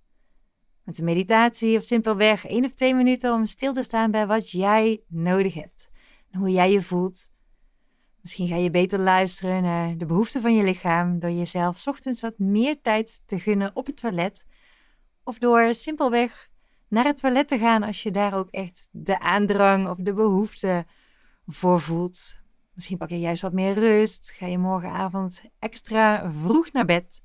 met 0.83 0.97
een 0.97 1.05
meditatie 1.05 1.77
of 1.77 1.83
simpelweg 1.83 2.45
één 2.45 2.65
of 2.65 2.73
twee 2.73 2.93
minuten 2.93 3.33
om 3.33 3.45
stil 3.45 3.73
te 3.73 3.83
staan 3.83 4.11
bij 4.11 4.27
wat 4.27 4.51
jij 4.51 5.01
nodig 5.07 5.53
hebt 5.53 5.89
en 6.31 6.39
hoe 6.39 6.51
jij 6.51 6.71
je 6.71 6.81
voelt. 6.81 7.29
Misschien 8.21 8.47
ga 8.47 8.55
je 8.55 8.71
beter 8.71 8.99
luisteren 8.99 9.63
naar 9.63 9.97
de 9.97 10.05
behoeften 10.05 10.41
van 10.41 10.55
je 10.55 10.63
lichaam 10.63 11.19
door 11.19 11.31
jezelf 11.31 11.87
ochtends 11.87 12.21
wat 12.21 12.39
meer 12.39 12.81
tijd 12.81 13.21
te 13.25 13.39
gunnen 13.39 13.71
op 13.73 13.85
het 13.85 13.97
toilet 13.97 14.45
of 15.27 15.37
door 15.37 15.73
simpelweg 15.73 16.49
naar 16.87 17.05
het 17.05 17.17
toilet 17.17 17.47
te 17.47 17.57
gaan 17.57 17.83
als 17.83 18.03
je 18.03 18.11
daar 18.11 18.33
ook 18.33 18.49
echt 18.49 18.87
de 18.91 19.19
aandrang 19.19 19.89
of 19.89 19.97
de 19.97 20.13
behoefte 20.13 20.85
voor 21.45 21.81
voelt. 21.81 22.37
Misschien 22.73 22.97
pak 22.97 23.09
je 23.09 23.19
juist 23.19 23.41
wat 23.41 23.53
meer 23.53 23.73
rust, 23.73 24.31
ga 24.31 24.45
je 24.45 24.57
morgenavond 24.57 25.41
extra 25.59 26.31
vroeg 26.31 26.71
naar 26.71 26.85
bed. 26.85 27.21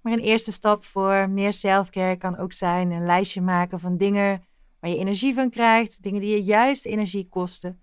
Maar 0.00 0.12
een 0.12 0.18
eerste 0.18 0.52
stap 0.52 0.84
voor 0.84 1.30
meer 1.30 1.52
selfcare 1.52 2.16
kan 2.16 2.38
ook 2.38 2.52
zijn 2.52 2.90
een 2.90 3.04
lijstje 3.04 3.40
maken 3.40 3.80
van 3.80 3.96
dingen 3.96 4.44
waar 4.80 4.90
je 4.90 4.98
energie 4.98 5.34
van 5.34 5.50
krijgt, 5.50 6.02
dingen 6.02 6.20
die 6.20 6.30
je 6.30 6.42
juist 6.42 6.86
energie 6.86 7.28
kosten. 7.28 7.80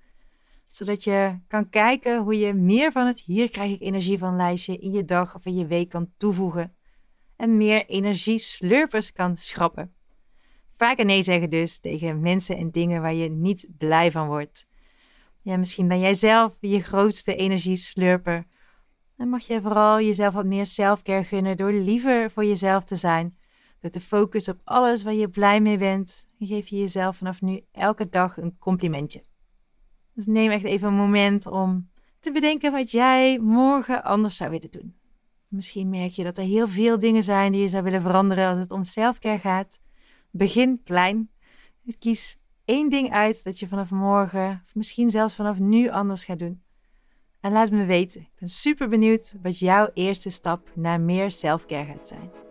Zodat 0.68 1.04
je 1.04 1.40
kan 1.48 1.70
kijken 1.70 2.22
hoe 2.22 2.38
je 2.38 2.54
meer 2.54 2.92
van 2.92 3.08
het 3.08 3.20
hier 3.20 3.50
krijg 3.50 3.72
ik 3.72 3.82
energie 3.82 4.18
van 4.18 4.36
lijstje 4.36 4.78
in 4.78 4.92
je 4.92 5.06
dag 5.06 5.36
of 5.36 5.46
in 5.46 5.56
je 5.56 5.68
week 5.68 5.90
kan 5.90 6.12
toevoegen. 6.18 6.74
En 7.40 7.58
meer 7.58 7.86
energieslurpers 7.86 9.12
kan 9.12 9.38
schrappen. 9.38 9.94
Vaker 10.78 11.06
nee 11.06 11.24
zeggen 11.24 11.50
dus 11.50 11.80
tegen 11.80 12.20
mensen 12.20 12.58
en 12.58 12.72
dingen 12.72 13.02
waar 13.02 13.14
je 13.14 13.30
niet 13.30 13.68
blij 13.78 14.12
van 14.12 14.28
wordt. 14.28 14.68
Ja, 15.42 15.58
misschien 15.58 15.88
ben 15.88 16.00
jij 16.00 16.14
zelf 16.14 16.54
je 16.60 16.82
grootste 16.82 17.36
energieslurper. 17.36 18.46
Dan 19.18 19.30
mag 19.30 19.48
je 19.48 19.62
vooral 19.62 20.02
jezelf 20.02 20.34
wat 20.34 20.46
meer 20.46 20.66
selfcare 20.66 21.24
gunnen 21.24 21.58
door 21.58 21.72
liever 21.72 22.32
voor 22.32 22.46
jezelf 22.46 22.84
te 22.84 22.96
zijn. 22.96 23.38
Door 23.80 23.92
te 23.92 24.00
focussen 24.00 24.54
op 24.54 24.62
alles 24.64 25.04
waar 25.04 25.14
je 25.14 25.30
blij 25.30 25.62
mee 25.62 25.78
bent. 25.78 26.28
geef 26.40 26.68
je 26.68 26.78
jezelf 26.78 27.18
vanaf 27.18 27.42
nu 27.42 27.62
elke 27.72 28.10
dag 28.10 28.38
een 28.38 28.58
complimentje. 28.58 29.24
Dus 30.14 30.26
neem 30.26 30.52
echt 30.52 30.66
even 30.66 30.88
een 30.88 30.94
moment 30.94 31.46
om 31.46 31.90
te 32.20 32.32
bedenken 32.32 32.72
wat 32.72 32.92
jij 32.92 33.40
morgen 33.40 34.04
anders 34.04 34.38
zou 34.38 34.50
willen 34.50 34.72
doen. 34.72 34.99
Misschien 35.50 35.90
merk 35.90 36.12
je 36.12 36.24
dat 36.24 36.38
er 36.38 36.44
heel 36.44 36.68
veel 36.68 37.00
dingen 37.00 37.24
zijn 37.24 37.52
die 37.52 37.62
je 37.62 37.70
zou 37.70 37.84
willen 37.84 38.02
veranderen 38.02 38.50
als 38.50 38.60
het 38.60 38.72
om 38.72 38.84
selfcare 38.84 39.40
gaat. 39.40 39.80
Begin 40.32 40.82
klein. 40.84 41.30
Kies 42.00 42.38
één 42.66 42.90
ding 42.90 43.12
uit 43.12 43.44
dat 43.44 43.60
je 43.60 43.68
vanaf 43.68 43.90
morgen, 43.90 44.62
of 44.66 44.76
misschien 44.76 45.10
zelfs 45.10 45.36
vanaf 45.36 45.60
nu 45.60 45.90
anders 45.90 46.24
gaat 46.24 46.40
doen. 46.40 46.62
En 47.40 47.52
laat 47.52 47.72
me 47.72 47.86
weten. 47.86 48.22
Ik 48.22 48.40
ben 48.40 48.50
super 48.50 48.90
benieuwd 48.90 49.36
wat 49.42 49.60
jouw 49.60 49.90
eerste 49.94 50.30
stap 50.30 50.72
naar 50.76 51.02
meer 51.02 51.32
selfcare 51.32 51.86
gaat 51.86 52.08
zijn. 52.08 52.49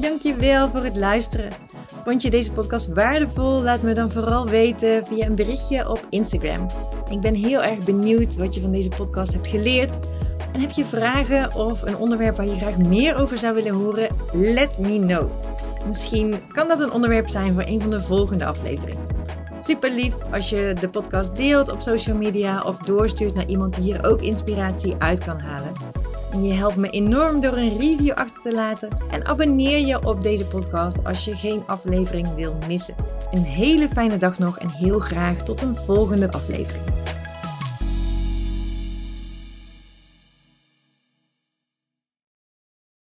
Dankjewel 0.00 0.70
voor 0.70 0.84
het 0.84 0.96
luisteren. 0.96 1.52
Vond 2.04 2.22
je 2.22 2.30
deze 2.30 2.52
podcast 2.52 2.92
waardevol? 2.92 3.62
Laat 3.62 3.82
me 3.82 3.94
dan 3.94 4.10
vooral 4.10 4.46
weten 4.46 5.06
via 5.06 5.26
een 5.26 5.34
berichtje 5.34 5.88
op 5.88 6.00
Instagram. 6.10 6.66
Ik 7.10 7.20
ben 7.20 7.34
heel 7.34 7.62
erg 7.62 7.84
benieuwd 7.84 8.36
wat 8.36 8.54
je 8.54 8.60
van 8.60 8.70
deze 8.72 8.88
podcast 8.88 9.32
hebt 9.32 9.48
geleerd. 9.48 9.98
En 10.52 10.60
heb 10.60 10.70
je 10.70 10.84
vragen 10.84 11.54
of 11.54 11.82
een 11.82 11.96
onderwerp 11.96 12.36
waar 12.36 12.46
je 12.46 12.54
graag 12.54 12.78
meer 12.78 13.16
over 13.16 13.38
zou 13.38 13.54
willen 13.54 13.74
horen? 13.74 14.16
Let 14.32 14.78
me 14.78 14.98
know. 14.98 15.30
Misschien 15.86 16.34
kan 16.52 16.68
dat 16.68 16.80
een 16.80 16.92
onderwerp 16.92 17.28
zijn 17.28 17.54
voor 17.54 17.64
een 17.66 17.80
van 17.80 17.90
de 17.90 18.02
volgende 18.02 18.44
afleveringen. 18.44 19.06
Super 19.58 19.90
lief 19.90 20.14
als 20.32 20.50
je 20.50 20.74
de 20.80 20.88
podcast 20.88 21.36
deelt 21.36 21.70
op 21.70 21.80
social 21.80 22.16
media 22.16 22.62
of 22.62 22.76
doorstuurt 22.76 23.34
naar 23.34 23.46
iemand 23.46 23.74
die 23.74 23.84
hier 23.84 24.04
ook 24.04 24.20
inspiratie 24.20 24.94
uit 24.98 25.24
kan 25.24 25.38
halen. 25.38 25.72
Je 26.40 26.52
helpt 26.52 26.76
me 26.76 26.90
enorm 26.90 27.40
door 27.40 27.52
een 27.52 27.78
review 27.78 28.10
achter 28.10 28.42
te 28.42 28.52
laten. 28.52 28.88
En 29.10 29.26
abonneer 29.26 29.78
je 29.78 30.06
op 30.06 30.22
deze 30.22 30.46
podcast 30.46 31.04
als 31.04 31.24
je 31.24 31.36
geen 31.36 31.62
aflevering 31.66 32.34
wil 32.34 32.56
missen. 32.66 32.94
Een 33.30 33.44
hele 33.44 33.88
fijne 33.88 34.16
dag 34.16 34.38
nog 34.38 34.58
en 34.58 34.70
heel 34.70 34.98
graag 34.98 35.42
tot 35.42 35.60
een 35.60 35.76
volgende 35.76 36.32
aflevering. 36.32 36.84